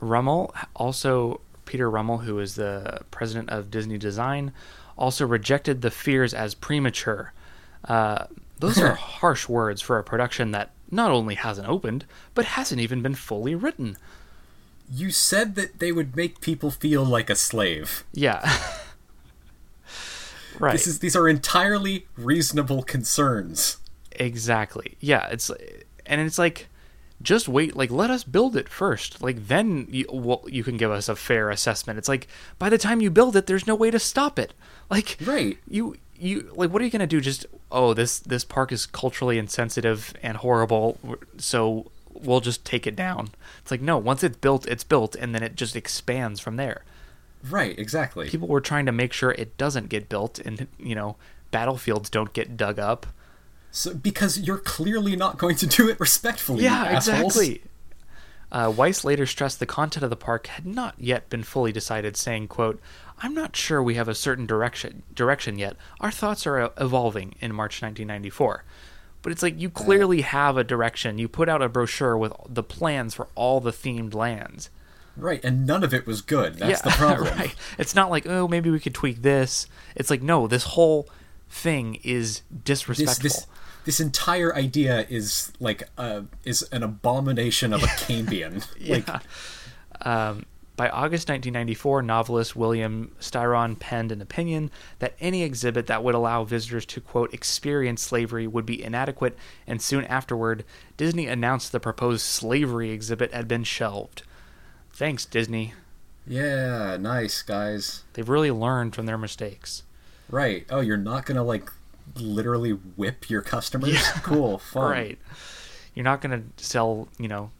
Rummel, 0.00 0.54
also 0.74 1.40
Peter 1.64 1.90
Rummel, 1.90 2.18
who 2.18 2.38
is 2.38 2.54
the 2.54 3.00
president 3.10 3.50
of 3.50 3.70
Disney 3.70 3.98
Design, 3.98 4.52
also 4.96 5.26
rejected 5.26 5.82
the 5.82 5.90
fears 5.90 6.34
as 6.34 6.54
premature. 6.54 7.32
Uh, 7.86 8.26
those 8.58 8.78
are 8.78 8.94
harsh 8.94 9.48
words 9.48 9.80
for 9.80 9.98
a 9.98 10.04
production 10.04 10.52
that 10.52 10.70
not 10.90 11.10
only 11.10 11.34
hasn't 11.34 11.68
opened, 11.68 12.04
but 12.34 12.44
hasn't 12.44 12.80
even 12.80 13.02
been 13.02 13.14
fully 13.14 13.54
written. 13.54 13.96
You 14.90 15.10
said 15.10 15.54
that 15.54 15.80
they 15.80 15.92
would 15.92 16.14
make 16.14 16.40
people 16.40 16.70
feel 16.70 17.04
like 17.04 17.30
a 17.30 17.36
slave. 17.36 18.04
Yeah. 18.12 18.40
right. 20.58 20.72
This 20.72 20.86
is 20.86 21.00
these 21.00 21.16
are 21.16 21.28
entirely 21.28 22.06
reasonable 22.16 22.82
concerns. 22.82 23.78
Exactly. 24.12 24.96
Yeah, 25.00 25.26
it's 25.28 25.50
and 26.06 26.20
it's 26.20 26.38
like 26.38 26.68
just 27.24 27.48
wait 27.48 27.74
like 27.74 27.90
let 27.90 28.10
us 28.10 28.22
build 28.22 28.56
it 28.56 28.68
first. 28.68 29.20
Like 29.20 29.48
then 29.48 29.88
you 29.90 30.06
well, 30.12 30.44
you 30.46 30.62
can 30.62 30.76
give 30.76 30.90
us 30.92 31.08
a 31.08 31.16
fair 31.16 31.50
assessment. 31.50 31.98
It's 31.98 32.08
like 32.08 32.28
by 32.58 32.68
the 32.68 32.78
time 32.78 33.00
you 33.00 33.10
build 33.10 33.34
it 33.34 33.46
there's 33.46 33.66
no 33.66 33.74
way 33.74 33.90
to 33.90 33.98
stop 33.98 34.38
it. 34.38 34.52
Like 34.90 35.16
Right. 35.24 35.58
you 35.66 35.96
you 36.16 36.52
like 36.54 36.70
what 36.70 36.80
are 36.82 36.84
you 36.84 36.90
going 36.90 37.00
to 37.00 37.06
do 37.06 37.20
just 37.20 37.46
oh 37.72 37.94
this 37.94 38.18
this 38.20 38.44
park 38.44 38.70
is 38.70 38.84
culturally 38.86 39.38
insensitive 39.38 40.12
and 40.22 40.36
horrible 40.36 40.98
so 41.38 41.90
we'll 42.12 42.40
just 42.42 42.64
take 42.66 42.86
it 42.86 42.94
down. 42.94 43.30
It's 43.62 43.70
like 43.70 43.80
no, 43.80 43.96
once 43.98 44.22
it's 44.22 44.36
built 44.36 44.66
it's 44.68 44.84
built 44.84 45.16
and 45.16 45.34
then 45.34 45.42
it 45.42 45.56
just 45.56 45.74
expands 45.74 46.38
from 46.38 46.56
there. 46.56 46.84
Right, 47.50 47.78
exactly. 47.78 48.28
People 48.28 48.48
were 48.48 48.60
trying 48.60 48.86
to 48.86 48.92
make 48.92 49.12
sure 49.12 49.32
it 49.32 49.56
doesn't 49.56 49.88
get 49.88 50.08
built 50.08 50.38
and 50.38 50.66
you 50.78 50.94
know 50.94 51.16
battlefields 51.50 52.10
don't 52.10 52.32
get 52.34 52.56
dug 52.56 52.78
up. 52.78 53.06
So 53.74 53.92
because 53.92 54.38
you're 54.38 54.58
clearly 54.58 55.16
not 55.16 55.36
going 55.36 55.56
to 55.56 55.66
do 55.66 55.88
it 55.88 55.98
respectfully. 55.98 56.62
Yeah, 56.62 56.84
assholes. 56.84 57.36
exactly. 57.36 57.62
Uh, 58.52 58.70
Weis 58.70 59.02
later 59.02 59.26
stressed 59.26 59.58
the 59.58 59.66
content 59.66 60.04
of 60.04 60.10
the 60.10 60.16
park 60.16 60.46
had 60.46 60.64
not 60.64 60.94
yet 60.96 61.28
been 61.28 61.42
fully 61.42 61.72
decided, 61.72 62.16
saying, 62.16 62.46
"quote 62.46 62.80
I'm 63.18 63.34
not 63.34 63.56
sure 63.56 63.82
we 63.82 63.96
have 63.96 64.06
a 64.06 64.14
certain 64.14 64.46
direction 64.46 65.02
direction 65.12 65.58
yet. 65.58 65.76
Our 65.98 66.12
thoughts 66.12 66.46
are 66.46 66.60
uh, 66.60 66.68
evolving." 66.78 67.34
In 67.40 67.52
March 67.52 67.82
1994, 67.82 68.62
but 69.22 69.32
it's 69.32 69.42
like 69.42 69.60
you 69.60 69.68
clearly 69.70 70.20
have 70.20 70.56
a 70.56 70.62
direction. 70.62 71.18
You 71.18 71.26
put 71.26 71.48
out 71.48 71.60
a 71.60 71.68
brochure 71.68 72.16
with 72.16 72.32
the 72.48 72.62
plans 72.62 73.12
for 73.14 73.26
all 73.34 73.58
the 73.58 73.72
themed 73.72 74.14
lands. 74.14 74.70
Right, 75.16 75.44
and 75.44 75.66
none 75.66 75.82
of 75.82 75.92
it 75.92 76.06
was 76.06 76.22
good. 76.22 76.58
That's 76.58 76.80
the 76.80 76.90
problem. 76.90 77.34
right. 77.38 77.54
It's 77.76 77.96
not 77.96 78.08
like, 78.08 78.24
oh, 78.28 78.46
maybe 78.46 78.70
we 78.70 78.78
could 78.78 78.94
tweak 78.94 79.22
this. 79.22 79.66
It's 79.96 80.10
like, 80.10 80.22
no, 80.22 80.46
this 80.46 80.64
whole 80.64 81.08
thing 81.48 81.98
is 82.04 82.42
disrespectful. 82.64 83.22
this 83.22 83.34
this 83.36 83.46
entire 84.00 84.54
idea 84.54 85.06
is 85.08 85.52
like 85.60 85.88
uh 85.98 86.22
is 86.44 86.62
an 86.72 86.82
abomination 86.82 87.72
of 87.72 87.82
a 87.82 87.86
Cambion. 87.98 88.64
Like 88.88 89.06
Yeah. 89.06 89.20
Um, 90.02 90.46
by 90.76 90.88
August 90.88 91.28
1994, 91.28 92.02
novelist 92.02 92.56
William 92.56 93.14
Styron 93.20 93.78
penned 93.78 94.10
an 94.10 94.20
opinion 94.20 94.72
that 94.98 95.14
any 95.20 95.44
exhibit 95.44 95.86
that 95.86 96.02
would 96.02 96.16
allow 96.16 96.42
visitors 96.42 96.84
to, 96.86 97.00
quote, 97.00 97.32
experience 97.32 98.02
slavery 98.02 98.48
would 98.48 98.66
be 98.66 98.82
inadequate, 98.82 99.38
and 99.68 99.80
soon 99.80 100.04
afterward, 100.06 100.64
Disney 100.96 101.28
announced 101.28 101.70
the 101.70 101.78
proposed 101.78 102.22
slavery 102.22 102.90
exhibit 102.90 103.32
had 103.32 103.46
been 103.46 103.62
shelved. 103.62 104.24
Thanks, 104.92 105.24
Disney. 105.24 105.74
Yeah, 106.26 106.96
nice 106.96 107.42
guys. 107.42 108.02
They've 108.14 108.28
really 108.28 108.50
learned 108.50 108.96
from 108.96 109.06
their 109.06 109.18
mistakes. 109.18 109.84
Right. 110.28 110.66
Oh, 110.70 110.80
you're 110.80 110.96
not 110.96 111.26
gonna 111.26 111.44
like 111.44 111.70
literally 112.16 112.70
whip 112.70 113.28
your 113.30 113.42
customers? 113.42 114.02
Cool, 114.22 114.58
fun. 114.58 114.90
Right. 114.90 115.18
You're 115.94 116.04
not 116.04 116.20
going 116.20 116.52
to 116.56 116.64
sell, 116.64 117.08
you 117.18 117.28
know, 117.28 117.50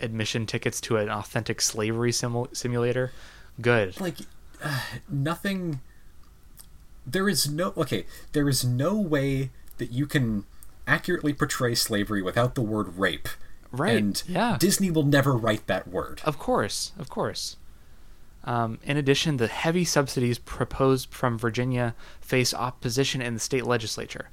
admission 0.00 0.46
tickets 0.46 0.80
to 0.82 0.96
an 0.96 1.08
authentic 1.08 1.60
slavery 1.60 2.10
simu- 2.10 2.54
simulator. 2.56 3.12
Good. 3.60 4.00
Like 4.00 4.16
uh, 4.62 4.80
nothing 5.08 5.80
there 7.06 7.28
is 7.28 7.50
no 7.50 7.72
okay, 7.76 8.04
there 8.32 8.48
is 8.48 8.64
no 8.64 8.94
way 8.98 9.50
that 9.78 9.90
you 9.90 10.06
can 10.06 10.44
accurately 10.86 11.32
portray 11.32 11.74
slavery 11.74 12.22
without 12.22 12.54
the 12.54 12.62
word 12.62 12.96
rape. 12.98 13.28
Right, 13.70 13.96
And 13.98 14.22
yeah. 14.26 14.56
Disney 14.58 14.90
will 14.90 15.04
never 15.04 15.34
write 15.36 15.66
that 15.66 15.86
word. 15.86 16.22
Of 16.24 16.38
course, 16.38 16.92
of 16.98 17.10
course. 17.10 17.56
Um, 18.44 18.78
in 18.82 18.96
addition, 18.96 19.36
the 19.36 19.48
heavy 19.48 19.84
subsidies 19.84 20.38
proposed 20.38 21.12
from 21.12 21.38
Virginia 21.38 21.94
faced 22.20 22.54
opposition 22.54 23.20
in 23.20 23.34
the 23.34 23.40
state 23.40 23.66
legislature. 23.66 24.30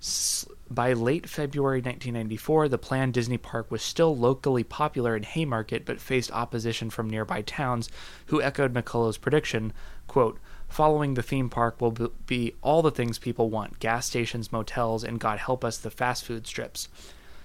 S- 0.00 0.46
by 0.70 0.92
late 0.92 1.28
February 1.28 1.78
1994, 1.78 2.68
the 2.68 2.78
planned 2.78 3.12
Disney 3.12 3.36
park 3.36 3.70
was 3.70 3.82
still 3.82 4.16
locally 4.16 4.62
popular 4.62 5.16
in 5.16 5.24
Haymarket, 5.24 5.84
but 5.84 6.00
faced 6.00 6.30
opposition 6.30 6.90
from 6.90 7.10
nearby 7.10 7.42
towns, 7.42 7.90
who 8.26 8.40
echoed 8.40 8.72
McCullough's 8.72 9.18
prediction, 9.18 9.72
quote, 10.06 10.38
Following 10.68 11.14
the 11.14 11.22
theme 11.22 11.50
park 11.50 11.80
will 11.80 12.12
be 12.26 12.54
all 12.62 12.80
the 12.80 12.92
things 12.92 13.18
people 13.18 13.50
want 13.50 13.80
gas 13.80 14.06
stations, 14.06 14.52
motels, 14.52 15.02
and 15.02 15.18
God 15.18 15.40
help 15.40 15.64
us, 15.64 15.76
the 15.76 15.90
fast 15.90 16.24
food 16.24 16.46
strips. 16.46 16.88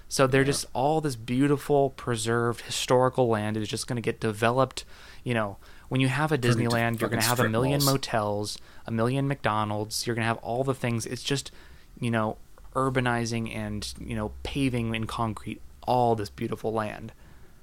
So 0.08 0.28
they're 0.28 0.44
just 0.44 0.66
all 0.72 1.00
this 1.00 1.16
beautiful, 1.16 1.90
preserved, 1.90 2.60
historical 2.60 3.26
land 3.28 3.56
is 3.56 3.68
just 3.68 3.88
going 3.88 3.96
to 3.96 4.02
get 4.02 4.20
developed. 4.20 4.84
You 5.24 5.34
know, 5.34 5.56
when 5.88 6.00
you 6.00 6.08
have 6.08 6.32
a 6.32 6.38
Disneyland, 6.38 7.00
you're 7.00 7.10
going 7.10 7.22
to 7.22 7.28
have 7.28 7.40
a 7.40 7.48
million 7.48 7.80
malls. 7.80 7.92
motels, 7.92 8.58
a 8.86 8.90
million 8.90 9.28
McDonald's. 9.28 10.06
You're 10.06 10.16
going 10.16 10.24
to 10.24 10.28
have 10.28 10.38
all 10.38 10.64
the 10.64 10.74
things. 10.74 11.06
It's 11.06 11.22
just, 11.22 11.50
you 12.00 12.10
know, 12.10 12.36
urbanizing 12.76 13.52
and 13.56 13.94
you 13.98 14.14
know 14.14 14.32
paving 14.42 14.94
in 14.94 15.06
concrete 15.06 15.60
all 15.86 16.14
this 16.14 16.30
beautiful 16.30 16.72
land. 16.72 17.12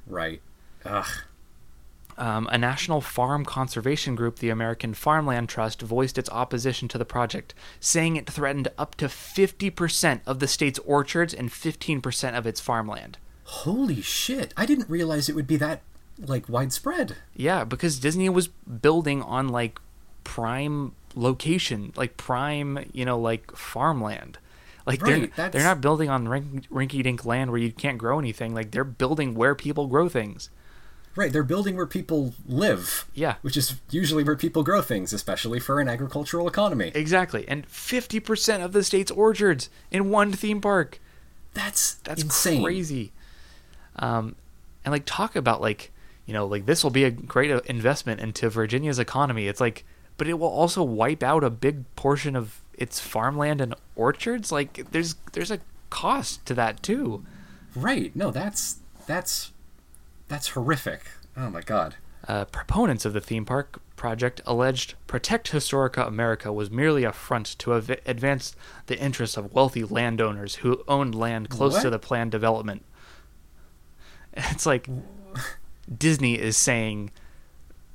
Right. 0.07 0.41
Ugh. 0.86 1.07
Um, 2.15 2.47
a 2.51 2.57
national 2.57 3.01
farm 3.01 3.43
conservation 3.43 4.15
group, 4.15 4.38
the 4.38 4.49
American 4.49 4.93
Farmland 4.93 5.49
Trust, 5.49 5.82
voiced 5.82 6.17
its 6.17 6.30
opposition 6.30 6.88
to 6.89 6.97
the 6.97 7.05
project, 7.05 7.55
saying 7.80 8.15
it 8.15 8.30
threatened 8.30 8.67
up 8.78 8.95
to 8.95 9.05
50% 9.05 10.21
of 10.26 10.39
the 10.39 10.47
state's 10.47 10.80
orchards 10.80 11.34
and 11.34 11.49
15% 11.49 12.38
of 12.38 12.45
its 12.45 12.61
farmland. 12.61 13.17
Holy 13.45 14.01
shit. 14.01 14.53
I 14.55 14.67
didn't 14.67 14.89
realize 14.89 15.28
it 15.28 15.36
would 15.36 15.47
be 15.47 15.57
that 15.57 15.82
like 16.20 16.47
widespread. 16.49 17.18
Yeah, 17.36 17.64
because 17.64 17.99
Disney 17.99 18.30
was 18.30 18.47
building 18.47 19.22
on 19.22 19.49
like 19.49 19.80
prime 20.24 20.93
location, 21.16 21.93
like 21.95 22.18
prime, 22.18 22.86
you 22.93 23.05
know, 23.05 23.20
like 23.20 23.55
farmland. 23.55 24.38
Like 24.86 24.99
they're 24.99 25.28
they're 25.28 25.64
not 25.64 25.80
building 25.80 26.09
on 26.09 26.28
rink, 26.28 26.70
rinky-dink 26.70 27.26
land 27.26 27.51
where 27.51 27.59
you 27.59 27.72
can't 27.72 27.97
grow 27.97 28.20
anything. 28.20 28.53
Like 28.53 28.72
they're 28.72 28.84
building 28.84 29.34
where 29.34 29.55
people 29.55 29.88
grow 29.88 30.09
things. 30.09 30.49
Right, 31.16 31.32
they're 31.32 31.43
building 31.43 31.76
where 31.76 31.86
people 31.86 32.34
live. 32.47 33.05
Yeah. 33.14 33.36
Which 33.43 33.55
is 33.55 33.76
usually 33.91 34.24
where 34.24 34.36
people 34.36 34.64
grow 34.64 34.82
things, 34.82 35.14
especially 35.14 35.59
for 35.59 35.80
an 35.80 35.88
agricultural 35.88 36.47
economy. 36.47 36.91
Exactly, 36.95 37.47
and 37.47 37.66
fifty 37.68 38.20
percent 38.20 38.64
of 38.64 38.74
the 38.74 38.84
state's 38.84 39.11
orchards 39.11 39.70
in 39.91 40.09
one 40.09 40.34
theme 40.34 40.59
park. 40.59 40.99
That's 41.53 41.93
That's 42.03 42.24
insane. 42.24 42.64
crazy. 42.64 43.14
Um, 43.97 44.36
and 44.84 44.91
like 44.91 45.03
talk 45.05 45.36
about 45.36 45.61
like 45.61 45.91
you 46.26 46.34
know 46.34 46.45
like 46.45 46.65
this 46.65 46.84
will 46.84 46.91
be 46.91 47.03
a 47.03 47.11
great 47.11 47.51
uh, 47.51 47.61
investment 47.65 48.21
into 48.21 48.49
Virginia's 48.49 48.99
economy. 48.99 49.47
It's 49.47 49.61
like, 49.61 49.86
but 50.17 50.28
it 50.28 50.39
will 50.39 50.47
also 50.47 50.84
wipe 50.84 51.24
out 51.24 51.43
a 51.43 51.49
big 51.49 51.84
portion 51.95 52.36
of 52.36 52.61
its 52.74 52.99
farmland 52.99 53.61
and 53.61 53.76
orchards. 53.95 54.51
Like 54.51 54.91
there's 54.91 55.15
there's 55.34 55.51
a 55.51 55.59
cost 55.89 56.45
to 56.45 56.53
that 56.55 56.82
too. 56.82 57.26
Right. 57.76 58.15
No, 58.15 58.32
that's 58.32 58.78
that's 59.05 59.51
that's 60.28 60.49
horrific. 60.49 61.01
Oh 61.36 61.49
my 61.49 61.61
god. 61.61 61.95
Uh, 62.28 62.45
proponents 62.45 63.03
of 63.03 63.11
the 63.11 63.19
theme 63.19 63.43
park 63.43 63.82
project 63.97 64.41
alleged 64.45 64.95
Protect 65.07 65.51
Historica 65.51 66.07
America 66.07 66.53
was 66.53 66.71
merely 66.71 67.03
a 67.03 67.11
front 67.11 67.45
to 67.59 67.74
av- 67.74 67.89
advance 68.05 68.55
the 68.88 68.97
interests 68.97 69.36
of 69.36 69.53
wealthy 69.53 69.84
landowners 69.84 70.55
who 70.55 70.84
owned 70.88 71.15
land 71.15 71.49
close 71.49 71.82
to 71.82 71.89
the 71.89 71.99
planned 71.99 72.32
development. 72.32 72.84
It's 74.36 74.65
like 74.65 74.89
Disney 75.97 76.36
is 76.39 76.55
saying 76.57 77.11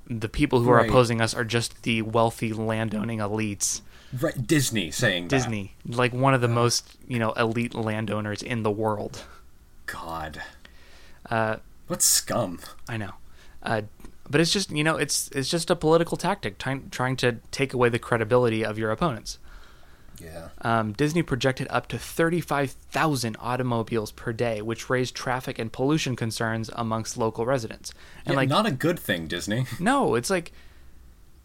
the 0.07 0.28
people 0.28 0.61
who 0.62 0.70
are 0.70 0.76
Right. 0.76 0.89
opposing 0.89 1.20
us 1.20 1.34
are 1.34 1.45
just 1.45 1.82
the 1.82 2.03
wealthy 2.03 2.53
landowning 2.53 3.18
elites. 3.18 3.82
Right, 4.18 4.47
Disney 4.47 4.91
saying 4.91 5.24
that. 5.28 5.36
Disney, 5.36 5.74
like 5.86 6.12
one 6.14 6.32
of 6.32 6.41
the 6.41 6.49
most, 6.49 6.97
you 7.07 7.18
know, 7.18 7.32
elite 7.32 7.74
landowners 7.74 8.43
in 8.43 8.62
the 8.62 8.70
world. 8.70 9.24
God. 9.86 10.41
Uh, 11.28 11.57
What 11.89 12.03
scum. 12.03 12.59
I 12.89 12.97
know. 12.97 13.12
Uh, 13.62 13.82
but 14.30 14.41
it's 14.41 14.53
just 14.53 14.70
you 14.70 14.84
know 14.84 14.97
it's 14.97 15.28
it's 15.34 15.49
just 15.49 15.70
a 15.70 15.76
political 15.76 16.16
tactic 16.16 16.59
trying 16.59 16.89
trying 16.91 17.16
to 17.16 17.36
take 17.51 17.72
away 17.74 17.89
the 17.89 17.99
credibility 17.99 18.64
of 18.64 18.78
your 18.78 18.91
opponents. 18.91 19.39
Yeah. 20.23 20.49
Um, 20.62 20.93
Disney 20.93 21.23
projected 21.23 21.66
up 21.71 21.87
to 21.89 21.99
35,000 21.99 23.37
automobiles 23.41 24.12
per 24.12 24.33
day, 24.33 24.62
which 24.62 24.91
raised 24.91 25.14
traffic 25.14 25.59
and 25.59 25.73
pollution 25.73 26.16
concerns 26.16 26.71
amongst 26.75 27.16
local 27.16 27.47
residents. 27.47 27.93
And 28.25 28.33
Yeah, 28.35 28.37
like, 28.39 28.49
not 28.49 28.66
a 28.66 28.71
good 28.71 28.99
thing, 28.99 29.27
Disney. 29.29 29.66
no, 29.81 30.14
it's 30.14 30.31
like 30.31 30.53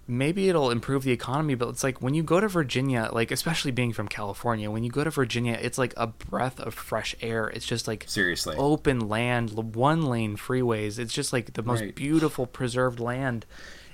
maybe 0.05 0.49
it'll 0.49 0.69
improve 0.69 1.03
the 1.03 1.11
economy, 1.11 1.55
but 1.55 1.69
it's 1.69 1.83
like 1.83 2.01
when 2.01 2.13
you 2.13 2.23
go 2.23 2.39
to 2.39 2.47
Virginia, 2.49 3.09
like 3.13 3.31
especially 3.31 3.71
being 3.71 3.93
from 3.93 4.07
California, 4.07 4.69
when 4.69 4.83
you 4.83 4.91
go 4.91 5.03
to 5.03 5.09
Virginia, 5.09 5.57
it's 5.61 5.77
like 5.77 5.93
a 5.95 6.07
breath 6.07 6.59
of 6.59 6.73
fresh 6.73 7.15
air. 7.21 7.47
It's 7.47 7.65
just 7.65 7.87
like 7.87 8.03
Seriously. 8.07 8.55
open 8.57 9.07
land, 9.07 9.51
one 9.75 10.01
lane 10.03 10.35
freeways. 10.35 10.99
It's 10.99 11.13
just 11.13 11.31
like 11.31 11.53
the 11.53 11.63
most 11.63 11.79
Right. 11.81 11.95
beautiful 11.95 12.45
preserved 12.45 12.99
land. 12.99 13.45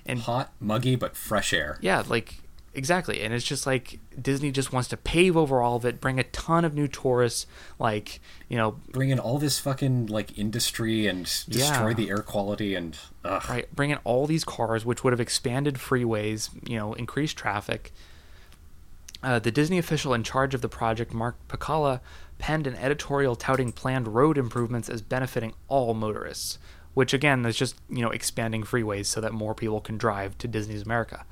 And 0.06 0.22
Hot, 0.22 0.52
muggy, 0.60 0.96
but 0.96 1.16
fresh 1.16 1.54
air. 1.54 1.78
yeah, 1.82 2.04
like 2.08 2.40
exactly. 2.74 3.22
And 3.22 3.34
it's 3.34 3.46
just 3.46 3.66
like 3.66 4.00
Disney 4.22 4.52
just 4.52 4.72
wants 4.74 4.90
to 4.90 4.98
pave 4.98 5.36
over 5.36 5.62
all 5.62 5.76
of 5.78 5.86
it, 5.86 6.00
bring 6.02 6.20
a 6.20 6.24
ton 6.26 6.66
of 6.66 6.74
new 6.74 6.88
tourists, 6.88 7.46
like, 7.80 8.20
you 8.48 8.58
know, 8.58 8.80
Bring 8.92 9.10
in 9.10 9.20
all 9.20 9.38
this 9.38 9.60
fucking 9.60 10.08
like 10.08 10.38
industry 10.38 11.08
and 11.08 11.24
destroy 11.50 11.90
Yeah. 11.90 11.94
the 11.94 12.10
air 12.10 12.20
quality 12.20 12.76
and 12.76 12.98
ugh. 13.26 13.44
right, 13.50 13.76
bring 13.76 13.90
in 13.90 13.98
all 14.04 14.28
these 14.28 14.44
cars, 14.44 14.86
which 14.86 15.04
would 15.04 15.14
have 15.14 15.20
expanded 15.22 15.76
freeways, 15.76 16.50
you 16.70 16.78
know, 16.78 16.94
increased 16.94 17.38
traffic. 17.38 17.92
Uh, 19.22 19.38
the 19.40 19.52
Disney 19.52 19.78
official 19.78 20.14
in 20.14 20.24
charge 20.24 20.54
of 20.54 20.62
the 20.62 20.70
project, 20.70 21.14
Mark 21.14 21.36
Pacala, 21.50 22.00
penned 22.38 22.66
an 22.68 22.76
editorial 22.76 23.36
touting 23.36 23.72
planned 23.74 24.08
road 24.08 24.38
improvements 24.38 24.88
as 24.90 25.02
benefiting 25.02 25.54
all 25.68 25.94
motorists, 25.94 26.58
which 26.94 27.14
again 27.14 27.46
is 27.46 27.58
just 27.58 27.76
you 27.90 28.02
know 28.02 28.12
expanding 28.12 28.64
freeways 28.64 29.08
so 29.08 29.20
that 29.20 29.34
more 29.34 29.54
people 29.54 29.82
can 29.82 29.98
drive 29.98 30.38
to 30.38 30.48
Disney's 30.48 30.84
America. 30.84 31.26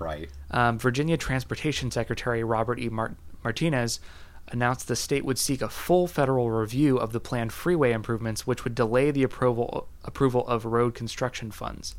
Right. 0.00 0.30
Um, 0.52 0.78
Virginia 0.78 1.16
Transportation 1.16 1.90
Secretary 1.90 2.44
Robert 2.44 2.78
E. 2.78 2.88
Mart- 2.88 3.16
Martinez 3.42 4.00
announced 4.48 4.86
the 4.88 4.96
state 4.96 5.24
would 5.24 5.38
seek 5.38 5.62
a 5.62 5.68
full 5.68 6.06
federal 6.06 6.50
review 6.50 6.98
of 6.98 7.12
the 7.12 7.20
planned 7.20 7.52
freeway 7.52 7.92
improvements, 7.92 8.46
which 8.46 8.64
would 8.64 8.74
delay 8.74 9.10
the 9.10 9.22
approval 9.22 9.88
approval 10.04 10.46
of 10.46 10.64
road 10.64 10.94
construction 10.94 11.50
funds. 11.50 11.94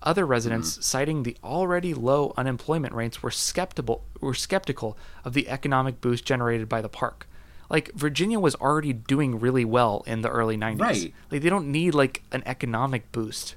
Other 0.00 0.24
residents, 0.24 0.84
citing 0.86 1.24
the 1.24 1.36
already 1.42 1.92
low 1.92 2.32
unemployment 2.36 2.94
rates, 2.94 3.22
were 3.22 3.32
skeptical 3.32 4.04
were 4.20 4.32
skeptical 4.34 4.96
of 5.24 5.34
the 5.34 5.48
economic 5.48 6.00
boost 6.00 6.24
generated 6.24 6.68
by 6.68 6.80
the 6.80 6.88
park. 6.88 7.26
like 7.70 7.92
Virginia 7.94 8.40
was 8.40 8.54
already 8.54 8.94
doing 8.94 9.38
really 9.38 9.64
well 9.64 10.02
in 10.06 10.22
the 10.22 10.30
early 10.30 10.56
90s. 10.56 10.80
Right. 10.80 11.14
Like 11.30 11.42
they 11.42 11.50
don't 11.50 11.70
need 11.70 11.94
like 11.94 12.22
an 12.32 12.42
economic 12.46 13.12
boost. 13.12 13.56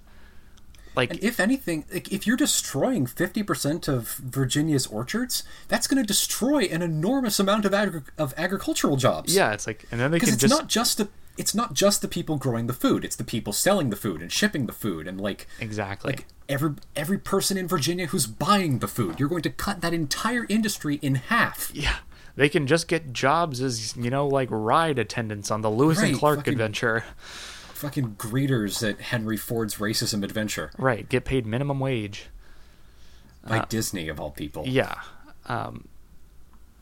Like 0.96 1.12
And 1.12 1.24
if 1.24 1.39
anything, 1.39 1.86
like 1.94 2.12
if 2.12 2.28
you're 2.28 2.36
destroying 2.38 3.06
50% 3.06 3.88
of 3.88 4.16
Virginia's 4.16 4.88
orchards, 4.88 5.44
that's 5.68 5.88
going 5.88 6.02
to 6.02 6.08
destroy 6.08 6.64
an 6.66 6.82
enormous 6.82 7.39
amount 7.39 7.66
of 7.66 7.74
agri- 7.74 8.02
of 8.18 8.34
agricultural 8.38 8.98
jobs. 8.98 9.34
yeah, 9.36 9.54
it's 9.54 9.66
like 9.68 9.86
and 9.92 10.00
then 10.02 10.12
they 10.12 10.18
because 10.18 10.30
can 10.30 10.34
it's 10.36 10.42
just 10.42 10.54
not 10.54 10.68
just 10.68 10.98
the 10.98 11.08
it's 11.38 11.56
not 11.56 11.74
just 11.74 12.02
the 12.02 12.10
people 12.10 12.36
growing 12.38 12.68
the 12.68 12.74
food; 12.74 13.06
it's 13.06 13.16
the 13.16 13.24
people 13.24 13.54
selling 13.54 13.89
the 13.89 13.96
food 13.96 14.22
and 14.22 14.32
shipping 14.34 14.66
the 14.66 14.74
food, 14.74 15.08
and 15.08 15.20
like 15.20 15.48
exactly. 15.62 16.12
like 16.12 16.26
every 16.50 16.74
every 16.96 17.18
person 17.18 17.58
in 17.58 17.70
Virginia 17.70 18.08
who's 18.08 18.28
buying 18.28 18.80
the 18.80 18.88
food. 18.88 19.18
You're 19.18 19.30
going 19.30 19.42
to 19.44 19.50
cut 19.50 19.80
that 19.80 19.94
entire 19.94 20.46
industry 20.50 21.00
in 21.02 21.16
half. 21.16 21.72
yeah. 21.74 21.96
They 22.36 22.48
can 22.48 22.66
just 22.66 22.88
get 22.88 23.12
jobs 23.12 23.62
as, 23.62 23.96
you 23.98 24.10
know, 24.10 24.26
like 24.26 24.48
ride 24.52 24.98
attendants 25.00 25.52
on 25.52 25.62
the 25.62 25.70
Lewis 25.70 26.02
and 26.02 26.16
Clark 26.18 26.39
fucking- 26.39 26.54
adventure. 26.54 27.04
Fucking 27.82 28.15
greeters 28.19 28.88
at 28.88 29.01
Henry 29.01 29.38
Ford's 29.38 29.75
racism 29.77 30.23
adventure 30.23 30.69
Right, 30.77 31.09
get 31.09 31.25
paid 31.25 31.47
minimum 31.47 31.79
wage. 31.79 32.27
by 33.47 33.65
Disney 33.69 34.07
of 34.07 34.19
all 34.19 34.29
people. 34.29 34.65
Yeah. 34.67 35.01
Um, 35.47 35.88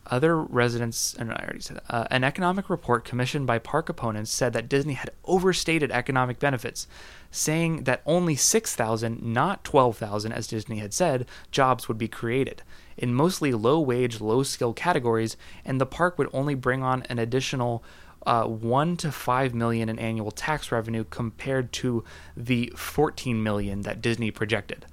other 0.06 0.38
residents, 0.42 1.14
and 1.14 1.32
I 1.32 1.36
already 1.36 1.60
said 1.60 1.76
that. 1.78 1.84
Uh, 1.88 2.06
an 2.10 2.22
economic 2.22 2.68
report 2.68 3.06
commissioned 3.06 3.46
by 3.46 3.58
park 3.58 3.88
opponents 3.88 4.30
said 4.30 4.52
that 4.52 4.68
Disney 4.68 4.92
had 4.92 5.10
overstated 5.24 5.90
economic 5.90 6.38
benefits, 6.38 6.86
saying 7.30 7.84
that 7.84 8.02
only 8.04 8.34
6,000, 8.36 9.22
not 9.22 9.64
12,000, 9.64 10.32
as 10.32 10.48
Disney 10.48 10.80
had 10.80 10.92
said, 10.92 11.26
jobs 11.50 11.88
would 11.88 11.96
be 11.96 12.08
created 12.08 12.62
in 12.98 13.14
mostly 13.14 13.52
low 13.52 13.80
wage, 13.80 14.20
low 14.20 14.42
skill 14.42 14.74
categories, 14.74 15.36
and 15.64 15.80
the 15.80 15.86
park 15.86 16.18
would 16.18 16.28
only 16.34 16.54
bring 16.54 16.82
on 16.82 17.02
an 17.04 17.18
additional 17.18 17.82
uh, 18.26 18.44
1 18.44 18.96
to 18.98 19.12
5 19.12 19.54
million 19.54 19.88
in 19.88 19.98
annual 19.98 20.30
tax 20.30 20.70
revenue 20.70 21.04
compared 21.04 21.72
to 21.72 22.04
the 22.36 22.72
14 22.76 23.42
million 23.42 23.82
that 23.82 24.02
Disney 24.02 24.30
projected. 24.30 24.86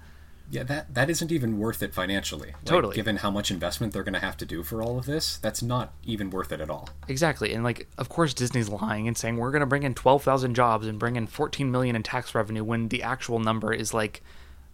Yeah, 0.50 0.64
that 0.64 0.94
that 0.94 1.10
isn't 1.10 1.30
even 1.30 1.60
worth 1.60 1.84
it 1.84 1.94
financially. 1.94 2.50
Like, 2.50 2.64
Totally. 2.64 2.96
Given 2.96 3.18
how 3.18 3.30
much 3.30 3.52
investment 3.52 3.92
they're 3.92 4.04
going 4.04 4.14
to 4.14 4.22
have 4.22 4.38
to 4.38 4.46
do 4.46 4.64
for 4.64 4.82
all 4.82 4.98
of 4.98 5.06
this, 5.06 5.38
that's 5.38 5.62
not 5.62 5.94
even 6.06 6.30
worth 6.30 6.54
it 6.54 6.62
at 6.62 6.70
all. 6.70 6.90
Exactly. 7.10 7.54
And 7.54 7.66
like 7.66 7.88
of 7.98 8.08
course 8.08 8.34
Disney's 8.34 8.70
lying 8.70 9.10
and 9.10 9.18
saying 9.18 9.36
we're 9.36 9.52
going 9.52 9.60
to 9.60 9.66
bring 9.66 9.84
in 9.84 9.94
12,000 9.94 10.56
jobs 10.56 10.88
and 10.88 10.98
bring 10.98 11.18
in 11.18 11.28
14 11.28 11.70
million 11.70 11.98
in 11.98 12.04
tax 12.04 12.34
revenue 12.34 12.64
when 12.64 12.88
the 12.88 13.04
actual 13.04 13.40
number 13.40 13.74
is 13.74 13.94
like 13.94 14.24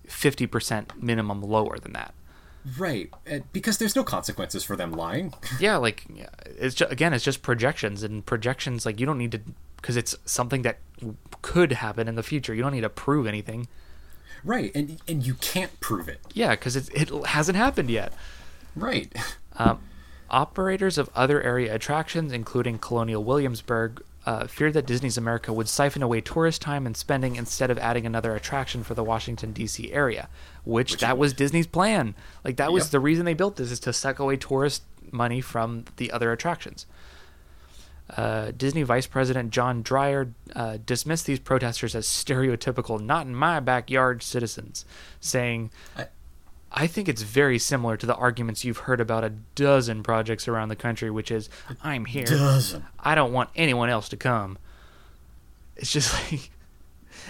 50% 0.08 1.02
minimum 1.02 1.42
lower 1.42 1.80
than 1.80 1.94
that. 1.94 2.14
Right, 2.78 3.12
because 3.52 3.78
there's 3.78 3.96
no 3.96 4.04
consequences 4.04 4.64
for 4.64 4.76
them 4.76 4.92
lying. 4.92 5.34
Yeah, 5.60 5.78
like 5.78 6.06
it's 6.46 6.76
just, 6.76 6.92
again 6.92 7.14
it's 7.14 7.24
just 7.24 7.42
projections 7.42 8.04
and 8.04 8.26
projections 8.26 8.86
like 8.86 9.00
you 9.00 9.06
don't 9.06 9.18
need 9.18 9.32
to 9.34 9.42
cuz 9.82 9.98
it's 9.98 10.16
something 10.26 10.62
that 10.62 10.80
could 11.42 11.74
happen 11.74 12.08
in 12.08 12.16
the 12.16 12.24
future. 12.24 12.54
You 12.54 12.62
don't 12.62 12.72
need 12.74 12.82
to 12.82 12.90
prove 12.90 13.28
anything. 13.28 13.68
right, 14.44 14.72
and 14.74 15.00
and 15.08 15.26
you 15.26 15.36
can't 15.36 15.78
prove 15.82 16.08
it. 16.08 16.20
Yeah, 16.34 16.56
cuz 16.56 16.76
it 16.76 16.90
it 16.94 17.10
hasn't 17.28 17.58
happened 17.58 17.90
yet. 17.90 18.14
Right. 18.76 19.12
Operators 20.30 20.98
of 20.98 21.10
other 21.14 21.42
area 21.44 21.76
attractions, 21.76 22.32
including 22.32 22.80
Colonial 22.80 23.24
Williamsburg, 23.24 24.02
uh, 24.26 24.48
feared 24.48 24.74
that 24.74 24.88
Disney's 24.88 25.18
America 25.18 25.54
would 25.54 25.70
siphon 25.70 26.02
away 26.02 26.22
tourist 26.22 26.62
time 26.62 26.88
and 26.88 26.98
spending 26.98 27.36
instead 27.36 27.70
of 27.70 27.78
adding 27.78 28.06
another 28.06 28.34
attraction 28.36 28.84
for 28.84 28.96
the 28.96 29.04
Washington 29.04 29.52
D.C. 29.52 29.92
area, 29.92 30.30
which, 30.64 30.98
that 30.98 31.18
was 31.18 31.34
Disney's 31.34 31.68
plan. 31.68 32.16
Like 32.44 32.58
that 32.58 32.72
was 32.72 32.86
Yep. 32.86 32.92
the 32.92 33.00
reason 33.00 33.26
they 33.26 33.34
built 33.34 33.56
this 33.58 33.72
is 33.72 33.80
to 33.82 33.94
suck 33.94 34.20
away 34.20 34.38
tourist 34.38 34.84
money 35.12 35.42
from 35.42 35.86
the 35.98 36.12
other 36.12 36.32
attractions. 36.32 36.86
Uh, 38.18 38.52
Disney 38.56 38.84
Vice 38.84 39.08
President 39.08 39.52
John 39.52 39.82
Dreyer 39.82 40.34
uh, 40.56 40.78
dismissed 40.86 41.26
these 41.26 41.40
protesters 41.40 41.96
as 41.96 42.06
stereotypical, 42.06 43.00
not 43.00 43.26
in 43.26 43.34
my 43.36 43.60
backyard 43.62 44.22
citizens, 44.22 44.86
saying, 45.22 45.72
I- 45.98 46.08
I 46.76 46.88
think 46.88 47.08
it's 47.08 47.22
very 47.22 47.60
similar 47.60 47.96
to 47.98 48.06
the 48.06 48.16
arguments 48.16 48.66
you've 48.66 48.80
heard 48.80 49.00
about 49.00 49.24
a 49.24 49.30
dozen 49.56 50.02
projects 50.04 50.48
around 50.48 50.70
the 50.70 50.76
country, 50.76 51.12
which 51.12 51.30
is, 51.32 51.48
I'm 51.84 52.06
here. 52.06 52.26
Doesn't. 52.26 52.84
I 53.00 53.14
don't 53.16 53.32
want 53.32 53.52
anyone 53.56 53.90
else 53.90 54.10
to 54.10 54.18
come. 54.18 54.58
It's 55.76 55.92
just 55.92 56.12
like, 56.32 56.50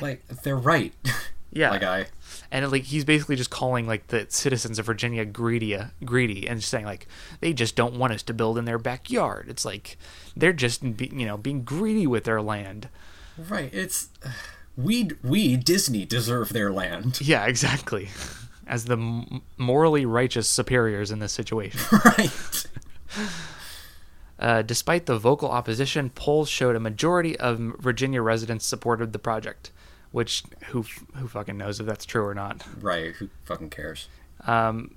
Like 0.01 0.27
they're 0.43 0.55
right. 0.57 0.93
yeah. 1.55 1.71
I. 1.71 2.07
and 2.51 2.71
like 2.71 2.83
he's 2.83 3.05
basically 3.05 3.35
just 3.35 3.49
calling 3.49 3.87
like 3.87 4.07
the 4.07 4.25
citizens 4.29 4.79
of 4.79 4.85
Virginia 4.85 5.25
greedy, 5.25 5.77
greedy, 6.03 6.47
and 6.47 6.63
saying 6.63 6.85
like 6.85 7.07
they 7.39 7.53
just 7.53 7.75
don't 7.75 7.95
want 7.95 8.13
us 8.13 8.23
to 8.23 8.33
build 8.33 8.57
in 8.57 8.65
their 8.65 8.79
backyard. 8.79 9.47
It's 9.49 9.65
like 9.65 9.97
they're 10.35 10.53
just 10.53 10.97
be, 10.97 11.11
you 11.13 11.25
know 11.25 11.37
being 11.37 11.63
greedy 11.63 12.07
with 12.07 12.23
their 12.23 12.41
land. 12.41 12.89
Right. 13.37 13.73
It's 13.73 14.09
we 14.77 15.09
we 15.23 15.55
Disney 15.57 16.05
deserve 16.05 16.49
their 16.49 16.71
land. 16.71 17.21
Yeah, 17.21 17.45
exactly. 17.45 18.09
As 18.65 18.85
the 18.85 18.97
m- 18.97 19.41
morally 19.57 20.05
righteous 20.05 20.47
superiors 20.47 21.11
in 21.11 21.19
this 21.19 21.33
situation. 21.33 21.79
right. 22.05 22.65
Uh, 24.39 24.61
despite 24.61 25.05
the 25.05 25.17
vocal 25.17 25.49
opposition, 25.49 26.09
polls 26.09 26.49
showed 26.49 26.75
a 26.75 26.79
majority 26.79 27.39
of 27.39 27.59
Virginia 27.79 28.21
residents 28.21 28.65
supported 28.65 29.13
the 29.13 29.19
project. 29.19 29.71
Which 30.14 30.43
who 30.68 30.86
who 31.16 31.28
fucking 31.28 31.57
knows 31.57 31.80
if 31.82 31.86
that's 31.86 32.05
true 32.05 32.24
or 32.26 32.34
not? 32.34 32.64
Right. 32.80 33.14
Who 33.16 33.30
fucking 33.43 33.72
cares? 33.72 34.07
Um, 34.47 34.95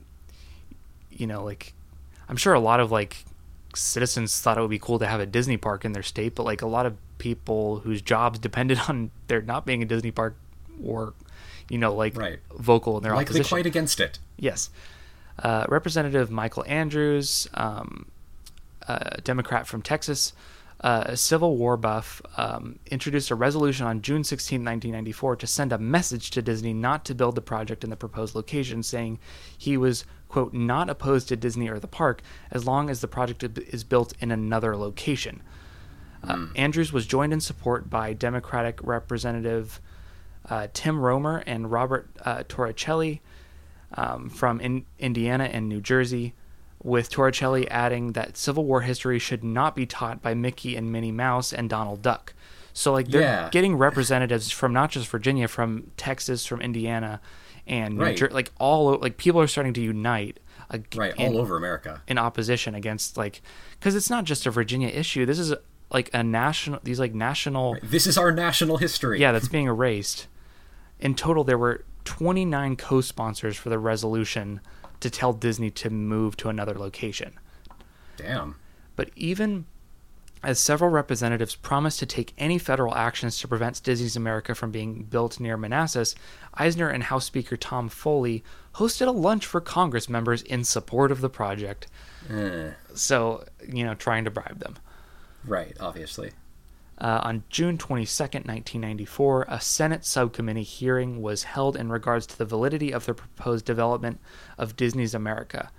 you 1.11 1.27
know, 1.27 1.43
like 1.43 1.73
I'm 2.29 2.37
sure 2.37 2.55
a 2.55 2.61
lot 2.61 2.79
of 2.81 2.93
like 2.93 3.25
citizens 3.75 4.39
thought 4.41 4.59
it 4.59 4.61
would 4.61 4.71
be 4.71 4.79
cool 4.79 4.99
to 5.01 5.07
have 5.07 5.19
a 5.21 5.27
Disney 5.27 5.57
park 5.57 5.85
in 5.85 5.93
their 5.93 6.03
state, 6.03 6.35
but 6.35 6.43
like 6.45 6.61
a 6.63 6.67
lot 6.67 6.87
of 6.87 6.97
people 7.19 7.81
whose 7.81 8.03
jobs 8.03 8.39
depended 8.39 8.79
on 8.89 9.11
there 9.27 9.41
not 9.43 9.65
being 9.67 9.83
a 9.83 9.87
Disney 9.87 10.11
park 10.11 10.37
were, 10.79 11.15
you 11.71 11.79
know, 11.79 11.95
like 11.95 12.15
Right. 12.17 12.39
vocal 12.55 12.99
in 12.99 13.03
their 13.03 13.15
Like 13.15 13.27
they 13.29 13.31
opposition. 13.41 13.57
fight 13.57 13.67
against 13.67 14.01
it. 14.01 14.19
Yes. 14.39 14.69
Uh, 15.39 15.65
Representative 15.69 16.31
Michael 16.31 16.65
Andrews, 16.67 17.49
um, 17.55 18.07
a 18.89 19.19
Democrat 19.23 19.67
from 19.67 19.81
Texas, 19.83 20.33
uh, 20.81 21.05
a 21.07 21.17
Civil 21.17 21.57
War 21.57 21.77
buff, 21.77 22.21
um, 22.37 22.79
introduced 22.91 23.31
a 23.31 23.35
resolution 23.35 23.87
on 23.87 24.03
June 24.03 24.25
16, 24.25 24.57
1994, 24.61 25.37
to 25.37 25.47
send 25.47 25.73
a 25.73 25.79
message 25.79 26.31
to 26.31 26.43
Disney 26.43 26.75
not 26.75 27.05
to 27.07 27.15
build 27.15 27.35
the 27.35 27.41
project 27.41 27.83
in 27.83 27.91
the 27.91 27.97
proposed 27.97 28.35
location, 28.35 28.83
saying 28.83 29.19
he 29.57 29.77
was, 29.77 30.05
quote, 30.29 30.53
not 30.53 30.91
opposed 30.91 31.29
to 31.29 31.37
Disney 31.37 31.69
or 31.69 31.79
the 31.79 31.87
park 31.87 32.21
as 32.51 32.67
long 32.67 32.91
as 32.91 33.01
the 33.01 33.09
project 33.09 33.43
is 33.43 33.85
built 33.85 34.13
in 34.21 34.31
another 34.31 34.77
location. 34.77 35.43
Uh, 36.23 36.47
Andrews 36.57 36.93
was 36.93 37.07
joined 37.07 37.33
in 37.33 37.41
support 37.41 37.89
by 37.89 38.13
Democratic 38.13 38.81
Representative 38.83 39.81
uh, 40.49 40.69
Tim 40.73 41.01
Roemer 41.01 41.43
and 41.47 41.71
Robert 41.71 42.09
uh, 42.25 42.43
Torricelli 42.49 43.21
um, 43.95 44.29
from 44.29 44.61
in- 44.61 44.85
Indiana 44.99 45.45
and 45.45 45.69
New 45.69 45.81
Jersey, 45.81 46.35
with 46.87 47.11
Torricelli 47.11 47.67
adding 47.69 48.13
that 48.13 48.37
Civil 48.37 48.65
War 48.65 48.83
history 48.83 49.19
should 49.19 49.43
not 49.43 49.75
be 49.75 49.85
taught 49.87 50.23
by 50.23 50.35
Mickey 50.35 50.77
and 50.77 50.93
Minnie 50.93 51.11
Mouse 51.13 51.53
and 51.53 51.69
Donald 51.69 52.01
Duck. 52.01 52.33
So, 52.73 52.93
like, 52.93 53.09
they're 53.09 53.23
Yeah. 53.23 53.49
getting 53.51 53.77
representatives 53.77 54.51
from 54.51 54.73
not 54.73 54.91
just 54.91 55.09
Virginia, 55.09 55.49
from 55.49 55.91
Texas, 55.97 56.47
from 56.47 56.61
Indiana, 56.61 57.21
and 57.67 57.97
New 57.97 58.03
Right. 58.03 58.17
Jer- 58.17 58.31
like 58.31 58.53
all 58.61 58.97
like 58.99 59.17
people 59.17 59.41
are 59.41 59.47
starting 59.49 59.73
to 59.75 59.81
unite. 59.81 60.39
ag- 60.71 60.87
Right. 60.97 61.15
in- 61.17 61.33
all 61.33 61.39
over 61.39 61.57
America. 61.57 62.03
in 62.09 62.19
opposition 62.19 62.75
against 62.75 63.17
like 63.17 63.41
because 63.79 63.95
it's 63.95 64.11
not 64.11 64.25
just 64.25 64.47
a 64.47 64.51
Virginia 64.51 64.89
issue. 64.89 65.25
This 65.25 65.39
is 65.39 65.55
like 65.93 66.11
a 66.13 66.25
national. 66.25 66.81
These 66.83 66.99
like 66.99 67.15
national. 67.15 67.77
This 67.85 68.05
is 68.07 68.19
our 68.19 68.33
national 68.33 68.79
history. 68.79 69.21
Yeah, 69.21 69.31
that's 69.33 69.47
being 69.57 69.67
erased. 69.67 70.27
In 70.99 71.15
total, 71.15 71.45
there 71.45 71.57
were 71.59 71.85
29 72.05 72.75
co-sponsors 72.77 73.57
for 73.57 73.69
the 73.69 73.79
resolution 73.79 74.61
to 75.11 75.19
tell 75.19 75.33
Disney 75.33 75.71
to 75.71 75.91
move 75.91 76.37
to 76.39 76.49
another 76.49 76.75
location. 76.75 77.39
Damn. 78.17 78.57
But 78.97 79.11
even 79.17 79.67
as 80.43 80.59
several 80.61 80.91
representatives 80.91 81.55
promised 81.55 81.99
to 81.99 82.07
take 82.07 82.33
any 82.39 82.59
federal 82.59 82.95
actions 82.95 83.39
to 83.41 83.49
prevent 83.49 83.83
Disney's 83.83 84.17
America 84.17 84.55
from 84.55 84.71
being 84.71 85.03
built 85.05 85.41
near 85.41 85.57
Manassas, 85.57 86.15
Eisner 86.55 86.89
and 86.89 87.05
House 87.05 87.25
Speaker 87.25 87.57
Tom 87.57 87.89
Foley 87.89 88.45
hosted 88.75 89.07
a 89.09 89.11
lunch 89.11 89.45
for 89.47 89.61
Congress 89.61 90.09
members 90.09 90.43
in 90.43 90.63
support 90.65 91.11
of 91.11 91.21
the 91.21 91.31
project. 91.31 91.87
Eh, 92.31 92.71
So, 92.95 93.45
you 93.67 93.85
know, 93.85 93.95
trying 93.95 94.25
to 94.25 94.31
bribe 94.31 94.59
them. 94.61 94.77
right. 95.45 95.77
Obviously. 95.81 96.33
Uh, 96.99 97.21
on 97.23 97.45
June 97.51 97.77
22, 97.77 98.07
1994, 98.23 99.47
a 99.49 99.61
Senate 99.61 100.05
subcommittee 100.05 100.63
hearing 100.63 101.21
was 101.21 101.43
held 101.43 101.77
in 101.77 101.91
regards 101.91 102.27
to 102.27 102.39
the 102.39 102.45
validity 102.45 102.91
of 102.91 103.05
the 103.05 103.15
proposed 103.15 103.67
development 103.67 104.19
of 104.57 104.77
Disney's 104.77 105.15
America. 105.15 105.71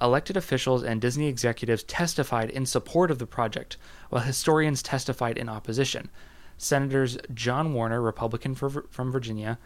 Elected 0.00 0.36
officials 0.36 0.82
and 0.82 1.00
Disney 1.00 1.28
executives 1.28 1.84
testified 1.84 2.50
in 2.50 2.66
support 2.66 3.10
of 3.10 3.18
the 3.18 3.26
project, 3.26 3.76
while 4.10 4.22
historians 4.22 4.82
testified 4.82 5.38
in 5.38 5.48
opposition. 5.48 6.08
Senators 6.56 7.18
John 7.32 7.72
Warner, 7.72 8.00
Republican 8.00 8.54
for, 8.56 8.84
from 8.90 9.12
Virginia, 9.12 9.58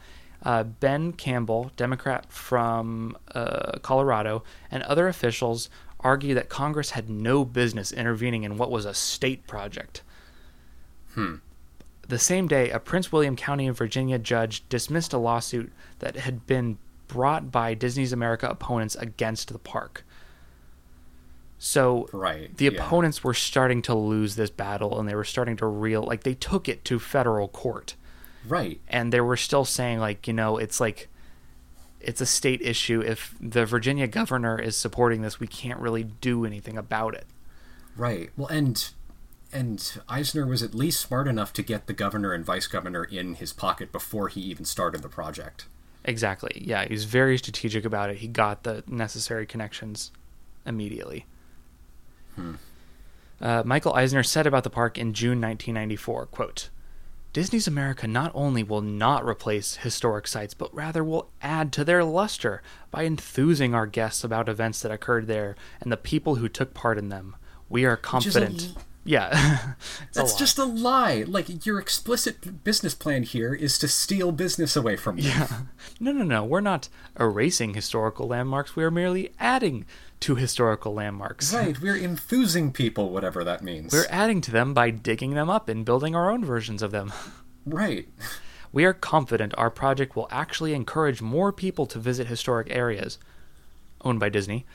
uh, 0.42 0.62
Ben 0.64 1.12
Campbell, 1.12 1.70
Democrat 1.76 2.30
from 2.30 3.16
uh, 3.34 3.78
Colorado, 3.78 4.42
and 4.70 4.82
other 4.82 5.08
officials 5.08 5.70
argue 6.00 6.34
that 6.34 6.48
Congress 6.48 6.90
had 6.90 7.08
no 7.08 7.44
business 7.44 7.92
intervening 7.92 8.42
in 8.42 8.58
what 8.58 8.70
was 8.70 8.84
a 8.84 8.92
state 8.92 9.46
project. 9.46 10.02
Hmm. 11.14 11.36
The 12.08 12.18
same 12.18 12.48
day, 12.48 12.70
a 12.70 12.78
Prince 12.78 13.12
William 13.12 13.36
County, 13.36 13.66
in 13.66 13.72
Virginia 13.74 14.18
judge 14.18 14.68
dismissed 14.68 15.12
a 15.12 15.18
lawsuit 15.18 15.72
that 16.00 16.16
had 16.16 16.46
been 16.46 16.78
brought 17.08 17.50
by 17.52 17.74
Disney's 17.74 18.12
America 18.12 18.48
opponents 18.48 18.96
against 18.96 19.52
the 19.52 19.58
park. 19.58 20.04
So 21.58 22.08
Right. 22.12 22.54
the 22.56 22.64
yeah. 22.66 22.70
opponents 22.72 23.22
were 23.22 23.34
starting 23.34 23.82
to 23.82 23.94
lose 23.94 24.34
this 24.34 24.50
battle 24.50 24.98
and 24.98 25.08
they 25.08 25.14
were 25.14 25.24
starting 25.24 25.56
to 25.58 25.66
real 25.66 26.02
like 26.02 26.24
they 26.24 26.34
took 26.34 26.68
it 26.68 26.84
to 26.86 26.98
federal 26.98 27.46
court 27.48 27.94
Right. 28.48 28.80
and 28.88 29.12
they 29.12 29.20
were 29.20 29.36
still 29.36 29.64
saying 29.64 30.00
like 30.00 30.26
you 30.26 30.32
know 30.32 30.56
it's 30.58 30.80
like 30.80 31.08
it's 32.00 32.20
a 32.20 32.26
state 32.26 32.60
issue 32.62 33.00
if 33.00 33.36
the 33.40 33.64
Virginia 33.64 34.08
governor 34.08 34.58
is 34.60 34.76
supporting 34.76 35.22
this 35.22 35.38
we 35.38 35.46
can't 35.46 35.78
really 35.78 36.02
do 36.02 36.44
anything 36.44 36.76
about 36.76 37.14
it 37.14 37.26
Right. 37.94 38.30
Well, 38.38 38.48
and 38.48 38.88
and 39.52 40.00
Eisner 40.08 40.46
was 40.46 40.62
at 40.62 40.74
least 40.74 41.00
smart 41.00 41.28
enough 41.28 41.52
to 41.54 41.62
get 41.62 41.86
the 41.86 41.92
governor 41.92 42.32
and 42.32 42.44
vice 42.44 42.66
governor 42.66 43.04
in 43.04 43.34
his 43.34 43.52
pocket 43.52 43.92
before 43.92 44.28
he 44.28 44.40
even 44.40 44.64
started 44.64 45.02
the 45.02 45.08
project. 45.08 45.66
exactly 46.04 46.62
yeah 46.64 46.84
he 46.84 46.92
was 46.92 47.04
very 47.04 47.38
strategic 47.38 47.84
about 47.84 48.10
it 48.10 48.18
he 48.18 48.28
got 48.28 48.62
the 48.64 48.82
necessary 48.86 49.46
connections 49.46 50.10
immediately 50.66 51.26
uh, 53.40 53.62
Michael 53.64 53.92
Eisner 53.92 54.22
said 54.22 54.46
about 54.46 54.64
the 54.64 54.70
park 54.70 54.96
in 54.96 55.12
June 55.12 55.40
1994 55.40 56.26
quote 56.26 56.70
Disney's 57.32 57.66
America 57.66 58.06
not 58.06 58.30
only 58.34 58.62
will 58.62 58.82
not 58.82 59.24
replace 59.24 59.76
historic 59.76 60.26
sites, 60.26 60.52
but 60.52 60.74
rather 60.74 61.02
will 61.02 61.30
add 61.40 61.72
to 61.72 61.84
their 61.84 62.04
luster 62.04 62.62
by 62.90 63.04
enthusing 63.04 63.74
our 63.74 63.86
guests 63.86 64.22
about 64.22 64.50
events 64.50 64.82
that 64.82 64.92
occurred 64.92 65.26
there 65.26 65.56
and 65.80 65.90
the 65.90 65.96
people 65.96 66.34
who 66.36 66.48
took 66.48 66.74
part 66.74 66.98
in 66.98 67.08
them. 67.08 67.34
We 67.70 67.86
are 67.86 67.94
is 67.94 67.98
a 67.98 68.02
confident. 68.02 68.74
Yeah. 69.04 69.74
It's 70.08 70.18
a 70.18 70.20
That's 70.20 70.34
just 70.36 70.58
a 70.58 70.64
lie. 70.64 71.24
Like 71.26 71.64
your 71.64 71.78
explicit 71.78 72.62
business 72.64 72.94
plan 72.94 73.22
here 73.22 73.54
is 73.54 73.78
to 73.78 73.88
steal 73.88 74.30
business 74.30 74.76
away 74.76 74.96
from 74.96 75.16
you. 75.18 75.30
Yeah. 75.30 75.48
No, 75.98 76.12
no, 76.12 76.22
no. 76.22 76.44
We're 76.44 76.60
not 76.60 76.88
erasing 77.18 77.72
historical 77.72 78.28
landmarks. 78.28 78.76
We 78.76 78.84
are 78.84 78.90
merely 78.90 79.32
adding 79.40 79.86
to 80.20 80.34
historical 80.34 80.92
landmarks. 80.94 81.52
Right. 81.54 81.80
We're 81.80 81.96
enthusing 81.96 82.72
people, 82.72 83.10
whatever 83.10 83.42
that 83.42 83.62
means. 83.62 83.92
We're 83.92 84.06
adding 84.10 84.40
to 84.42 84.50
them 84.50 84.74
by 84.74 84.90
digging 84.90 85.34
them 85.34 85.48
up 85.48 85.68
and 85.68 85.84
building 85.84 86.14
our 86.14 86.30
own 86.30 86.44
versions 86.44 86.82
of 86.82 86.90
them. 86.90 87.12
right. 87.66 88.06
We 88.70 88.84
are 88.84 88.92
confident 88.94 89.54
our 89.56 89.70
project 89.70 90.14
will 90.14 90.28
actually 90.30 90.74
encourage 90.74 91.22
more 91.22 91.52
people 91.52 91.86
to 91.86 91.98
visit 91.98 92.26
historic 92.26 92.68
areas 92.70 93.18
owned 94.04 94.20
by 94.20 94.28
Disney. 94.28 94.66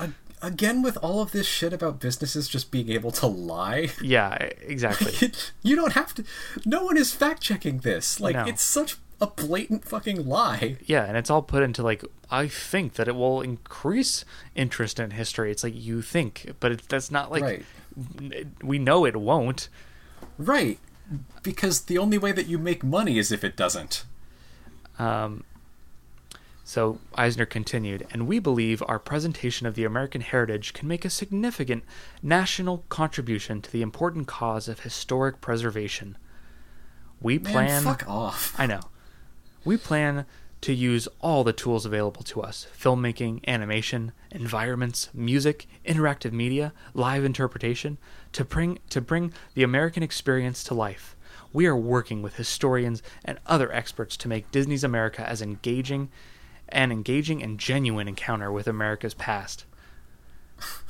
A- 0.00 0.10
Again, 0.42 0.82
with 0.82 0.96
all 0.98 1.22
of 1.22 1.30
this 1.32 1.46
shit 1.46 1.72
about 1.72 2.00
businesses 2.00 2.48
just 2.48 2.70
being 2.72 2.90
able 2.90 3.12
to 3.12 3.26
lie, 3.26 3.90
Yeah, 4.02 4.34
exactly. 4.66 5.32
you 5.62 5.76
don't 5.76 5.92
have 5.92 6.12
to. 6.16 6.24
No 6.66 6.84
one 6.84 6.96
is 6.96 7.12
fact 7.14 7.40
checking 7.42 7.78
this. 7.78 8.18
Like, 8.18 8.34
No. 8.34 8.44
it's 8.46 8.62
such 8.62 8.96
a 9.20 9.28
blatant 9.28 9.84
fucking 9.84 10.26
lie. 10.26 10.78
yeah, 10.84 11.04
and 11.04 11.16
it's 11.16 11.30
all 11.30 11.42
put 11.42 11.62
into 11.62 11.82
like 11.84 12.04
I 12.28 12.48
think 12.48 12.94
that 12.94 13.06
it 13.06 13.14
will 13.14 13.40
increase 13.40 14.24
interest 14.56 14.98
in 14.98 15.12
history. 15.12 15.52
It's 15.52 15.62
like 15.62 15.76
you 15.76 16.02
think, 16.02 16.54
but 16.58 16.72
it, 16.72 16.88
that's 16.88 17.10
not 17.10 17.30
like 17.30 17.42
Right. 17.42 17.64
we 18.64 18.78
know 18.80 19.04
it 19.06 19.14
won't. 19.16 19.68
Right. 20.38 20.78
Because 21.44 21.82
the 21.82 21.98
only 21.98 22.18
way 22.18 22.32
that 22.32 22.46
you 22.48 22.58
make 22.58 22.82
money 22.82 23.18
is 23.18 23.30
if 23.30 23.44
it 23.44 23.54
doesn't. 23.54 24.04
Um, 24.98 25.44
so 26.72 26.98
Eisner 27.16 27.44
continued, 27.44 28.06
and 28.12 28.26
we 28.26 28.38
believe 28.38 28.82
our 28.88 28.98
presentation 28.98 29.66
of 29.66 29.74
the 29.74 29.84
American 29.84 30.22
heritage 30.22 30.72
can 30.72 30.88
make 30.88 31.04
a 31.04 31.10
significant 31.10 31.84
national 32.22 32.84
contribution 32.88 33.60
to 33.60 33.70
the 33.70 33.82
important 33.82 34.26
cause 34.26 34.68
of 34.68 34.80
historic 34.80 35.42
preservation. 35.42 36.16
We 37.20 37.36
Man, 37.38 37.52
plan. 37.52 37.82
fuck 37.82 38.08
off. 38.08 38.54
I 38.58 38.64
know. 38.64 38.80
We 39.66 39.76
plan 39.76 40.24
to 40.62 40.72
use 40.72 41.08
all 41.20 41.44
the 41.44 41.52
tools 41.52 41.84
available 41.84 42.22
to 42.22 42.40
us 42.40 42.66
filmmaking, 42.74 43.46
animation, 43.46 44.12
environments, 44.30 45.10
music, 45.12 45.66
interactive 45.84 46.32
media, 46.32 46.72
live 46.94 47.22
interpretation 47.22 47.98
to 48.32 48.46
bring, 48.46 48.78
to 48.88 49.02
bring 49.02 49.34
the 49.52 49.62
American 49.62 50.02
experience 50.02 50.64
to 50.64 50.72
life. 50.72 51.16
We 51.52 51.66
are 51.66 51.76
working 51.76 52.22
with 52.22 52.36
historians 52.36 53.02
and 53.26 53.38
other 53.46 53.70
experts 53.74 54.16
to 54.16 54.28
make 54.28 54.50
Disney's 54.50 54.84
America 54.84 55.28
as 55.28 55.42
engaging 55.42 56.08
an 56.72 56.92
engaging 56.92 57.42
and 57.42 57.58
genuine 57.58 58.08
encounter 58.08 58.50
with 58.50 58.66
America's 58.66 59.14
past. 59.14 59.64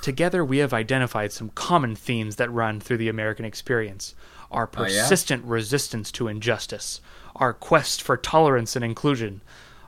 Together, 0.03 0.45
we 0.45 0.59
have 0.59 0.72
identified 0.74 1.33
some 1.33 1.51
common 1.51 1.95
themes 1.97 2.37
that 2.37 2.53
run 2.53 2.80
through 2.80 2.99
the 2.99 3.09
American 3.09 3.45
experience 3.45 4.14
our 4.51 4.68
Oh, 4.76 4.83
yeah? 4.83 5.03
persistent 5.03 5.45
resistance 5.45 6.12
to 6.12 6.28
injustice, 6.28 7.01
our 7.35 7.55
quest 7.55 8.03
for 8.03 8.18
tolerance 8.18 8.76
and 8.76 8.85
inclusion, 8.85 9.41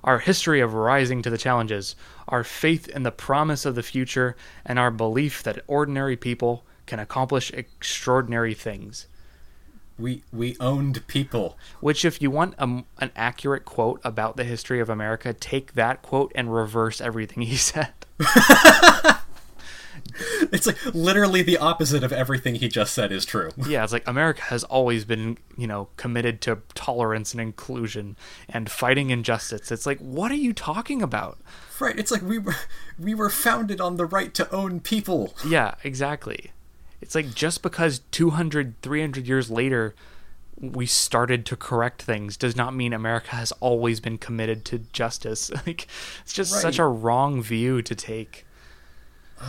our 0.02 0.20
history 0.20 0.60
of 0.60 0.72
rising 0.72 1.20
to 1.20 1.28
the 1.30 1.36
challenges, 1.36 1.94
our 2.28 2.42
faith 2.42 2.88
in 2.88 3.02
the 3.02 3.10
promise 3.10 3.66
of 3.66 3.74
the 3.74 3.82
future, 3.82 4.36
and 4.64 4.78
our 4.78 4.90
belief 4.90 5.42
that 5.42 5.62
ordinary 5.66 6.16
people 6.16 6.64
can 6.86 6.98
accomplish 6.98 7.50
extraordinary 7.52 8.54
things. 8.54 9.06
We 9.98 10.22
we 10.32 10.56
owned 10.58 11.06
people. 11.06 11.56
Which, 11.80 12.04
if 12.04 12.20
you 12.20 12.30
want 12.30 12.54
a, 12.58 12.84
an 12.98 13.10
accurate 13.14 13.64
quote 13.64 14.00
about 14.04 14.36
the 14.36 14.44
history 14.44 14.80
of 14.80 14.90
America, 14.90 15.32
take 15.32 15.74
that 15.74 16.02
quote 16.02 16.32
and 16.34 16.52
reverse 16.52 17.00
everything 17.00 17.42
he 17.44 17.56
said. 17.56 17.92
It's 20.52 20.66
like 20.66 20.76
literally 20.94 21.42
the 21.42 21.58
opposite 21.58 22.04
of 22.04 22.12
everything 22.12 22.56
he 22.56 22.68
just 22.68 22.94
said 22.94 23.10
is 23.10 23.24
true. 23.24 23.50
Yeah, 23.66 23.82
it's 23.82 23.92
like 23.92 24.06
America 24.06 24.42
has 24.42 24.62
always 24.64 25.04
been, 25.04 25.38
you 25.56 25.66
know, 25.66 25.88
committed 25.96 26.40
to 26.42 26.58
tolerance 26.74 27.32
and 27.32 27.40
inclusion 27.40 28.16
and 28.48 28.70
fighting 28.70 29.10
injustice. 29.10 29.72
It's 29.72 29.86
like, 29.86 29.98
what 29.98 30.30
are 30.30 30.36
you 30.36 30.52
talking 30.52 31.02
about? 31.02 31.38
Right. 31.80 31.98
It's 31.98 32.10
like 32.10 32.22
we 32.22 32.38
were 32.38 32.54
we 32.98 33.14
were 33.14 33.30
founded 33.30 33.80
on 33.80 33.96
the 33.96 34.06
right 34.06 34.32
to 34.34 34.50
own 34.54 34.80
people. 34.80 35.34
Yeah, 35.46 35.74
exactly. 35.82 36.52
It's 37.04 37.14
like 37.14 37.34
just 37.34 37.60
because 37.60 38.00
200, 38.12 38.80
300 38.80 39.28
years 39.28 39.50
later 39.50 39.94
we 40.58 40.86
started 40.86 41.44
to 41.44 41.54
correct 41.54 42.00
things 42.00 42.38
does 42.38 42.56
not 42.56 42.74
mean 42.74 42.94
America 42.94 43.36
has 43.36 43.52
always 43.60 44.00
been 44.00 44.16
committed 44.16 44.64
to 44.64 44.78
justice. 44.78 45.50
Like 45.66 45.86
it's 46.22 46.32
just 46.32 46.58
such 46.58 46.78
a 46.78 46.86
wrong 46.86 47.42
view 47.42 47.82
to 47.82 47.94
take. 47.94 48.46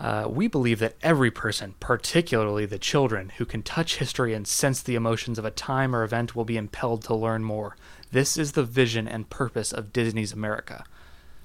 Uh, 0.00 0.26
we 0.28 0.48
believe 0.48 0.80
that 0.80 0.96
every 1.00 1.30
person, 1.30 1.76
particularly 1.78 2.66
the 2.66 2.76
children, 2.76 3.30
who 3.36 3.44
can 3.44 3.62
touch 3.62 3.98
history 3.98 4.34
and 4.34 4.48
sense 4.48 4.82
the 4.82 4.96
emotions 4.96 5.38
of 5.38 5.44
a 5.44 5.50
time 5.52 5.94
or 5.94 6.02
event 6.02 6.34
will 6.34 6.44
be 6.44 6.56
impelled 6.56 7.04
to 7.04 7.14
learn 7.14 7.44
more. 7.44 7.76
This 8.10 8.36
is 8.36 8.52
the 8.52 8.64
vision 8.64 9.06
and 9.06 9.30
purpose 9.30 9.70
of 9.70 9.92
Disney's 9.92 10.32
America. 10.32 10.82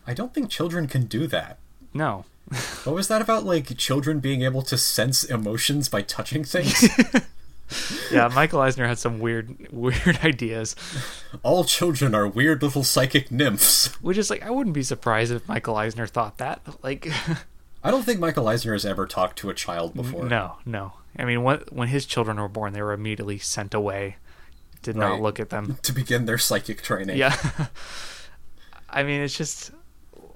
I 0.07 0.15
don't 0.15 0.33
think 0.33 0.49
children 0.49 0.87
can 0.87 1.05
do 1.05 1.27
that. 1.27 1.59
No. 1.93 2.25
What 2.83 2.95
was 2.95 3.07
that 3.09 3.21
about 3.21 3.43
like 3.43 3.77
children 3.77 4.19
being 4.19 4.41
able 4.41 4.61
to 4.63 4.77
sense 4.77 5.23
emotions 5.23 5.89
by 5.89 6.01
touching 6.01 6.43
things? 6.43 6.87
Yeah, 8.11 8.29
Michael 8.29 8.61
Eisner 8.61 8.87
had 8.87 8.97
some 8.97 9.19
weird 9.19 9.73
weird 9.73 10.19
ideas. 10.23 10.73
All 11.43 11.65
children 11.65 12.15
are 12.15 12.25
weird 12.25 12.61
little 12.63 12.85
psychic 12.85 13.29
nymphs. 13.29 13.87
Which 14.01 14.17
is 14.17 14.29
like 14.29 14.41
I 14.41 14.49
wouldn't 14.51 14.73
be 14.73 14.83
surprised 14.83 15.33
if 15.33 15.45
Michael 15.49 15.75
Eisner 15.75 16.07
thought 16.07 16.37
that. 16.37 16.61
Like 16.81 17.09
I 17.83 17.91
don't 17.91 18.03
think 18.03 18.21
Michael 18.21 18.47
Eisner 18.47 18.71
has 18.71 18.85
ever 18.85 19.05
talked 19.05 19.37
to 19.39 19.49
a 19.49 19.53
child 19.53 19.95
before. 19.95 20.23
no, 20.23 20.55
no. 20.65 20.93
I 21.19 21.25
mean 21.25 21.43
when 21.43 21.59
when 21.69 21.89
his 21.89 22.05
children 22.05 22.39
were 22.39 22.47
born 22.47 22.71
they 22.71 22.81
were 22.81 22.93
immediately 22.93 23.37
sent 23.37 23.73
away. 23.73 24.15
Did 24.81 24.95
not 24.95 25.19
look 25.19 25.37
at 25.37 25.49
them. 25.49 25.77
To 25.81 25.91
begin 25.91 26.25
their 26.25 26.37
psychic 26.37 26.81
training. 26.81 27.17
Yeah. 27.17 27.35
I 28.89 29.03
mean, 29.03 29.19
it's 29.19 29.37
just 29.37 29.71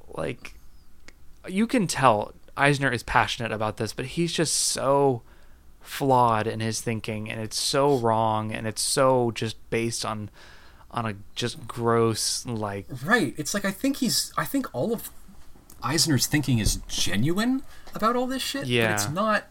like 0.10 0.56
you 1.48 1.68
can 1.68 1.88
tell 1.88 2.34
Eisner 2.58 2.92
is 2.92 3.04
passionate 3.04 3.52
about 3.52 3.78
this, 3.78 3.94
but 3.94 4.06
he's 4.06 4.34
just 4.34 4.56
so 4.56 5.22
flawed 5.80 6.46
in 6.46 6.60
his 6.60 6.80
thinking 6.80 7.30
and 7.30 7.42
it's 7.42 7.60
so 7.60 7.98
wrong 7.98 8.52
and 8.52 8.68
it's 8.68 8.82
so 8.82 9.32
just 9.32 9.58
based 9.72 10.06
on 10.06 10.30
on 10.92 11.06
a 11.06 11.16
just 11.36 11.68
gross 11.68 12.46
like 12.46 12.86
Right. 13.04 13.34
It's 13.38 13.54
like 13.54 13.66
I 13.66 13.72
think 13.72 13.98
he's 13.98 14.32
I 14.38 14.46
think 14.46 14.74
all 14.74 14.94
of 14.94 15.10
Eisner's 15.82 16.28
thinking 16.28 16.60
is 16.60 16.76
genuine 16.88 17.64
about 17.96 18.16
all 18.16 18.28
this 18.28 18.44
shit. 18.44 18.68
Yeah. 18.68 18.88
But 18.88 18.94
it's 18.94 19.10
not 19.10 19.44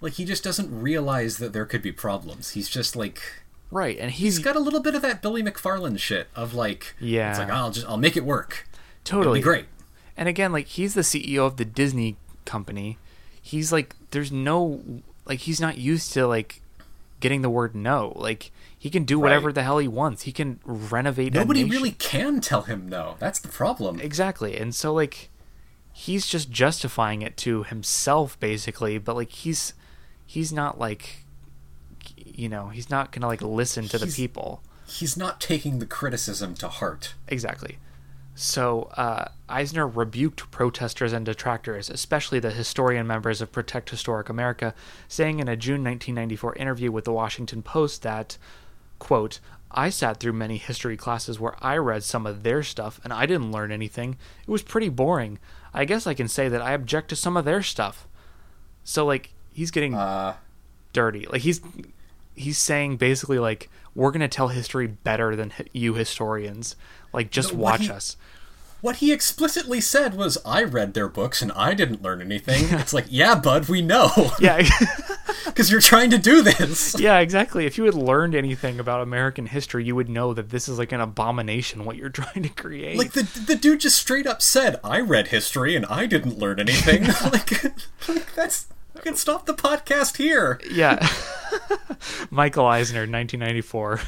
like 0.00 0.14
he 0.14 0.24
just 0.24 0.44
doesn't 0.44 0.82
realize 0.82 1.38
that 1.38 1.52
there 1.54 1.64
could 1.64 1.80
be 1.80 1.92
problems. 1.92 2.50
He's 2.50 2.68
just 2.68 2.94
like 2.94 3.20
right 3.70 3.98
and 3.98 4.10
he's 4.10 4.36
he's 4.36 4.44
got 4.44 4.56
a 4.56 4.60
little 4.60 4.80
bit 4.80 4.94
of 4.94 5.02
that 5.02 5.22
Billy 5.22 5.42
McFarland 5.42 5.98
shit 5.98 6.28
of 6.36 6.52
like 6.54 6.94
Yeah. 7.00 7.30
It's 7.30 7.38
like 7.38 7.50
I'll 7.50 7.70
just 7.70 7.86
I'll 7.86 7.96
make 7.96 8.16
it 8.16 8.24
work. 8.24 8.68
Totally 9.04 9.38
be 9.38 9.44
great. 9.44 9.66
And 10.16 10.28
again, 10.28 10.52
like 10.52 10.66
he's 10.66 10.94
the 10.94 11.00
CEO 11.02 11.46
of 11.46 11.56
the 11.56 11.64
Disney 11.64 12.16
company. 12.44 12.98
He's 13.40 13.72
like 13.72 13.94
there's 14.10 14.30
no 14.32 14.80
like 15.26 15.40
he's 15.40 15.60
not 15.60 15.78
used 15.78 16.12
to 16.12 16.26
like 16.26 16.60
getting 17.20 17.42
the 17.42 17.50
word 17.50 17.74
no. 17.74 18.12
Like 18.16 18.50
he 18.78 18.90
can 18.90 19.04
do 19.04 19.18
whatever 19.18 19.46
Right. 19.46 19.54
the 19.54 19.62
hell 19.62 19.78
he 19.78 19.88
wants. 19.88 20.22
He 20.22 20.32
can 20.32 20.60
renovate 20.64 21.32
Nobody 21.32 21.64
really 21.64 21.92
can 21.92 22.40
tell 22.40 22.62
him 22.62 22.88
no. 22.88 23.16
That's 23.18 23.40
the 23.40 23.48
problem. 23.48 23.98
Exactly. 24.00 24.56
And 24.56 24.74
so 24.74 24.92
like 24.92 25.30
he's 25.92 26.26
just 26.26 26.50
justifying 26.50 27.22
it 27.22 27.36
to 27.38 27.62
himself 27.64 28.38
basically, 28.40 28.98
but 28.98 29.16
like 29.16 29.30
he's 29.30 29.74
he's 30.26 30.52
not 30.52 30.78
like 30.78 31.24
you 32.26 32.48
know, 32.48 32.68
he's 32.68 32.90
not 32.90 33.12
going 33.12 33.20
to 33.22 33.28
like 33.28 33.42
listen 33.42 33.86
to 33.88 33.98
the 33.98 34.06
people. 34.06 34.62
He's 34.86 35.16
not 35.16 35.40
taking 35.40 35.78
the 35.78 35.86
criticism 35.86 36.54
to 36.56 36.68
heart. 36.68 37.14
Exactly. 37.28 37.78
So 38.34 38.90
uh, 38.96 39.28
Eisner 39.48 39.86
rebuked 39.86 40.50
protesters 40.50 41.12
and 41.12 41.24
detractors, 41.24 41.88
especially 41.88 42.40
the 42.40 42.50
historian 42.50 43.06
members 43.06 43.40
of 43.40 43.52
Protect 43.52 43.90
Historic 43.90 44.28
America, 44.28 44.74
saying 45.06 45.38
in 45.38 45.48
a 45.48 45.56
June 45.56 45.84
1994 45.84 46.56
interview 46.56 46.90
with 46.90 47.04
the 47.04 47.12
Washington 47.12 47.62
Post 47.62 48.02
that, 48.02 48.36
quote, 48.98 49.38
I 49.70 49.90
sat 49.90 50.18
through 50.18 50.34
many 50.34 50.56
history 50.56 50.96
classes 50.96 51.38
where 51.40 51.56
I 51.60 51.76
read 51.76 52.02
some 52.04 52.26
of 52.26 52.42
their 52.42 52.62
stuff 52.62 53.00
and 53.04 53.12
I 53.12 53.26
didn't 53.26 53.52
learn 53.52 53.72
anything. 53.72 54.16
It 54.42 54.50
was 54.50 54.62
pretty 54.62 54.88
boring. 54.88 55.38
I 55.72 55.84
guess 55.84 56.06
I 56.06 56.14
can 56.14 56.28
say 56.28 56.48
that 56.48 56.62
I 56.62 56.72
object 56.72 57.08
to 57.10 57.16
some 57.16 57.36
of 57.36 57.44
their 57.44 57.62
stuff. 57.62 58.06
So 58.84 59.04
like 59.04 59.32
he's 59.52 59.70
getting 59.72 59.94
Uh, 59.94 60.34
dirty. 60.92 61.26
Like 61.26 61.42
he's 61.42 61.60
he's 62.36 62.58
saying 62.58 62.96
basically 62.98 63.38
like 63.40 63.68
we're 63.94 64.10
going 64.10 64.20
to 64.20 64.28
tell 64.28 64.48
history 64.48 64.86
better 64.86 65.34
than 65.36 65.52
you 65.72 65.94
historians. 65.94 66.76
Like 67.12 67.30
just 67.30 67.52
No, 67.52 67.60
watch 67.60 67.82
he- 67.82 67.90
us. 67.90 68.16
what 68.80 68.96
he 68.96 69.12
explicitly 69.12 69.80
said 69.80 70.14
was, 70.14 70.36
I 70.44 70.62
read 70.64 70.94
their 70.94 71.08
books 71.08 71.40
and 71.42 71.52
I 71.52 71.74
didn't 71.74 72.02
learn 72.02 72.20
anything. 72.20 72.64
it's 72.78 72.92
like, 72.92 73.06
yeah, 73.08 73.34
bud, 73.34 73.68
we 73.68 73.82
know. 73.82 74.10
Yeah. 74.40 74.62
Because 75.44 75.70
you're 75.70 75.80
trying 75.80 76.10
to 76.10 76.18
do 76.18 76.42
this. 76.42 76.98
yeah, 76.98 77.18
exactly. 77.18 77.64
If 77.66 77.78
you 77.78 77.84
had 77.84 77.94
learned 77.94 78.34
anything 78.34 78.80
about 78.80 79.02
American 79.02 79.46
history, 79.46 79.84
you 79.84 79.94
would 79.94 80.08
know 80.08 80.34
that 80.34 80.48
this 80.50 80.68
is 80.68 80.78
like 80.78 80.90
an 80.90 81.00
abomination 81.00 81.84
what 81.84 81.96
you're 81.96 82.08
trying 82.08 82.42
to 82.42 82.48
create. 82.48 82.96
Like, 82.98 83.12
the, 83.12 83.22
the 83.46 83.54
dude 83.54 83.80
just 83.80 83.96
straight 83.98 84.26
up 84.26 84.42
said, 84.42 84.80
I 84.82 85.00
read 85.00 85.28
history 85.28 85.76
and 85.76 85.86
I 85.86 86.06
didn't 86.06 86.38
learn 86.38 86.58
anything. 86.58 87.04
like, 87.30 87.62
like, 88.08 88.34
that's. 88.34 88.66
You 88.94 89.00
can 89.00 89.16
stop 89.16 89.46
the 89.46 89.54
podcast 89.54 90.16
here. 90.16 90.60
yeah. 90.70 91.06
Michael 92.30 92.66
Eisner, 92.66 93.00
1994. 93.00 94.00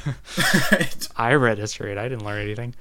Right. 0.71 1.07
I 1.17 1.33
read 1.33 1.57
history 1.57 1.91
and 1.91 1.99
I 1.99 2.07
didn't 2.09 2.25
learn 2.25 2.41
anything. 2.41 2.73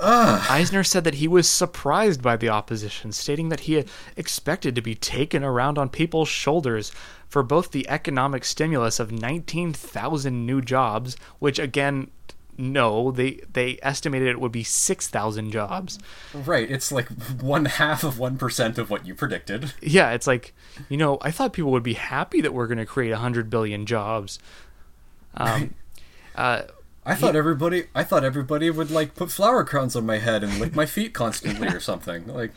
Eisner 0.00 0.84
said 0.84 1.02
that 1.04 1.14
he 1.14 1.26
was 1.26 1.48
surprised 1.48 2.22
by 2.22 2.36
the 2.36 2.48
opposition, 2.48 3.10
stating 3.12 3.48
that 3.48 3.60
he 3.60 3.74
had 3.74 3.88
expected 4.16 4.74
to 4.76 4.82
be 4.82 4.94
taken 4.94 5.42
around 5.42 5.76
on 5.76 5.88
people's 5.88 6.28
shoulders 6.28 6.92
for 7.28 7.42
both 7.42 7.72
the 7.72 7.88
economic 7.88 8.44
stimulus 8.44 9.00
of 9.00 9.10
19,000 9.10 10.46
new 10.46 10.60
jobs, 10.60 11.16
which 11.40 11.58
again, 11.58 12.10
no, 12.58 13.10
they 13.10 13.40
they 13.52 13.78
estimated 13.82 14.28
it 14.28 14.40
would 14.40 14.52
be 14.52 14.64
6,000 14.64 15.50
jobs. 15.50 15.98
Right, 16.34 16.70
it's 16.70 16.92
like 16.92 17.08
one 17.40 17.64
half 17.64 18.04
of 18.04 18.16
1% 18.16 18.78
of 18.78 18.90
what 18.90 19.06
you 19.06 19.14
predicted. 19.14 19.72
Yeah, 19.80 20.10
it's 20.12 20.26
like, 20.26 20.54
you 20.88 20.96
know, 20.96 21.18
I 21.22 21.30
thought 21.30 21.52
people 21.52 21.72
would 21.72 21.82
be 21.82 21.94
happy 21.94 22.40
that 22.40 22.52
we're 22.52 22.66
going 22.66 22.78
to 22.78 22.86
create 22.86 23.10
100 23.10 23.50
billion 23.50 23.86
jobs. 23.86 24.38
Um, 25.34 25.74
uh, 26.36 26.62
I 27.04 27.14
thought 27.14 27.34
everybody 27.34 27.86
I 27.94 28.04
thought 28.04 28.22
everybody 28.22 28.70
would 28.70 28.90
like 28.90 29.14
put 29.16 29.30
flower 29.30 29.64
crowns 29.64 29.96
on 29.96 30.06
my 30.06 30.18
head 30.18 30.44
and 30.44 30.60
lick 30.60 30.74
my 30.76 30.86
feet 30.86 31.12
constantly 31.12 31.68
or 31.68 31.80
something. 31.80 32.28
Like 32.28 32.52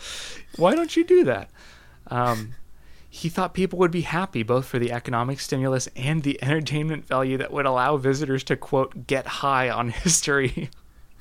Why 0.57 0.75
don't 0.75 0.95
you 0.95 1.03
do 1.03 1.23
that? 1.23 1.49
Um, 2.07 2.53
he 3.15 3.29
thought 3.29 3.53
people 3.53 3.79
would 3.79 3.91
be 3.91 4.01
happy 4.01 4.43
both 4.43 4.65
for 4.65 4.77
the 4.77 4.91
economic 4.91 5.39
stimulus 5.39 5.87
and 5.95 6.23
the 6.23 6.37
entertainment 6.43 7.07
value 7.07 7.37
that 7.37 7.49
would 7.49 7.65
allow 7.65 7.95
visitors 7.95 8.43
to, 8.43 8.57
quote, 8.57 9.07
get 9.07 9.25
high 9.25 9.69
on 9.69 9.89
history. 10.03 10.69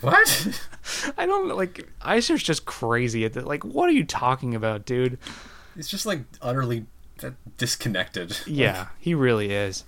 what? 0.00 0.58
I 1.16 1.24
don't 1.24 1.48
like, 1.56 1.88
Eisner's 2.02 2.42
just 2.42 2.64
crazy 2.64 3.24
at 3.24 3.34
that. 3.34 3.46
Like, 3.46 3.64
what 3.64 3.88
are 3.88 3.92
you 3.92 4.02
talking 4.04 4.56
about, 4.56 4.84
dude? 4.84 5.18
It's 5.76 5.88
just 5.88 6.04
like 6.04 6.22
utterly 6.42 6.86
uh, 7.22 7.30
disconnected. 7.58 8.38
Yeah, 8.44 8.88
he 8.98 9.14
really 9.14 9.52
is. 9.52 9.84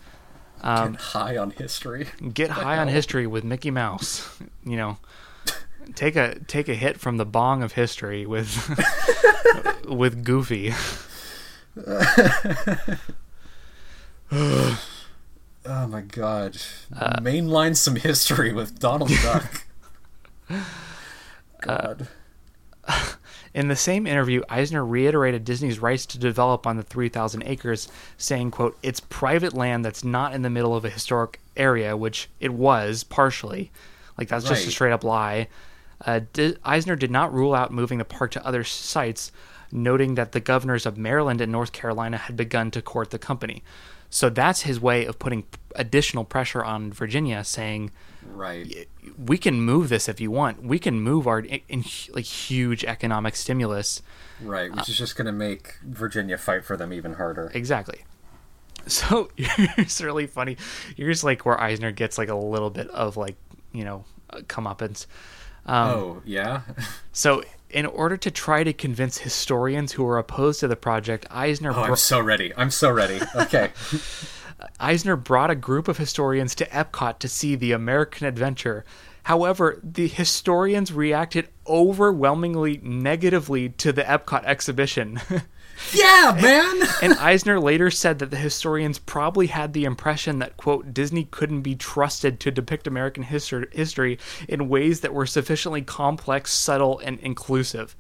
Um, 0.62 0.92
Get 0.92 1.00
high 1.00 1.36
on 1.36 1.50
history. 1.50 2.06
get 2.32 2.50
high 2.50 2.78
on 2.78 2.86
history 2.88 3.26
with 3.26 3.42
Mickey 3.44 3.70
Mouse. 3.72 4.38
You 4.64 4.76
know, 4.76 4.98
take 5.94 6.16
a 6.16 6.40
take 6.48 6.68
a 6.68 6.74
hit 6.74 6.98
from 6.98 7.18
the 7.18 7.24
bong 7.24 7.62
of 7.62 7.72
history 7.74 8.26
with 8.26 8.50
with 9.88 10.24
Goofy. 10.24 10.72
Oh 15.68 15.86
my 15.88 16.02
god. 16.02 16.56
Uh, 16.96 17.18
Mainline 17.20 17.76
some 17.76 17.96
history 17.96 18.52
with 18.52 18.78
Donald 18.78 19.10
Duck. 19.22 19.64
Uh, 20.48 20.62
God. 21.60 22.08
In 23.54 23.68
the 23.68 23.76
same 23.76 24.06
interview, 24.06 24.42
Eisner 24.48 24.84
reiterated 24.84 25.44
Disney's 25.44 25.78
rights 25.78 26.04
to 26.06 26.18
develop 26.18 26.66
on 26.66 26.76
the 26.76 26.82
3,000 26.82 27.42
acres, 27.46 27.88
saying, 28.18 28.50
quote, 28.50 28.76
It's 28.82 29.00
private 29.00 29.54
land 29.54 29.84
that's 29.84 30.04
not 30.04 30.34
in 30.34 30.42
the 30.42 30.50
middle 30.50 30.76
of 30.76 30.84
a 30.84 30.90
historic 30.90 31.40
area, 31.56 31.96
which 31.96 32.28
it 32.38 32.52
was, 32.52 33.02
partially. 33.02 33.72
Like, 34.18 34.28
that's 34.28 34.46
just 34.46 34.68
a 34.68 34.70
straight 34.70 34.92
up 34.92 35.04
lie. 35.04 35.48
Uh, 36.04 36.20
Di- 36.34 36.56
Eisner 36.64 36.96
did 36.96 37.10
not 37.10 37.32
rule 37.32 37.54
out 37.54 37.72
moving 37.72 37.96
the 37.96 38.04
park 38.04 38.30
to 38.32 38.46
other 38.46 38.62
sites, 38.62 39.32
noting 39.72 40.14
that 40.14 40.32
the 40.32 40.40
governors 40.40 40.86
of 40.86 40.96
Maryland 40.96 41.40
and 41.40 41.52
North 41.52 41.72
Carolina 41.72 42.16
had 42.16 42.36
begun 42.36 42.70
to 42.72 42.82
court 42.82 43.10
the 43.10 43.18
company. 43.18 43.62
So 44.10 44.30
that's 44.30 44.62
his 44.62 44.80
way 44.80 45.04
of 45.04 45.18
putting 45.18 45.44
additional 45.74 46.24
pressure 46.24 46.64
on 46.64 46.92
Virginia, 46.92 47.42
saying, 47.44 47.90
right. 48.32 48.88
we 49.18 49.36
can 49.36 49.60
move 49.60 49.88
this 49.88 50.08
if 50.08 50.20
you 50.20 50.30
want. 50.30 50.62
We 50.62 50.78
can 50.78 51.00
move 51.00 51.26
our 51.26 51.40
in, 51.40 51.60
in, 51.68 51.84
like 52.12 52.24
huge 52.24 52.84
economic 52.84 53.36
stimulus. 53.36 54.02
Right, 54.40 54.74
which 54.74 54.88
is 54.88 54.96
just 54.96 55.16
going 55.16 55.26
to 55.26 55.32
make 55.32 55.76
Virginia 55.82 56.38
fight 56.38 56.64
for 56.64 56.76
them 56.76 56.92
even 56.92 57.14
harder. 57.14 57.50
Exactly. 57.54 58.04
So 58.88 59.30
it's 59.36 60.00
really 60.00 60.28
funny. 60.28 60.58
Here's 60.96 61.24
like 61.24 61.44
where 61.44 61.60
Eisner 61.60 61.90
gets 61.90 62.18
like 62.18 62.28
a 62.28 62.36
little 62.36 62.70
bit 62.70 62.86
of 62.90 63.16
like 63.16 63.34
you 63.72 63.82
know 63.82 64.04
uh, 64.30 64.42
comeuppance. 64.42 65.06
Um, 65.66 65.88
oh, 65.88 66.22
yeah? 66.24 66.62
So 67.12 67.42
in 67.70 67.86
order 67.86 68.16
to 68.16 68.30
try 68.30 68.62
to 68.64 68.72
convince 68.72 69.18
historians 69.18 69.92
who 69.92 70.06
are 70.06 70.18
opposed 70.18 70.60
to 70.60 70.68
the 70.68 70.76
project, 70.76 71.26
Eisner 71.30 71.70
Oh, 71.70 71.74
br- 71.74 71.80
I'm 71.90 71.96
so 71.96 72.20
ready. 72.20 72.52
I'm 72.56 72.70
so 72.70 72.90
ready. 72.90 73.20
Okay. 73.34 73.70
Eisner 74.80 75.16
brought 75.16 75.50
a 75.50 75.54
group 75.54 75.88
of 75.88 75.98
historians 75.98 76.54
to 76.56 76.66
Epcot 76.66 77.18
to 77.18 77.28
see 77.28 77.54
the 77.56 77.72
American 77.72 78.26
adventure. 78.26 78.84
However, 79.26 79.80
the 79.82 80.06
historians 80.06 80.92
reacted 80.92 81.48
overwhelmingly 81.66 82.78
negatively 82.80 83.70
to 83.70 83.92
the 83.92 84.04
Epcot 84.04 84.44
exhibition. 84.44 85.20
yeah, 85.92 86.38
man! 86.40 86.88
and 87.02 87.14
Eisner 87.14 87.58
later 87.58 87.90
said 87.90 88.20
that 88.20 88.30
the 88.30 88.36
historians 88.36 89.00
probably 89.00 89.48
had 89.48 89.72
the 89.72 89.84
impression 89.84 90.38
that, 90.38 90.56
quote, 90.56 90.94
Disney 90.94 91.24
couldn't 91.24 91.62
be 91.62 91.74
trusted 91.74 92.38
to 92.38 92.52
depict 92.52 92.86
American 92.86 93.24
histor- 93.24 93.74
history 93.74 94.20
in 94.48 94.68
ways 94.68 95.00
that 95.00 95.12
were 95.12 95.26
sufficiently 95.26 95.82
complex, 95.82 96.52
subtle, 96.52 97.00
and 97.00 97.18
inclusive. 97.18 97.96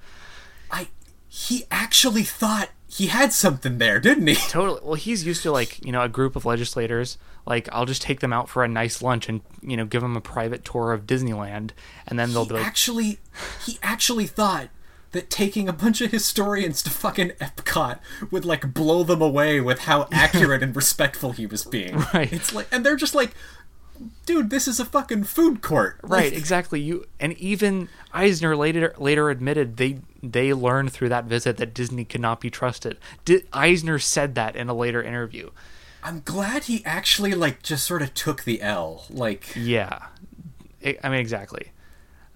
I 0.70 0.86
he 1.26 1.64
actually 1.72 2.22
thought 2.22 2.70
he 2.86 3.08
had 3.08 3.32
something 3.32 3.78
there, 3.78 3.98
didn't 3.98 4.28
he? 4.28 4.36
Totally. 4.36 4.80
Well, 4.80 4.94
he's 4.94 5.26
used 5.26 5.42
to, 5.42 5.50
like, 5.50 5.84
you 5.84 5.90
know, 5.90 6.02
a 6.02 6.08
group 6.08 6.36
of 6.36 6.46
legislators. 6.46 7.18
Like, 7.46 7.68
I'll 7.72 7.86
just 7.86 8.02
take 8.02 8.20
them 8.20 8.32
out 8.32 8.48
for 8.48 8.64
a 8.64 8.68
nice 8.68 9.00
lunch 9.00 9.28
and, 9.28 9.40
you 9.62 9.76
know, 9.76 9.84
give 9.86 10.02
them 10.02 10.16
a 10.16 10.20
private 10.20 10.64
tour 10.64 10.92
of 10.92 11.06
Disneyland. 11.06 11.70
And 12.06 12.18
then 12.18 12.32
they'll 12.32 12.44
He 12.44 12.48
be 12.50 12.54
like, 12.56 12.66
actually 12.66 13.18
he 13.64 13.78
actually 13.82 14.26
thought 14.26 14.68
that 15.12 15.30
taking 15.30 15.68
a 15.68 15.72
bunch 15.72 16.00
of 16.00 16.10
historians 16.10 16.82
to 16.82 16.90
fucking 16.90 17.30
Epcot 17.40 18.00
would 18.30 18.44
like 18.44 18.74
blow 18.74 19.02
them 19.02 19.22
away 19.22 19.60
with 19.60 19.80
how 19.80 20.08
accurate 20.12 20.62
and 20.62 20.74
respectful 20.74 21.32
he 21.32 21.46
was 21.46 21.64
being. 21.64 22.04
Right. 22.12 22.32
It's 22.32 22.52
like 22.52 22.66
and 22.72 22.84
they're 22.84 22.96
just 22.96 23.14
like 23.14 23.30
dude, 24.26 24.50
this 24.50 24.68
is 24.68 24.78
a 24.78 24.84
fucking 24.84 25.24
food 25.24 25.62
court. 25.62 25.98
Right, 26.02 26.24
Like, 26.24 26.32
exactly. 26.34 26.80
You 26.80 27.06
and 27.18 27.32
even 27.34 27.88
Eisner 28.12 28.56
later 28.56 28.94
later 28.98 29.30
admitted 29.30 29.76
they 29.76 30.00
they 30.22 30.52
learned 30.52 30.92
through 30.92 31.08
that 31.10 31.24
visit 31.24 31.56
that 31.58 31.72
Disney 31.72 32.04
could 32.04 32.20
not 32.20 32.40
be 32.40 32.50
trusted. 32.50 32.98
Di- 33.24 33.44
Eisner 33.52 33.98
said 33.98 34.34
that 34.34 34.56
in 34.56 34.68
a 34.68 34.74
later 34.74 35.02
interview. 35.02 35.50
I'm 36.06 36.20
glad 36.24 36.64
he 36.64 36.84
actually 36.84 37.34
like 37.34 37.62
just 37.62 37.84
sort 37.84 38.00
of 38.00 38.14
took 38.14 38.44
the 38.44 38.62
L. 38.62 39.04
Like 39.10 39.44
Yeah, 39.56 40.06
I 41.02 41.08
mean 41.08 41.18
exactly. 41.20 41.72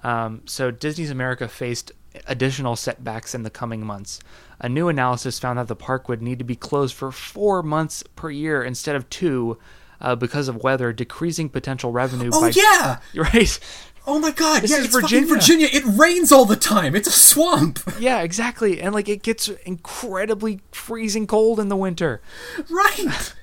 Um, 0.02 0.42
so 0.46 0.70
Disney's 0.70 1.10
America 1.10 1.46
faced 1.46 1.92
additional 2.26 2.74
setbacks 2.74 3.34
in 3.34 3.44
the 3.44 3.50
coming 3.50 3.86
months. 3.86 4.18
A 4.58 4.68
new 4.68 4.88
analysis 4.88 5.38
found 5.38 5.58
that 5.58 5.68
the 5.68 5.76
park 5.76 6.08
would 6.08 6.20
need 6.20 6.38
to 6.38 6.44
be 6.44 6.56
closed 6.56 6.94
for 6.96 7.12
four 7.12 7.62
months 7.62 8.02
per 8.16 8.30
year 8.30 8.62
instead 8.62 8.96
of 8.96 9.08
two. 9.08 9.58
Uh, 10.00 10.16
because 10.16 10.48
of 10.48 10.56
weather, 10.62 10.94
decreasing 10.94 11.50
potential 11.50 11.92
revenue 11.92 12.30
Oh 12.32 12.40
by 12.40 12.48
yeah! 12.56 13.00
right. 13.14 13.60
Oh 14.06 14.18
my 14.18 14.30
god, 14.30 14.62
This 14.62 14.70
yeah, 14.70 14.78
is 14.78 14.86
it's 14.86 14.94
Virginia. 14.94 15.28
Virginia. 15.28 15.68
It 15.70 15.84
rains 15.84 16.32
all 16.32 16.46
the 16.46 16.56
time. 16.56 16.96
It's 16.96 17.06
a 17.06 17.12
swamp. 17.12 17.78
Yeah, 18.00 18.22
exactly. 18.22 18.80
And 18.80 18.94
like 18.94 19.10
it 19.10 19.22
gets 19.22 19.48
incredibly 19.48 20.60
freezing 20.72 21.26
cold 21.26 21.60
in 21.60 21.68
the 21.68 21.76
winter. 21.76 22.22
right. 22.70 23.34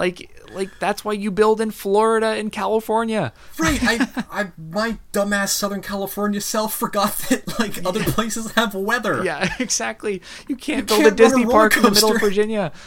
Like 0.00 0.30
like 0.50 0.70
that's 0.78 1.04
why 1.04 1.12
you 1.12 1.30
build 1.30 1.60
in 1.60 1.70
Florida 1.70 2.28
and 2.28 2.50
California. 2.50 3.34
Right. 3.58 3.78
I, 3.82 4.24
I, 4.30 4.46
my 4.58 4.96
dumbass 5.12 5.50
Southern 5.50 5.82
California 5.82 6.40
self 6.40 6.74
forgot 6.74 7.18
that 7.28 7.58
like 7.58 7.84
other 7.84 8.02
places 8.02 8.50
have 8.52 8.74
weather. 8.74 9.22
Yeah, 9.22 9.54
exactly. 9.60 10.22
You 10.48 10.56
can't 10.56 10.88
build 10.88 11.02
can't 11.02 11.12
a 11.12 11.14
Disney 11.14 11.42
a 11.42 11.48
park 11.48 11.76
in 11.76 11.82
the 11.82 11.90
middle 11.90 12.12
of. 12.12 12.20
Virginia. 12.20 12.72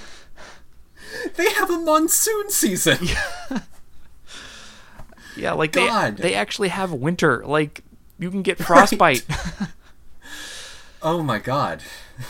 They 1.35 1.47
have 1.53 1.69
a 1.69 1.77
monsoon 1.77 2.49
season. 2.49 2.97
Yeah, 5.37 5.53
like 5.53 5.73
God. 5.73 6.17
they 6.17 6.29
they 6.29 6.33
actually 6.33 6.69
have 6.69 6.91
winter. 6.91 7.43
Like 7.45 7.83
you 8.17 8.31
can 8.31 8.41
get 8.41 8.57
frostbite. 8.57 9.23
Oh 11.03 11.21
my 11.21 11.37
god. 11.37 11.83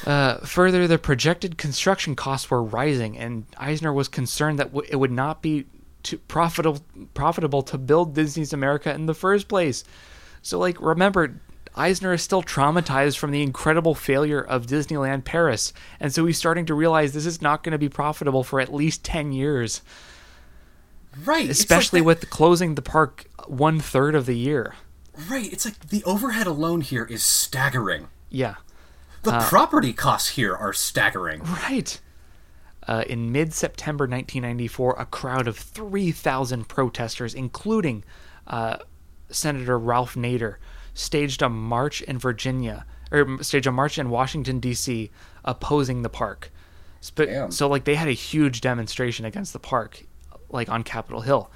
Uh, 0.05 0.37
further, 0.37 0.87
the 0.87 0.97
projected 0.97 1.57
construction 1.57 2.15
costs 2.15 2.49
were 2.49 2.63
rising, 2.63 3.17
and 3.17 3.45
Eisner 3.57 3.91
was 3.93 4.07
concerned 4.07 4.57
that 4.59 4.71
w- 4.73 4.87
it 4.89 4.95
would 4.95 5.11
not 5.11 5.41
be 5.41 5.65
too 6.03 6.17
profitable 6.17 6.81
profitable 7.13 7.61
to 7.63 7.77
build 7.77 8.13
Disney's 8.13 8.53
America 8.53 8.93
in 8.93 9.05
the 9.05 9.13
first 9.13 9.47
place. 9.47 9.83
So, 10.41 10.57
like, 10.59 10.79
remember, 10.81 11.39
Eisner 11.75 12.13
is 12.13 12.21
still 12.21 12.43
traumatized 12.43 13.17
from 13.17 13.31
the 13.31 13.41
incredible 13.43 13.93
failure 13.95 14.41
of 14.41 14.67
Disneyland 14.67 15.25
Paris, 15.25 15.73
and 15.99 16.13
so 16.13 16.25
he's 16.25 16.37
starting 16.37 16.65
to 16.67 16.73
realize 16.73 17.13
this 17.13 17.25
is 17.25 17.41
not 17.41 17.63
going 17.63 17.71
to 17.73 17.77
be 17.77 17.89
profitable 17.89 18.43
for 18.43 18.59
at 18.61 18.73
least 18.73 19.03
ten 19.03 19.31
years, 19.31 19.81
Right. 21.25 21.49
it's 21.49 21.59
like 21.59 21.65
especially 21.65 22.01
with 22.01 22.29
closing 22.29 22.75
the 22.75 22.81
park 22.81 23.25
one 23.47 23.79
third 23.79 24.15
of 24.15 24.25
the 24.25 24.37
year. 24.37 24.75
Right. 25.29 25.51
It's 25.51 25.65
like 25.65 25.89
the 25.89 26.03
overhead 26.05 26.47
alone 26.47 26.81
here 26.81 27.05
is 27.05 27.21
staggering. 27.23 28.07
Yeah. 28.29 28.55
The 29.23 29.33
Uh, 29.35 29.49
property 29.49 29.93
costs 29.93 30.29
here 30.29 30.53
are 30.55 30.73
staggering. 30.73 31.41
Right. 31.43 31.99
Uh, 32.87 33.03
in 33.07 33.31
mid 33.31 33.53
September 33.53 34.03
1994, 34.05 34.95
a 34.99 35.05
crowd 35.05 35.47
of 35.47 35.57
3,000 35.57 36.67
protesters, 36.67 37.33
including 37.33 38.03
uh, 38.47 38.77
Senator 39.29 39.79
Ralph 39.79 40.15
Nader, 40.15 40.55
staged 40.93 41.41
a 41.41 41.47
march 41.49 42.01
in 42.01 42.19
Virginia, 42.19 42.85
or 43.11 43.41
staged 43.41 43.67
a 43.67 43.71
march 43.71 43.97
in 43.97 44.09
Washington, 44.09 44.59
D.C., 44.59 45.09
opposing 45.45 46.01
the 46.01 46.09
park. 46.09 46.51
Sp- 46.99 47.49
so, 47.49 47.67
like, 47.69 47.85
they 47.85 47.95
had 47.95 48.07
a 48.09 48.11
huge 48.13 48.59
demonstration 48.61 49.25
against 49.25 49.53
the 49.53 49.59
park, 49.59 50.03
like 50.49 50.67
on 50.69 50.83
Capitol 50.83 51.21
Hill. 51.21 51.49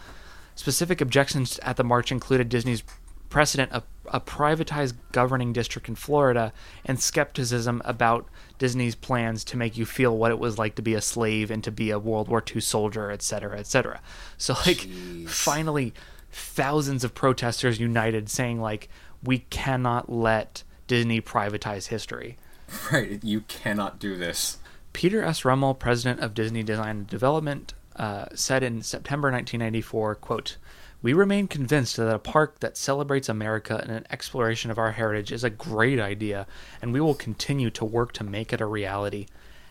Specific 0.56 1.02
objections 1.02 1.60
at 1.60 1.76
the 1.76 1.84
march 1.84 2.12
included 2.12 2.48
Disney's 2.50 2.84
precedent 3.30 3.72
of 3.74 3.84
a 4.10 4.20
privatized 4.20 4.94
governing 5.12 5.54
district 5.54 5.90
in 5.90 5.96
Florida 5.96 6.54
and 6.86 7.00
skepticism 7.00 7.82
about 7.86 8.28
Disney's 8.58 8.96
plans 8.96 9.44
to 9.46 9.58
make 9.58 9.78
you 9.78 9.86
feel 9.86 10.18
what 10.18 10.32
it 10.32 10.40
was 10.40 10.58
like 10.58 10.76
to 10.76 10.82
be 10.82 10.94
a 10.94 11.02
slave 11.02 11.52
and 11.52 11.64
to 11.64 11.72
be 11.72 11.92
a 11.92 12.00
World 12.00 12.28
War 12.28 12.44
II 12.56 12.62
soldier, 12.62 13.12
etc., 13.12 13.60
etc. 13.60 14.02
So, 14.38 14.56
like, 14.66 14.88
finally, 15.28 15.94
thousands 16.32 17.04
of 17.04 17.14
protesters 17.14 17.80
united 17.80 18.30
saying, 18.30 18.62
like, 18.62 18.90
we 19.24 19.40
cannot 19.40 20.12
let 20.12 20.64
Disney 20.88 21.22
privatize 21.22 21.88
history. 21.88 22.38
Right. 22.92 23.24
You 23.24 23.42
cannot 23.42 23.98
do 23.98 24.18
this. 24.18 24.58
Peter 24.92 25.24
S. 25.24 25.46
Rummel, 25.46 25.74
president 25.74 26.20
of 26.20 26.34
Disney 26.34 26.64
Design 26.64 26.98
and 26.98 27.08
Development, 27.08 27.74
uh, 27.96 28.26
said 28.34 28.62
in 28.62 28.82
September 28.82 29.32
1994, 29.32 30.16
quote, 30.16 30.58
We 31.02 31.14
remain 31.14 31.48
convinced 31.48 31.98
that 31.98 32.14
a 32.14 32.18
park 32.18 32.60
that 32.60 32.76
celebrates 32.76 33.30
America 33.30 33.80
and 33.82 33.92
an 33.92 34.08
exploration 34.10 34.72
of 34.72 34.80
our 34.80 34.94
heritage 34.94 35.32
is 35.32 35.44
a 35.44 35.50
great 35.50 36.00
idea, 36.00 36.48
and 36.82 36.92
we 36.92 37.00
will 37.00 37.14
continue 37.14 37.70
to 37.72 37.86
work 37.86 38.14
to 38.14 38.24
make 38.24 38.52
it 38.52 38.62
a 38.62 38.66
reality. 38.66 39.28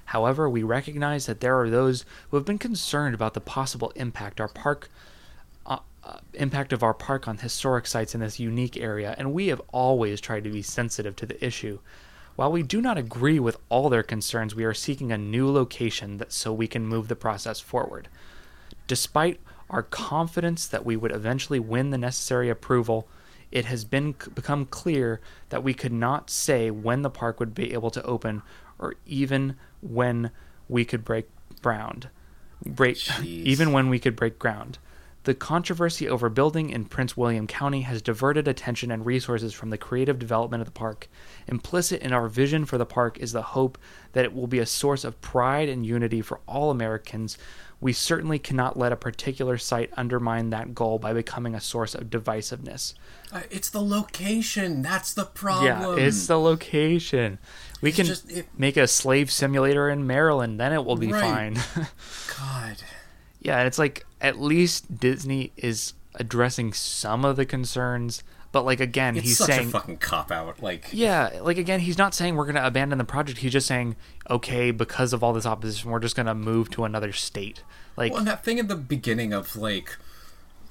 However, 0.07 0.49
we 0.49 0.63
recognize 0.63 1.27
that 1.27 1.41
there 1.41 1.59
are 1.59 1.69
those 1.69 2.05
who 2.31 2.37
have 2.37 2.47
been 2.47 2.59
concerned 2.59 3.15
about 3.15 3.35
the 3.35 3.41
possible 3.41 3.93
impact 3.97 4.41
our 4.41 4.49
park 4.49 4.89
uh, 5.67 5.79
uh, 6.05 6.19
impact 6.35 6.73
of 6.73 6.85
our 6.85 6.95
park 6.95 7.27
on 7.27 7.39
historic 7.39 7.89
sites 7.89 8.15
in 8.15 8.21
this 8.21 8.39
unique 8.39 8.77
area, 8.77 9.17
and 9.19 9.35
we 9.35 9.49
have 9.49 9.61
always 9.73 10.21
tried 10.21 10.45
to 10.45 10.51
be 10.51 10.63
sensitive 10.63 11.17
to 11.17 11.27
the 11.27 11.45
issue. 11.45 11.81
While 12.37 12.53
we 12.53 12.63
do 12.63 12.81
not 12.81 12.99
agree 12.99 13.41
with 13.41 13.57
all 13.69 13.89
their 13.89 14.05
concerns, 14.05 14.55
we 14.55 14.65
are 14.65 14.75
seeking 14.75 15.11
a 15.11 15.19
new 15.19 15.51
location 15.51 16.19
that 16.19 16.33
so 16.33 16.53
we 16.53 16.69
can 16.69 16.87
move 16.87 17.09
the 17.09 17.17
process 17.17 17.59
forward. 17.59 18.07
Despite 18.87 19.41
our 19.71 19.83
confidence 19.83 20.67
that 20.67 20.85
we 20.85 20.97
would 20.97 21.13
eventually 21.13 21.59
win 21.59 21.91
the 21.91 21.99
necessary 21.99 22.49
approval, 22.49 23.09
it 23.51 23.65
has 23.67 23.85
been 23.85 24.15
become 24.35 24.67
clear 24.67 25.21
that 25.49 25.63
we 25.63 25.75
could 25.75 25.93
not 25.93 26.31
say 26.31 26.71
when 26.71 27.03
the 27.03 27.11
park 27.11 27.41
would 27.41 27.55
be 27.55 27.73
able 27.73 27.91
to 27.91 28.03
open 28.03 28.43
or 28.79 28.95
even 29.07 29.57
when 29.81 30.31
we 30.69 30.85
could 30.85 31.05
break 31.05 31.29
ground. 31.63 32.09
Break 32.65 32.97
Jeez. 32.97 33.25
even 33.25 33.73
when 33.73 33.89
we 33.89 33.99
could 33.99 34.17
break 34.17 34.39
ground. 34.39 34.79
The 35.27 35.35
controversy 35.35 36.09
over 36.09 36.29
building 36.29 36.71
in 36.71 36.85
Prince 36.85 37.17
William 37.17 37.49
County 37.49 37.81
has 37.83 38.01
diverted 38.01 38.47
attention 38.47 38.93
and 38.93 39.05
resources 39.05 39.53
from 39.53 39.71
the 39.71 39.77
creative 39.77 40.21
development 40.21 40.61
of 40.61 40.67
the 40.67 40.73
park. 40.73 41.09
Implicit 41.49 42.01
in 42.01 42.13
our 42.13 42.29
vision 42.29 42.65
for 42.65 42.79
the 42.79 42.87
park 42.87 43.19
is 43.19 43.33
the 43.33 43.43
hope 43.43 43.77
that 44.13 44.25
it 44.25 44.33
will 44.33 44.47
be 44.47 44.61
a 44.61 44.67
source 44.67 45.03
of 45.03 45.21
pride 45.21 45.69
and 45.69 45.85
unity 45.85 46.23
for 46.23 46.39
all 46.47 46.71
Americans. 46.71 47.37
We 47.81 47.93
certainly 47.93 48.39
cannot 48.39 48.79
let 48.79 48.91
a 48.93 48.97
particular 48.97 49.59
site 49.59 49.91
undermine 49.97 50.51
that 50.51 50.75
goal 50.75 50.99
by 50.99 51.13
becoming 51.13 51.55
a 51.55 51.61
source 51.61 51.95
of 51.95 52.05
divisiveness. 52.09 52.95
Uh, 53.31 53.43
it's 53.51 53.69
the 53.69 53.83
location. 53.83 54.81
That's 54.83 55.13
the 55.13 55.25
problem. 55.27 55.99
Yeah, 55.99 56.05
it's 56.07 56.27
the 56.27 56.39
location. 56.41 57.39
We 57.83 57.93
can 57.93 58.07
just- 58.07 58.31
it- 58.31 58.49
make 58.57 58.77
a 58.79 58.87
slave 58.89 59.31
simulator 59.31 59.91
in 59.91 60.07
Maryland, 60.07 60.59
then 60.59 60.73
it 60.73 60.85
will 60.87 60.97
be 60.97 61.13
Right. 61.13 61.57
fine. 61.59 61.87
God. 62.39 62.77
Yeah, 63.41 63.63
it's 63.65 63.79
like 63.79 64.07
at 64.21 64.41
least 64.41 64.99
Disney 64.99 65.53
is 65.57 65.93
addressing 66.15 66.73
some 66.73 67.25
of 67.27 67.37
the 67.37 67.45
concerns, 67.45 68.25
but 68.53 68.65
like 68.65 68.81
again, 68.81 69.17
It's 69.17 69.27
he's 69.27 69.39
such 69.39 69.49
saying 69.49 69.69
a 69.69 69.71
fucking 69.71 69.99
cop 69.99 70.31
out. 70.31 70.63
Like, 70.63 70.89
yeah, 70.93 71.41
like 71.43 71.59
again, 71.59 71.81
he's 71.81 71.99
not 71.99 72.15
saying 72.15 72.37
we're 72.37 72.45
going 72.45 72.55
to 72.57 72.67
abandon 72.67 72.99
the 72.99 73.05
project. 73.05 73.39
He's 73.39 73.53
just 73.53 73.67
saying, 73.67 73.97
okay, 74.31 74.71
because 74.71 75.13
of 75.13 75.23
all 75.23 75.33
this 75.33 75.47
opposition, 75.47 75.91
we're 75.91 76.01
just 76.01 76.17
going 76.17 76.27
to 76.27 76.35
move 76.35 76.71
to 76.71 76.85
another 76.85 77.13
state. 77.13 77.63
Like, 77.97 78.13
well, 78.13 78.21
and 78.21 78.29
that 78.29 78.45
thing 78.45 78.59
in 78.59 78.67
the 78.69 78.77
beginning 78.77 79.33
of 79.33 79.57
like, 79.57 79.97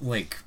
like, 0.00 0.38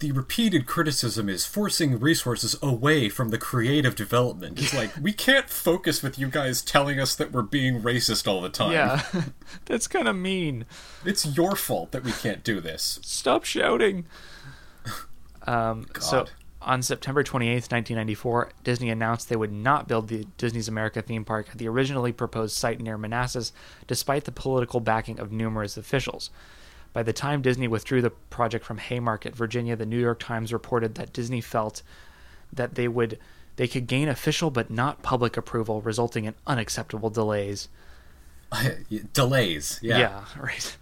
the 0.00 0.12
repeated 0.12 0.64
criticism 0.66 1.28
is 1.28 1.44
forcing 1.44 1.98
resources 1.98 2.56
away 2.62 3.08
from 3.08 3.30
the 3.30 3.38
creative 3.38 3.96
development. 3.96 4.60
It's 4.60 4.72
like 4.72 4.90
we 5.00 5.12
can't 5.12 5.50
focus 5.50 6.02
with 6.02 6.18
you 6.18 6.28
guys 6.28 6.62
telling 6.62 7.00
us 7.00 7.16
that 7.16 7.32
we're 7.32 7.42
being 7.42 7.82
racist 7.82 8.28
all 8.28 8.40
the 8.40 8.48
time. 8.48 8.72
yeah, 8.72 9.02
that's 9.64 9.88
kind 9.88 10.06
of 10.06 10.14
mean. 10.16 10.66
It's 11.04 11.26
your 11.36 11.56
fault 11.56 11.90
that 11.92 12.04
we 12.04 12.12
can't 12.12 12.44
do 12.44 12.60
this. 12.60 13.00
Stop 13.02 13.44
shouting. 13.44 14.06
Um, 15.46 15.86
so 15.98 16.24
God. 16.24 16.30
On 16.60 16.82
September 16.82 17.22
28, 17.22 17.52
1994, 17.52 18.50
Disney 18.64 18.90
announced 18.90 19.28
they 19.28 19.36
would 19.36 19.52
not 19.52 19.86
build 19.86 20.08
the 20.08 20.26
Disney's 20.38 20.68
America 20.68 21.00
theme 21.02 21.24
park 21.24 21.48
at 21.50 21.58
the 21.58 21.68
originally 21.68 22.12
proposed 22.12 22.56
site 22.56 22.80
near 22.80 22.98
Manassas, 22.98 23.52
despite 23.86 24.24
the 24.24 24.32
political 24.32 24.80
backing 24.80 25.20
of 25.20 25.30
numerous 25.30 25.76
officials. 25.76 26.30
By 26.92 27.02
the 27.04 27.12
time 27.12 27.42
Disney 27.42 27.68
withdrew 27.68 28.02
the 28.02 28.10
project 28.10 28.64
from 28.64 28.78
Haymarket, 28.78 29.36
Virginia, 29.36 29.76
the 29.76 29.86
New 29.86 30.00
York 30.00 30.18
Times 30.18 30.52
reported 30.52 30.96
that 30.96 31.12
Disney 31.12 31.40
felt 31.40 31.82
that 32.52 32.74
they 32.74 32.88
would 32.88 33.18
they 33.56 33.68
could 33.68 33.86
gain 33.86 34.08
official 34.08 34.50
but 34.50 34.70
not 34.70 35.02
public 35.02 35.36
approval, 35.36 35.80
resulting 35.80 36.24
in 36.24 36.34
unacceptable 36.46 37.10
delays. 37.10 37.68
Delays. 39.12 39.78
Yeah. 39.82 39.98
Yeah, 39.98 40.24
right. 40.40 40.76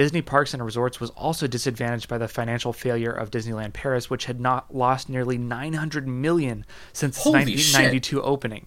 Disney 0.00 0.22
Parks 0.22 0.54
and 0.54 0.64
Resorts 0.64 0.98
was 0.98 1.10
also 1.10 1.46
disadvantaged 1.46 2.08
by 2.08 2.16
the 2.16 2.26
financial 2.26 2.72
failure 2.72 3.10
of 3.10 3.30
Disneyland 3.30 3.74
Paris, 3.74 4.08
which 4.08 4.24
had 4.24 4.40
not 4.40 4.74
lost 4.74 5.10
nearly 5.10 5.36
900 5.36 6.08
million 6.08 6.64
since 6.94 7.18
its 7.18 7.24
Holy 7.24 7.40
1992 7.40 8.22
opening. 8.22 8.66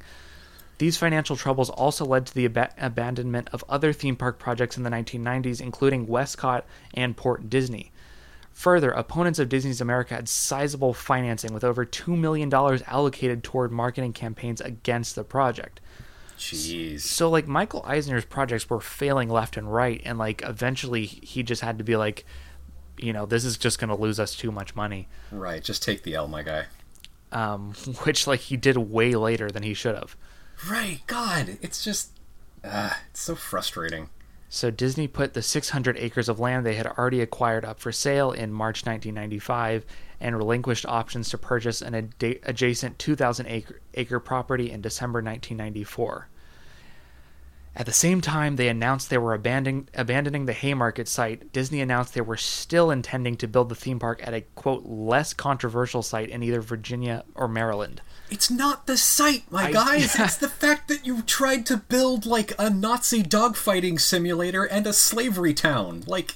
These 0.77 0.97
financial 0.97 1.35
troubles 1.35 1.71
also 1.71 2.05
led 2.05 2.27
to 2.27 2.35
the 2.35 2.45
ab- 2.45 2.73
abandonment 2.77 3.49
of 3.51 3.65
other 3.67 3.91
theme 3.93 4.15
park 4.15 4.37
projects 4.37 4.77
in 4.77 4.83
the 4.83 4.91
1990s, 4.91 5.59
including 5.59 6.05
WestCOT 6.05 6.65
and 6.93 7.17
Port 7.17 7.49
Disney. 7.49 7.91
Further, 8.51 8.91
opponents 8.91 9.39
of 9.39 9.49
Disney's 9.49 9.81
America 9.81 10.13
had 10.13 10.29
sizable 10.29 10.93
financing 10.93 11.51
with 11.51 11.63
over 11.63 11.83
$2 11.83 12.15
million 12.15 12.53
allocated 12.53 13.43
toward 13.43 13.71
marketing 13.71 14.13
campaigns 14.13 14.61
against 14.61 15.15
the 15.15 15.23
project 15.23 15.81
Jeez. 16.37 17.01
so 17.01 17.29
like 17.29 17.47
Michael 17.47 17.83
Eisner's 17.85 18.25
projects 18.25 18.69
were 18.69 18.79
failing 18.81 19.29
left 19.29 19.55
and 19.57 19.71
right, 19.73 20.01
and 20.05 20.17
like 20.17 20.41
eventually 20.43 21.05
he 21.05 21.43
just 21.43 21.61
had 21.61 21.77
to 21.77 21.83
be 21.83 21.95
like, 21.95 22.25
you 22.97 23.13
know, 23.13 23.25
this 23.25 23.45
is 23.45 23.57
just 23.57 23.79
going 23.79 23.89
to 23.89 23.95
lose 23.95 24.19
us 24.19 24.35
too 24.35 24.51
much 24.51 24.75
money, 24.75 25.07
Right. 25.31 25.63
Just 25.63 25.81
take 25.83 26.03
the 26.03 26.15
L, 26.15 26.27
my 26.27 26.43
guy. 26.43 26.65
um, 27.31 27.73
which 28.03 28.27
like 28.27 28.41
he 28.41 28.57
did 28.57 28.77
way 28.77 29.15
later 29.15 29.49
than 29.49 29.63
he 29.63 29.73
should 29.73 29.95
have. 29.95 30.15
Right. 30.69 31.01
God. 31.07 31.57
It's 31.61 31.83
just. 31.83 32.11
Uh, 32.63 32.91
it's 33.09 33.21
so 33.21 33.35
frustrating. 33.35 34.09
So 34.47 34.69
Disney 34.69 35.07
put 35.07 35.33
the 35.33 35.41
600 35.41 35.97
acres 35.97 36.29
of 36.29 36.39
land 36.39 36.63
they 36.65 36.75
had 36.75 36.85
already 36.85 37.21
acquired 37.21 37.65
up 37.65 37.79
for 37.79 37.91
sale 37.91 38.31
in 38.31 38.53
March 38.53 38.85
1995 38.85 39.83
and 40.23 40.37
relinquished 40.37 40.85
options 40.85 41.29
to 41.29 41.37
purchase 41.37 41.81
an 41.81 41.93
ad- 41.93 42.39
adjacent 42.43 42.97
2,000 42.97 43.45
acre, 43.47 43.81
acre 43.93 44.19
property 44.19 44.71
in 44.71 44.81
December 44.81 45.19
1994. 45.19 46.29
At 47.75 47.87
the 47.87 47.91
same 47.91 48.21
time, 48.21 48.55
they 48.55 48.67
announced 48.67 49.09
they 49.09 49.17
were 49.17 49.33
abandoning, 49.33 49.89
abandoning 49.95 50.45
the 50.45 50.53
Haymarket 50.53 51.07
site. 51.07 51.51
Disney 51.51 51.81
announced 51.81 52.13
they 52.13 52.21
were 52.21 52.37
still 52.37 52.91
intending 52.91 53.35
to 53.37 53.47
build 53.47 53.69
the 53.69 53.75
theme 53.75 53.97
park 53.97 54.21
at 54.25 54.33
a 54.33 54.41
quote 54.53 54.85
less 54.85 55.33
controversial 55.33 56.03
site 56.03 56.29
in 56.29 56.43
either 56.43 56.61
Virginia 56.61 57.23
or 57.33 57.47
Maryland. 57.47 58.01
It's 58.29 58.51
not 58.51 58.85
the 58.85 58.95
site, 58.95 59.51
my 59.51 59.65
I- 59.65 59.71
guys. 59.71 60.15
It's 60.19 60.37
the 60.37 60.49
fact 60.49 60.87
that 60.87 61.05
you 61.05 61.23
tried 61.23 61.65
to 61.65 61.77
build 61.77 62.27
like 62.27 62.53
a 62.59 62.69
Nazi 62.69 63.23
dogfighting 63.23 63.99
simulator 63.99 64.63
and 64.63 64.85
a 64.85 64.93
slavery 64.93 65.55
town. 65.55 66.03
Like, 66.05 66.35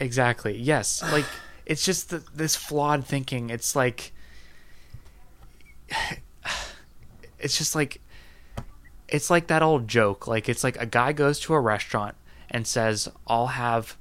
Exactly. 0.00 0.56
Yes. 0.58 1.02
Like 1.12 1.24
it's 1.68 1.84
just 1.84 2.10
the, 2.10 2.24
this 2.34 2.56
flawed 2.56 3.04
thinking. 3.06 3.50
It's 3.50 3.76
like 3.76 4.12
it's 7.38 7.56
just 7.56 7.76
like 7.76 8.00
it's 9.06 9.30
like 9.30 9.46
that 9.46 9.62
old 9.62 9.86
joke. 9.86 10.26
Like 10.26 10.48
it's 10.48 10.64
like 10.64 10.76
a 10.80 10.86
guy 10.86 11.12
goes 11.12 11.38
to 11.40 11.54
a 11.54 11.60
restaurant 11.60 12.16
and 12.50 12.66
says, 12.66 13.08
"I'll 13.26 13.48
have, 13.48 13.96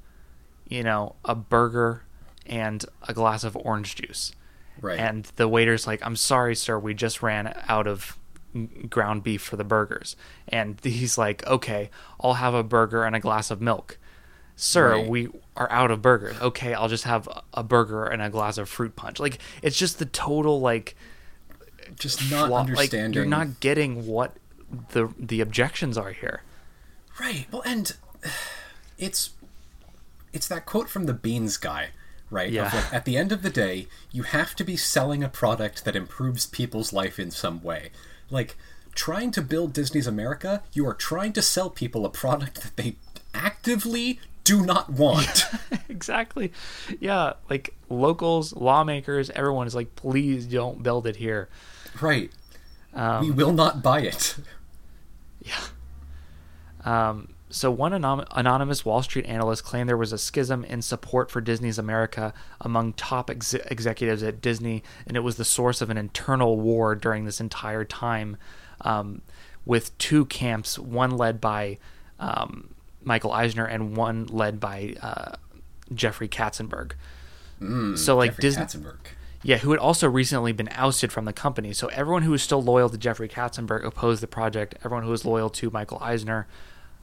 you 0.68 0.82
know, 0.82 1.16
a 1.26 1.36
burger 1.36 2.04
and 2.46 2.84
a 3.08 3.14
glass 3.14 3.44
of 3.44 3.56
orange 3.58 3.96
juice." 3.96 4.32
right? 4.80 4.98
And 4.98 5.26
the 5.36 5.48
waiter's 5.48 5.86
like, 5.86 6.00
"I'm 6.06 6.16
sorry, 6.16 6.56
sir, 6.56 6.80
we 6.80 6.94
just 6.94 7.22
ran 7.22 7.54
out 7.68 7.86
of 7.86 8.18
ground 8.90 9.24
beef 9.24 9.42
for 9.42 9.58
the 9.58 9.66
burgers." 9.66 10.16
And 10.48 10.80
he's 10.82 11.18
like, 11.18 11.46
"Okay, 11.46 11.90
I'll 12.22 12.36
have 12.36 12.54
a 12.54 12.64
burger 12.64 13.04
and 13.04 13.16
a 13.16 13.20
glass 13.20 13.52
of 13.52 13.60
milk." 13.60 13.98
Sir, 14.60 14.94
Right. 14.96 15.08
we 15.08 15.30
are 15.56 15.72
out 15.72 15.92
of 15.92 16.02
burgers. 16.02 16.36
Okay, 16.42 16.74
I'll 16.74 16.88
just 16.90 17.04
have 17.04 17.30
a 17.54 17.64
burger 17.64 18.06
and 18.06 18.22
a 18.24 18.30
glass 18.30 18.58
of 18.58 18.68
fruit 18.68 18.96
punch. 18.96 19.20
Like 19.20 19.38
it's 19.62 19.78
just 19.78 20.00
the 20.00 20.06
total 20.06 20.60
like 20.60 20.96
Just 21.96 22.30
not 22.32 22.48
flaw- 22.48 22.58
like 22.62 22.70
understanding. 22.70 23.14
you're 23.14 23.26
not 23.26 23.60
getting 23.60 24.08
what 24.08 24.36
the 24.90 25.14
the 25.20 25.42
objections 25.42 25.98
are 25.98 26.12
here. 26.12 26.42
Right. 27.20 27.46
Well, 27.52 27.62
and 27.66 27.96
it's 28.98 29.32
it's 30.34 30.48
that 30.48 30.66
quote 30.66 30.90
from 30.90 31.06
the 31.06 31.14
Beans 31.14 31.58
guy, 31.58 31.90
right? 32.30 32.52
Yeah. 32.52 32.64
like, 32.74 32.94
at 32.94 33.06
the 33.06 33.16
end 33.18 33.32
of 33.32 33.42
the 33.44 33.50
day, 33.50 33.88
you 34.12 34.24
have 34.24 34.56
to 34.56 34.64
be 34.64 34.76
selling 34.76 35.24
a 35.24 35.30
product 35.30 35.86
that 35.86 35.96
improves 35.96 36.46
people's 36.48 36.92
life 36.94 37.20
in 37.20 37.32
some 37.32 37.62
way. 37.64 37.92
Like 38.30 38.58
trying 38.96 39.30
to 39.32 39.42
build 39.42 39.74
Disney's 39.74 40.08
America, 40.08 40.64
you 40.74 40.86
are 40.88 40.94
trying 40.96 41.34
to 41.34 41.42
sell 41.44 41.70
people 41.70 42.06
a 42.06 42.10
product 42.10 42.62
that 42.64 42.76
they 42.76 42.96
actively 43.34 44.20
do 44.48 44.66
not 44.66 44.90
want. 44.90 45.44
exactly. 45.90 46.52
Yeah, 47.00 47.34
like 47.50 47.76
locals, 47.90 48.56
lawmakers, 48.56 49.30
everyone 49.32 49.68
is 49.68 49.76
like, 49.76 49.96
please 49.96 50.46
don't 50.46 50.82
build 50.82 51.06
it 51.06 51.18
here. 51.18 51.50
right. 52.02 52.32
Um, 52.94 53.22
we 53.26 53.32
will 53.32 53.54
not 53.54 53.84
buy 53.84 54.02
it. 54.02 54.36
Yeah. 55.46 55.60
Um, 56.84 57.34
so 57.50 57.72
one 57.72 57.94
anom- 57.94 58.26
anonymous 58.32 58.84
Wall 58.84 59.02
Street 59.02 59.26
analyst 59.26 59.64
claimed 59.64 59.88
there 59.88 59.96
was 59.96 60.12
a 60.12 60.18
schism 60.18 60.66
in 60.66 60.82
support 60.82 61.32
for 61.32 61.40
Disney's 61.40 61.78
America 61.78 62.34
among 62.60 62.94
top 62.94 63.30
ex- 63.30 63.54
executives 63.54 64.24
at 64.24 64.42
Disney, 64.42 64.84
and 65.06 65.16
it 65.16 65.22
was 65.22 65.38
the 65.38 65.46
source 65.46 65.82
of 65.82 65.90
an 65.90 65.98
internal 65.98 66.60
war 66.60 66.96
during 66.96 67.24
this 67.24 67.40
entire 67.40 67.86
time, 67.86 68.36
um, 68.82 69.22
with 69.66 69.98
two 69.98 70.26
camps, 70.26 70.78
one 70.78 71.12
led 71.12 71.40
by 71.40 71.78
um, 72.20 72.74
Michael 73.08 73.32
Eisner 73.32 73.66
and 73.66 73.96
one 73.96 74.26
led 74.28 74.60
by 74.60 74.96
uh, 75.02 75.32
Jeffrey 75.94 76.28
Katzenberg. 76.28 76.92
so 77.96 78.16
like 78.16 78.32
Jeffrey 78.32 78.42
Disney, 78.42 78.64
Katzenberg. 78.66 78.98
yeah, 79.44 79.58
who 79.58 79.72
had 79.72 79.80
also 79.80 80.08
recently 80.10 80.52
been 80.52 80.70
ousted 80.74 81.12
from 81.12 81.26
the 81.26 81.34
company. 81.34 81.74
So 81.74 81.88
everyone 81.88 82.24
who 82.24 82.32
was 82.32 82.44
still 82.44 82.62
loyal 82.62 82.90
to 82.90 82.98
Jeffrey 82.98 83.30
Katzenberg 83.30 83.84
opposed 83.86 84.22
the 84.22 84.28
project. 84.28 84.76
Everyone 84.84 85.04
who 85.04 85.10
was 85.12 85.26
loyal 85.26 85.50
to 85.52 85.70
Michael 85.72 86.00
Eisner 86.02 86.48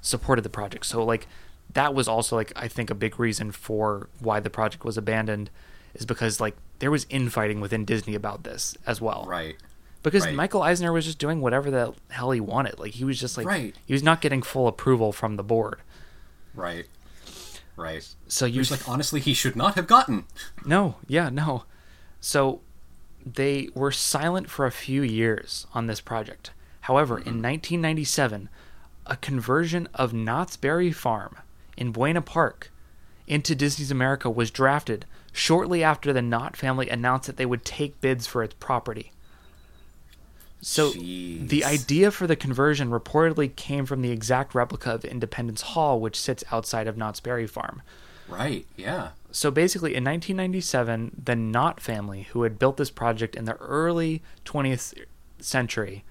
supported 0.00 0.42
the 0.42 0.50
project. 0.50 0.86
So 0.86 1.02
like 1.04 1.26
that 1.72 1.94
was 1.94 2.06
also 2.06 2.36
like 2.36 2.52
I 2.54 2.68
think 2.68 2.90
a 2.90 2.94
big 2.94 3.18
reason 3.18 3.50
for 3.50 4.08
why 4.20 4.38
the 4.40 4.50
project 4.50 4.84
was 4.84 4.96
abandoned 4.98 5.50
is 5.94 6.04
because 6.06 6.40
like 6.40 6.56
there 6.80 6.90
was 6.90 7.06
infighting 7.08 7.60
within 7.60 7.84
Disney 7.84 8.14
about 8.14 8.44
this 8.44 8.76
as 8.86 9.00
well. 9.00 9.24
Right. 9.26 9.56
Because 10.02 10.26
right. 10.26 10.34
Michael 10.34 10.62
Eisner 10.62 10.92
was 10.92 11.06
just 11.06 11.18
doing 11.18 11.40
whatever 11.40 11.70
the 11.70 11.94
hell 12.10 12.30
he 12.32 12.40
wanted. 12.40 12.78
Like 12.78 12.92
he 12.92 13.04
was 13.04 13.18
just 13.18 13.38
like 13.38 13.46
Right. 13.46 13.74
he 13.86 13.92
was 13.94 14.02
not 14.02 14.20
getting 14.20 14.42
full 14.42 14.68
approval 14.68 15.12
from 15.12 15.36
the 15.36 15.42
board. 15.42 15.78
Right. 16.54 16.86
Right. 17.76 18.08
So 18.28 18.46
you 18.46 18.60
Which, 18.60 18.70
like, 18.70 18.88
honestly, 18.88 19.20
he 19.20 19.34
should 19.34 19.56
not 19.56 19.74
have 19.74 19.86
gotten. 19.86 20.24
No, 20.64 20.96
yeah, 21.08 21.28
no. 21.28 21.64
So 22.20 22.60
they 23.24 23.68
were 23.74 23.90
silent 23.90 24.48
for 24.48 24.66
a 24.66 24.70
few 24.70 25.02
years 25.02 25.66
on 25.74 25.86
this 25.86 26.00
project. 26.00 26.52
However, 26.82 27.18
in 27.18 27.40
mm-hmm. 27.40 27.42
1997, 27.42 28.48
a 29.06 29.16
conversion 29.16 29.88
of 29.94 30.12
Knott's 30.12 30.56
Berry 30.56 30.92
Farm 30.92 31.38
in 31.76 31.92
Buena 31.92 32.22
Park 32.22 32.70
into 33.26 33.54
Disney's 33.54 33.90
America 33.90 34.30
was 34.30 34.50
drafted 34.50 35.06
shortly 35.32 35.82
after 35.82 36.12
the 36.12 36.22
Knott 36.22 36.56
family 36.56 36.88
announced 36.88 37.26
that 37.26 37.36
they 37.36 37.46
would 37.46 37.64
take 37.64 38.00
bids 38.00 38.26
for 38.26 38.42
its 38.42 38.54
property. 38.60 39.12
So 40.66 40.92
Jeez. 40.92 41.48
the 41.48 41.64
idea 41.64 42.10
for 42.10 42.26
the 42.26 42.36
conversion 42.36 42.88
reportedly 42.90 43.54
came 43.54 43.84
from 43.84 44.00
the 44.02 44.10
exact 44.10 44.54
replica 44.54 44.92
of 44.94 45.04
Independence 45.04 45.60
Hall, 45.60 46.00
which 46.00 46.18
sits 46.18 46.42
outside 46.50 46.86
of 46.86 46.96
Knott's 46.96 47.20
Berry 47.20 47.46
Farm. 47.46 47.82
Right. 48.28 48.66
Yeah. 48.76 49.10
So 49.30 49.50
basically, 49.50 49.90
in 49.94 50.04
1997, 50.04 51.20
the 51.22 51.36
Knott 51.36 51.80
family, 51.80 52.22
who 52.30 52.44
had 52.44 52.58
built 52.58 52.78
this 52.78 52.90
project 52.90 53.36
in 53.36 53.44
the 53.44 53.56
early 53.56 54.22
20th 54.46 54.94
century, 55.38 56.04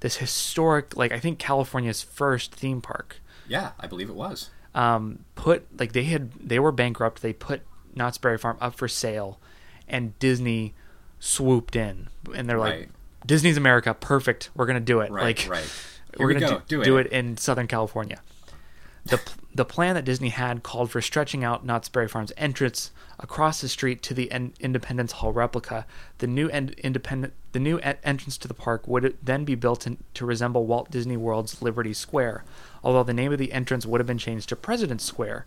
this 0.00 0.16
historic, 0.16 0.96
like 0.96 1.12
I 1.12 1.18
think 1.18 1.38
California's 1.38 2.02
first 2.02 2.54
theme 2.54 2.80
park, 2.80 3.16
Yeah. 3.46 3.72
I 3.78 3.86
believe 3.86 4.08
it 4.08 4.14
was. 4.16 4.48
um, 4.74 5.24
put 5.34 5.66
like 5.78 5.92
they 5.92 6.04
had 6.04 6.32
they 6.34 6.58
were 6.58 6.72
bankrupt. 6.72 7.20
They 7.20 7.32
put 7.34 7.62
Knott's 7.94 8.16
Berry 8.18 8.38
Farm 8.38 8.56
up 8.60 8.74
for 8.74 8.88
sale, 8.88 9.38
and 9.88 10.18
Disney 10.18 10.72
swooped 11.18 11.74
in, 11.76 12.08
and 12.34 12.48
they're 12.48 12.58
like, 12.58 12.72
Right. 12.72 12.88
"Disney's 13.26 13.56
America, 13.56 13.94
perfect. 13.94 14.50
We're 14.54 14.66
gonna 14.66 14.80
do 14.80 15.00
it. 15.00 15.10
Right. 15.10 15.24
like, 15.38 15.46
right. 15.48 15.70
we're 16.18 16.26
we 16.28 16.34
gonna 16.34 16.46
go. 16.46 16.58
do, 16.66 16.78
Do, 16.78 16.84
do 16.84 16.96
it. 16.98 17.06
it 17.06 17.12
in 17.12 17.36
Southern 17.36 17.66
California. 17.66 18.20
The, 19.06 19.20
the 19.54 19.64
plan 19.64 19.94
that 19.94 20.04
Disney 20.04 20.28
had 20.28 20.62
called 20.62 20.90
for 20.90 21.00
stretching 21.00 21.42
out 21.42 21.64
Knott's 21.64 21.88
Berry 21.88 22.08
Farm's 22.08 22.32
entrance 22.36 22.90
across 23.18 23.60
the 23.62 23.68
street 23.68 24.02
to 24.02 24.12
the 24.12 24.30
en- 24.30 24.52
Independence 24.60 25.12
Hall 25.12 25.32
replica. 25.32 25.86
The 26.18 26.26
new 26.26 26.48
en- 26.50 26.74
independent 26.76 27.32
the 27.52 27.58
new 27.58 27.78
en- 27.78 27.96
entrance 28.04 28.36
to 28.38 28.48
the 28.48 28.54
park 28.54 28.86
would 28.86 29.16
then 29.22 29.44
be 29.46 29.54
built 29.54 29.86
in, 29.86 29.96
to 30.14 30.26
resemble 30.26 30.66
Walt 30.66 30.90
Disney 30.90 31.16
World's 31.16 31.62
Liberty 31.62 31.94
Square, 31.94 32.44
although 32.84 33.02
the 33.02 33.14
name 33.14 33.32
of 33.32 33.38
the 33.38 33.52
entrance 33.52 33.86
would 33.86 33.98
have 34.00 34.06
been 34.06 34.18
changed 34.18 34.50
to 34.50 34.56
President's 34.56 35.04
Square, 35.04 35.46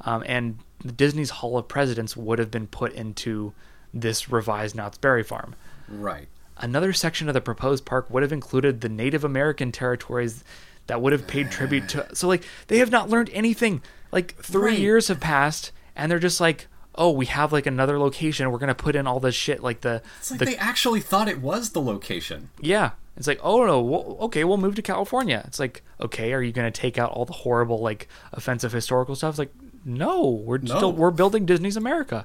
um, 0.00 0.24
and 0.26 0.58
Disney's 0.96 1.30
Hall 1.30 1.56
of 1.56 1.68
Presidents 1.68 2.16
would 2.16 2.40
have 2.40 2.50
been 2.50 2.66
put 2.66 2.92
into 2.92 3.52
this 3.94 4.28
revised 4.30 4.74
Knott's 4.74 4.98
Berry 4.98 5.22
Farm. 5.22 5.54
Right. 5.88 6.26
Another 6.58 6.92
section 6.92 7.28
of 7.28 7.34
the 7.34 7.40
proposed 7.40 7.84
park 7.84 8.08
would 8.10 8.22
have 8.22 8.32
included 8.32 8.80
the 8.80 8.88
Native 8.88 9.24
American 9.24 9.72
territories 9.72 10.42
that 10.86 11.02
would 11.02 11.12
have 11.12 11.26
paid 11.26 11.50
tribute 11.50 11.88
to. 11.90 12.14
So, 12.14 12.28
like, 12.28 12.44
they 12.68 12.78
have 12.78 12.90
not 12.90 13.10
learned 13.10 13.30
anything. 13.32 13.82
Like, 14.12 14.36
three 14.42 14.72
Right. 14.72 14.78
years 14.78 15.08
have 15.08 15.20
passed, 15.20 15.72
and 15.94 16.10
they're 16.10 16.18
just 16.18 16.40
like, 16.40 16.68
oh, 16.94 17.10
we 17.10 17.26
have 17.26 17.52
like 17.52 17.66
another 17.66 17.98
location. 17.98 18.50
We're 18.50 18.58
gonna 18.58 18.74
put 18.74 18.96
in 18.96 19.06
all 19.06 19.20
this 19.20 19.34
shit, 19.34 19.62
like 19.62 19.82
the, 19.82 20.00
It's 20.18 20.30
like 20.30 20.40
the 20.40 20.46
they 20.46 20.56
actually 20.56 21.00
thought 21.00 21.28
it 21.28 21.40
was 21.42 21.70
the 21.70 21.80
location. 21.82 22.48
yeah. 22.60 22.92
It's 23.18 23.26
like, 23.26 23.40
oh 23.42 23.64
no, 23.66 23.80
well, 23.80 24.16
okay, 24.22 24.44
we'll 24.44 24.56
move 24.58 24.74
to 24.76 24.82
California. 24.82 25.42
It's 25.46 25.58
like, 25.58 25.82
okay, 26.00 26.32
are 26.34 26.42
you 26.42 26.52
gonna 26.52 26.70
take 26.70 26.96
out 26.98 27.10
all 27.12 27.24
the 27.26 27.32
horrible, 27.32 27.80
like, 27.80 28.08
offensive 28.32 28.72
historical 28.72 29.14
stuff? 29.14 29.30
It's 29.32 29.38
like, 29.38 29.52
no, 29.84 30.28
we're 30.28 30.58
No. 30.58 30.76
still 30.76 30.92
we're 30.92 31.10
building 31.10 31.44
Disney's 31.46 31.76
America. 31.76 32.24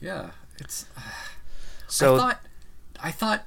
Yeah. 0.00 0.30
It's. 0.58 0.86
So 1.88 2.14
I 2.14 2.18
thought. 2.18 2.40
I 3.02 3.10
thought. 3.12 3.44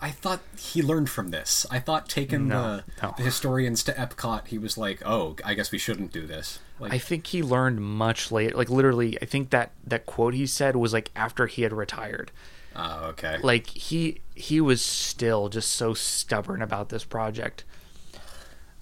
I, 0.00 0.10
thought 0.10 0.40
he 0.58 0.82
learned 0.82 1.08
from 1.10 1.30
this. 1.30 1.66
I 1.70 1.78
thought 1.78 2.08
taking 2.08 2.48
No, 2.48 2.76
the, 2.78 2.84
no. 3.02 3.14
the 3.16 3.22
historians 3.22 3.82
to 3.84 3.92
Epcot, 3.92 4.46
he 4.48 4.58
was 4.58 4.76
like, 4.78 5.02
"Oh, 5.04 5.36
I 5.44 5.54
guess 5.54 5.72
we 5.72 5.78
shouldn't 5.78 6.12
do 6.12 6.26
this." 6.26 6.58
Like, 6.78 6.92
I 6.92 6.98
think 6.98 7.26
he 7.28 7.42
learned 7.42 7.80
much 7.80 8.30
later. 8.30 8.56
Like 8.56 8.68
literally, 8.70 9.16
I 9.20 9.24
think 9.24 9.50
that 9.50 9.72
that 9.86 10.06
quote 10.06 10.34
he 10.34 10.46
said 10.46 10.76
was 10.76 10.92
like 10.92 11.10
after 11.16 11.46
he 11.46 11.62
had 11.62 11.72
retired. 11.72 12.30
oh, 12.74 13.06
okay. 13.10 13.38
Like 13.42 13.66
he 13.68 14.20
he 14.34 14.60
was 14.60 14.82
still 14.82 15.48
just 15.48 15.72
so 15.72 15.94
stubborn 15.94 16.60
about 16.62 16.88
this 16.90 17.04
project. 17.04 17.64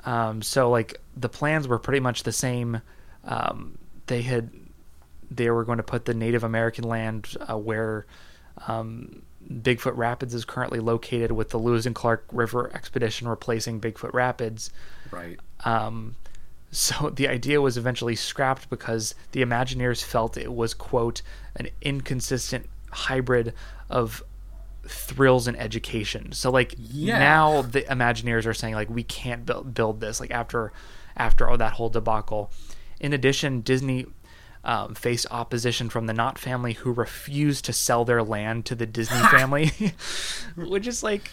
Um, 0.04 0.42
so 0.42 0.68
like 0.70 1.00
the 1.16 1.28
plans 1.28 1.66
were 1.68 1.78
pretty 1.78 2.00
much 2.00 2.24
the 2.24 2.32
same. 2.32 2.82
Um, 3.24 3.78
they 4.06 4.22
had 4.22 4.50
they 5.30 5.48
were 5.50 5.64
going 5.64 5.78
to 5.78 5.82
put 5.84 6.04
the 6.04 6.14
Native 6.14 6.44
American 6.44 6.84
land 6.84 7.36
uh, 7.48 7.56
where 7.56 8.06
um, 8.68 9.22
Bigfoot 9.50 9.96
Rapids 9.96 10.34
is 10.34 10.44
currently 10.44 10.80
located, 10.80 11.32
with 11.32 11.50
the 11.50 11.58
Lewis 11.58 11.86
and 11.86 11.94
Clark 11.94 12.24
River 12.32 12.70
expedition 12.74 13.28
replacing 13.28 13.80
Bigfoot 13.80 14.12
Rapids. 14.14 14.70
right. 15.10 15.38
Um, 15.64 16.16
so 16.70 17.10
the 17.14 17.28
idea 17.28 17.60
was 17.60 17.76
eventually 17.76 18.16
scrapped 18.16 18.68
because 18.70 19.14
the 19.32 19.42
Imagineers 19.42 20.02
felt 20.02 20.36
it 20.36 20.52
was 20.52 20.74
quote 20.74 21.22
an 21.56 21.68
inconsistent 21.82 22.68
hybrid 22.90 23.52
of 23.90 24.22
thrills 24.86 25.46
and 25.46 25.58
education. 25.58 26.32
So 26.32 26.50
like 26.50 26.74
Yeah. 26.78 27.18
now 27.18 27.62
the 27.62 27.82
Imagineers 27.82 28.44
are 28.46 28.54
saying 28.54 28.74
like 28.74 28.90
we 28.90 29.02
can't 29.02 29.46
build 29.46 29.72
build 29.74 30.00
this 30.00 30.20
like 30.20 30.30
after 30.30 30.72
after 31.16 31.48
all 31.48 31.56
that 31.58 31.72
whole 31.74 31.88
debacle. 31.88 32.50
In 33.00 33.12
addition, 33.12 33.60
Disney 33.60 34.06
um, 34.64 34.94
faced 34.94 35.26
opposition 35.30 35.88
from 35.90 36.06
the 36.06 36.12
Knott 36.12 36.38
family 36.38 36.72
who 36.72 36.92
refused 36.92 37.64
to 37.66 37.72
sell 37.72 38.04
their 38.04 38.22
land 38.22 38.64
to 38.66 38.74
the 38.74 38.86
Disney 38.86 39.18
family, 39.30 39.70
which 40.56 40.86
is 40.86 41.02
like 41.02 41.30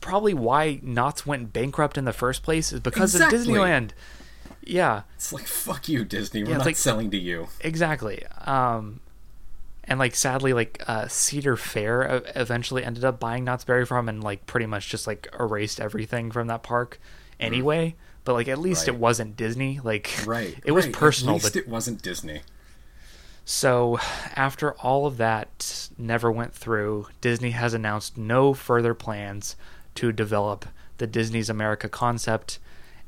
probably 0.00 0.34
why 0.34 0.80
Knott's 0.82 1.26
went 1.26 1.52
bankrupt 1.52 1.98
in 1.98 2.04
the 2.04 2.12
first 2.12 2.42
place 2.42 2.72
is 2.72 2.80
because 2.80 3.14
Exactly. 3.14 3.38
of 3.38 3.46
Disneyland. 3.46 3.90
Yeah, 4.66 5.02
It's 5.16 5.32
like 5.32 5.46
fuck 5.46 5.88
you, 5.88 6.04
Disney. 6.04 6.42
We're 6.42 6.50
Yeah, 6.52 6.56
not 6.58 6.66
like- 6.66 6.76
selling 6.76 7.10
to 7.10 7.18
you. 7.18 7.48
exactly. 7.60 8.24
Um, 8.46 9.00
and 9.86 9.98
like 9.98 10.14
sadly, 10.14 10.54
like 10.54 10.82
uh, 10.86 11.08
Cedar 11.08 11.56
Fair 11.56 12.22
eventually 12.34 12.82
ended 12.82 13.04
up 13.04 13.20
buying 13.20 13.44
Knott's 13.44 13.64
Berry 13.64 13.84
Farm 13.84 14.08
and 14.08 14.24
like 14.24 14.46
pretty 14.46 14.64
much 14.66 14.88
just 14.88 15.06
like 15.06 15.28
erased 15.38 15.80
everything 15.80 16.30
from 16.30 16.46
that 16.46 16.62
park 16.62 16.98
anyway. 17.38 17.94
But 18.24 18.32
like 18.32 18.48
at 18.48 18.58
least 18.58 18.88
it 18.88 18.96
wasn't 18.96 19.36
Disney. 19.36 19.80
Like 19.84 20.10
Right. 20.24 20.58
it 20.64 20.72
was 20.72 20.86
right. 20.86 20.94
personal. 20.94 21.34
At 21.34 21.42
least 21.42 21.52
But 21.54 21.60
it 21.62 21.68
wasn't 21.68 22.00
Disney. 22.00 22.40
So 23.44 23.98
after 24.34 24.72
all 24.74 25.06
of 25.06 25.16
that 25.18 25.88
never 25.98 26.30
went 26.32 26.54
through, 26.54 27.08
Disney 27.20 27.50
has 27.50 27.74
announced 27.74 28.16
no 28.16 28.54
further 28.54 28.94
plans 28.94 29.56
to 29.96 30.12
develop 30.12 30.66
the 30.98 31.06
Disney's 31.06 31.50
America 31.50 31.88
concept. 31.88 32.58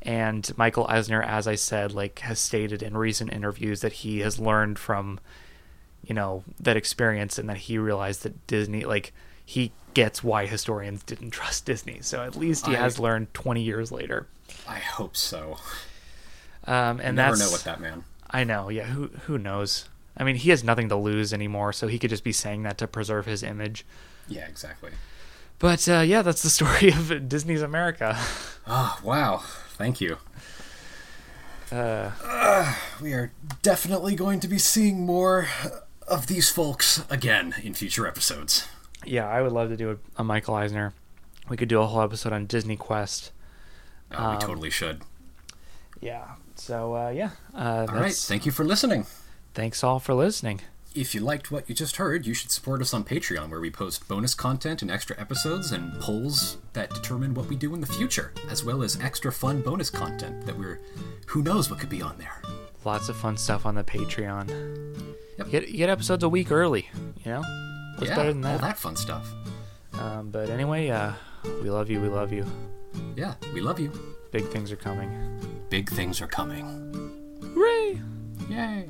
And 0.03 0.51
Michael 0.57 0.87
Eisner, 0.89 1.23
as 1.23 1.47
I 1.49 1.55
said, 1.55 1.93
like 1.93 2.21
has 2.21 2.39
stated 2.39 2.83
in 2.83 2.97
recent 2.97 3.33
interviews 3.33 3.81
that 3.81 3.93
he 3.95 4.21
has 4.21 4.39
learned 4.39 4.79
from, 4.79 5.19
you 6.05 6.15
know, 6.15 6.45
that 6.61 6.77
experience 6.77 7.39
and 7.39 7.49
that 7.49 7.57
he 7.57 7.79
realized 7.79 8.23
that 8.23 8.47
Disney, 8.47 8.85
like, 8.85 9.13
he 9.45 9.73
gets 9.95 10.23
why 10.23 10.47
historians 10.47 11.03
didn't 11.05 11.31
trust 11.31 11.65
Disney. 11.65 11.99
So 12.03 12.23
at 12.23 12.37
least 12.37 12.67
he 12.67 12.77
I- 12.77 12.81
has 12.81 12.99
learned 12.99 13.33
20 13.35 13.63
years 13.63 13.91
later. 13.91 14.27
I 14.69 14.79
hope 14.79 15.17
so. 15.17 15.57
Um, 16.65 17.01
and 17.01 17.17
Never 17.17 17.37
that's 17.37 17.41
know 17.41 17.53
with 17.53 17.65
that 17.65 17.81
man. 17.81 18.05
I 18.31 18.45
know. 18.45 18.69
Yeah, 18.69 18.85
who 18.85 19.09
who 19.27 19.39
knows? 19.39 19.89
I 20.17 20.25
mean, 20.25 20.37
he 20.37 20.51
has 20.51 20.65
nothing 20.65 20.89
to 20.89 20.97
lose 20.97 21.33
anymore, 21.33 21.73
so 21.73 21.89
he 21.89 21.99
could 21.99 22.11
just 22.11 22.25
be 22.25 22.33
saying 22.33 22.63
that 22.63 22.79
to 22.79 22.87
preserve 22.87 23.27
his 23.27 23.43
image. 23.43 23.85
Yeah, 24.29 24.47
exactly. 24.47 24.93
But 25.59 25.89
uh, 25.89 26.01
yeah, 26.01 26.23
that's 26.23 26.43
the 26.43 26.51
story 26.59 26.89
of 26.91 27.29
Disney's 27.29 27.63
America. 27.63 28.17
Oh, 28.67 28.99
wow. 29.05 29.43
Thank 29.77 30.01
you. 30.01 30.19
Uh, 31.71 32.11
We 33.03 33.13
are 33.13 33.33
definitely 33.63 34.15
going 34.15 34.41
to 34.41 34.49
be 34.49 34.59
seeing 34.59 35.05
more 35.05 35.49
of 36.09 36.27
these 36.29 36.49
folks 36.49 37.05
again 37.11 37.55
in 37.63 37.75
future 37.75 38.07
episodes. 38.07 38.67
yeah, 39.05 39.29
I 39.29 39.43
would 39.43 39.53
love 39.53 39.69
to 39.69 39.77
do 39.77 39.91
a, 39.91 39.97
a 40.21 40.25
Michael 40.25 40.55
Eisner. 40.55 40.95
We 41.49 41.57
could 41.59 41.69
do 41.69 41.81
a 41.81 41.87
whole 41.87 42.01
episode 42.01 42.33
on 42.33 42.47
Disney 42.47 42.77
Quest. 42.77 43.33
Oh, 44.13 44.17
Um, 44.25 44.35
we 44.37 44.41
totally 44.41 44.71
should. 44.71 45.03
Yeah. 46.01 46.25
So 46.55 46.95
uh, 46.97 47.11
yeah, 47.11 47.31
uh, 47.55 47.87
All 47.89 47.95
right. 47.97 48.15
Thank 48.15 48.47
you 48.47 48.53
for 48.53 48.65
listening. 48.65 49.05
Thanks 49.57 49.83
all 49.83 49.99
for 49.99 50.13
listening. 50.13 50.61
If 50.95 51.15
you 51.15 51.23
liked 51.23 51.51
what 51.51 51.67
you 51.67 51.75
just 51.75 51.97
heard, 51.97 52.27
you 52.27 52.35
should 52.35 52.51
support 52.51 52.83
us 52.83 52.93
on 52.93 53.05
Patreon, 53.05 53.49
where 53.49 53.61
we 53.61 53.71
post 53.71 54.07
bonus 54.07 54.35
content 54.35 54.83
and 54.83 54.91
extra 54.91 55.19
episodes 55.19 55.73
and 55.73 55.99
polls 55.99 56.59
that 56.75 56.91
determine 56.91 57.33
what 57.33 57.47
we 57.47 57.57
do 57.57 57.75
in 57.75 57.81
the 57.81 57.87
future, 57.87 58.33
as 58.51 58.63
well 58.63 58.83
as 58.83 59.01
extra 59.01 59.33
fun 59.33 59.63
bonus 59.63 59.89
content 59.89 60.45
that 60.45 60.57
we're. 60.57 60.79
Who 61.29 61.43
knows 61.43 61.71
what 61.71 61.81
could 61.81 61.89
be 61.89 62.03
on 62.03 62.19
there? 62.19 62.43
Lots 62.85 63.09
of 63.09 63.17
fun 63.17 63.39
stuff 63.39 63.65
on 63.65 63.75
the 63.75 63.83
Patreon. 63.83 64.49
Yep. 65.39 65.47
You 65.47 65.53
get 65.53 65.69
you 65.69 65.77
get 65.79 65.89
episodes 65.89 66.23
a 66.23 66.29
week 66.29 66.53
early. 66.53 66.89
You 67.25 67.33
know, 67.33 67.43
what's 67.97 68.11
yeah, 68.11 68.17
better 68.17 68.33
than 68.33 68.43
that? 68.43 68.53
all 68.53 68.59
that? 68.59 68.67
that 68.69 68.79
fun 68.79 68.97
stuff. 68.97 69.27
Um, 69.95 70.31
but 70.31 70.51
anyway, 70.51 70.91
uh, 70.91 71.13
we 71.63 71.71
love 71.71 71.89
you. 71.89 72.01
We 72.01 72.09
love 72.09 72.31
you. 72.31 72.45
Yeah, 73.17 73.35
we 73.55 73.63
love 73.63 73.81
you. 73.81 73.91
Big 74.33 74.47
things 74.49 74.71
are 74.71 74.77
coming. 74.77 75.41
Big 75.71 75.89
things 75.89 76.21
are 76.21 76.27
coming. 76.27 76.67
Hooray! 77.55 78.01
Yay! 78.51 78.89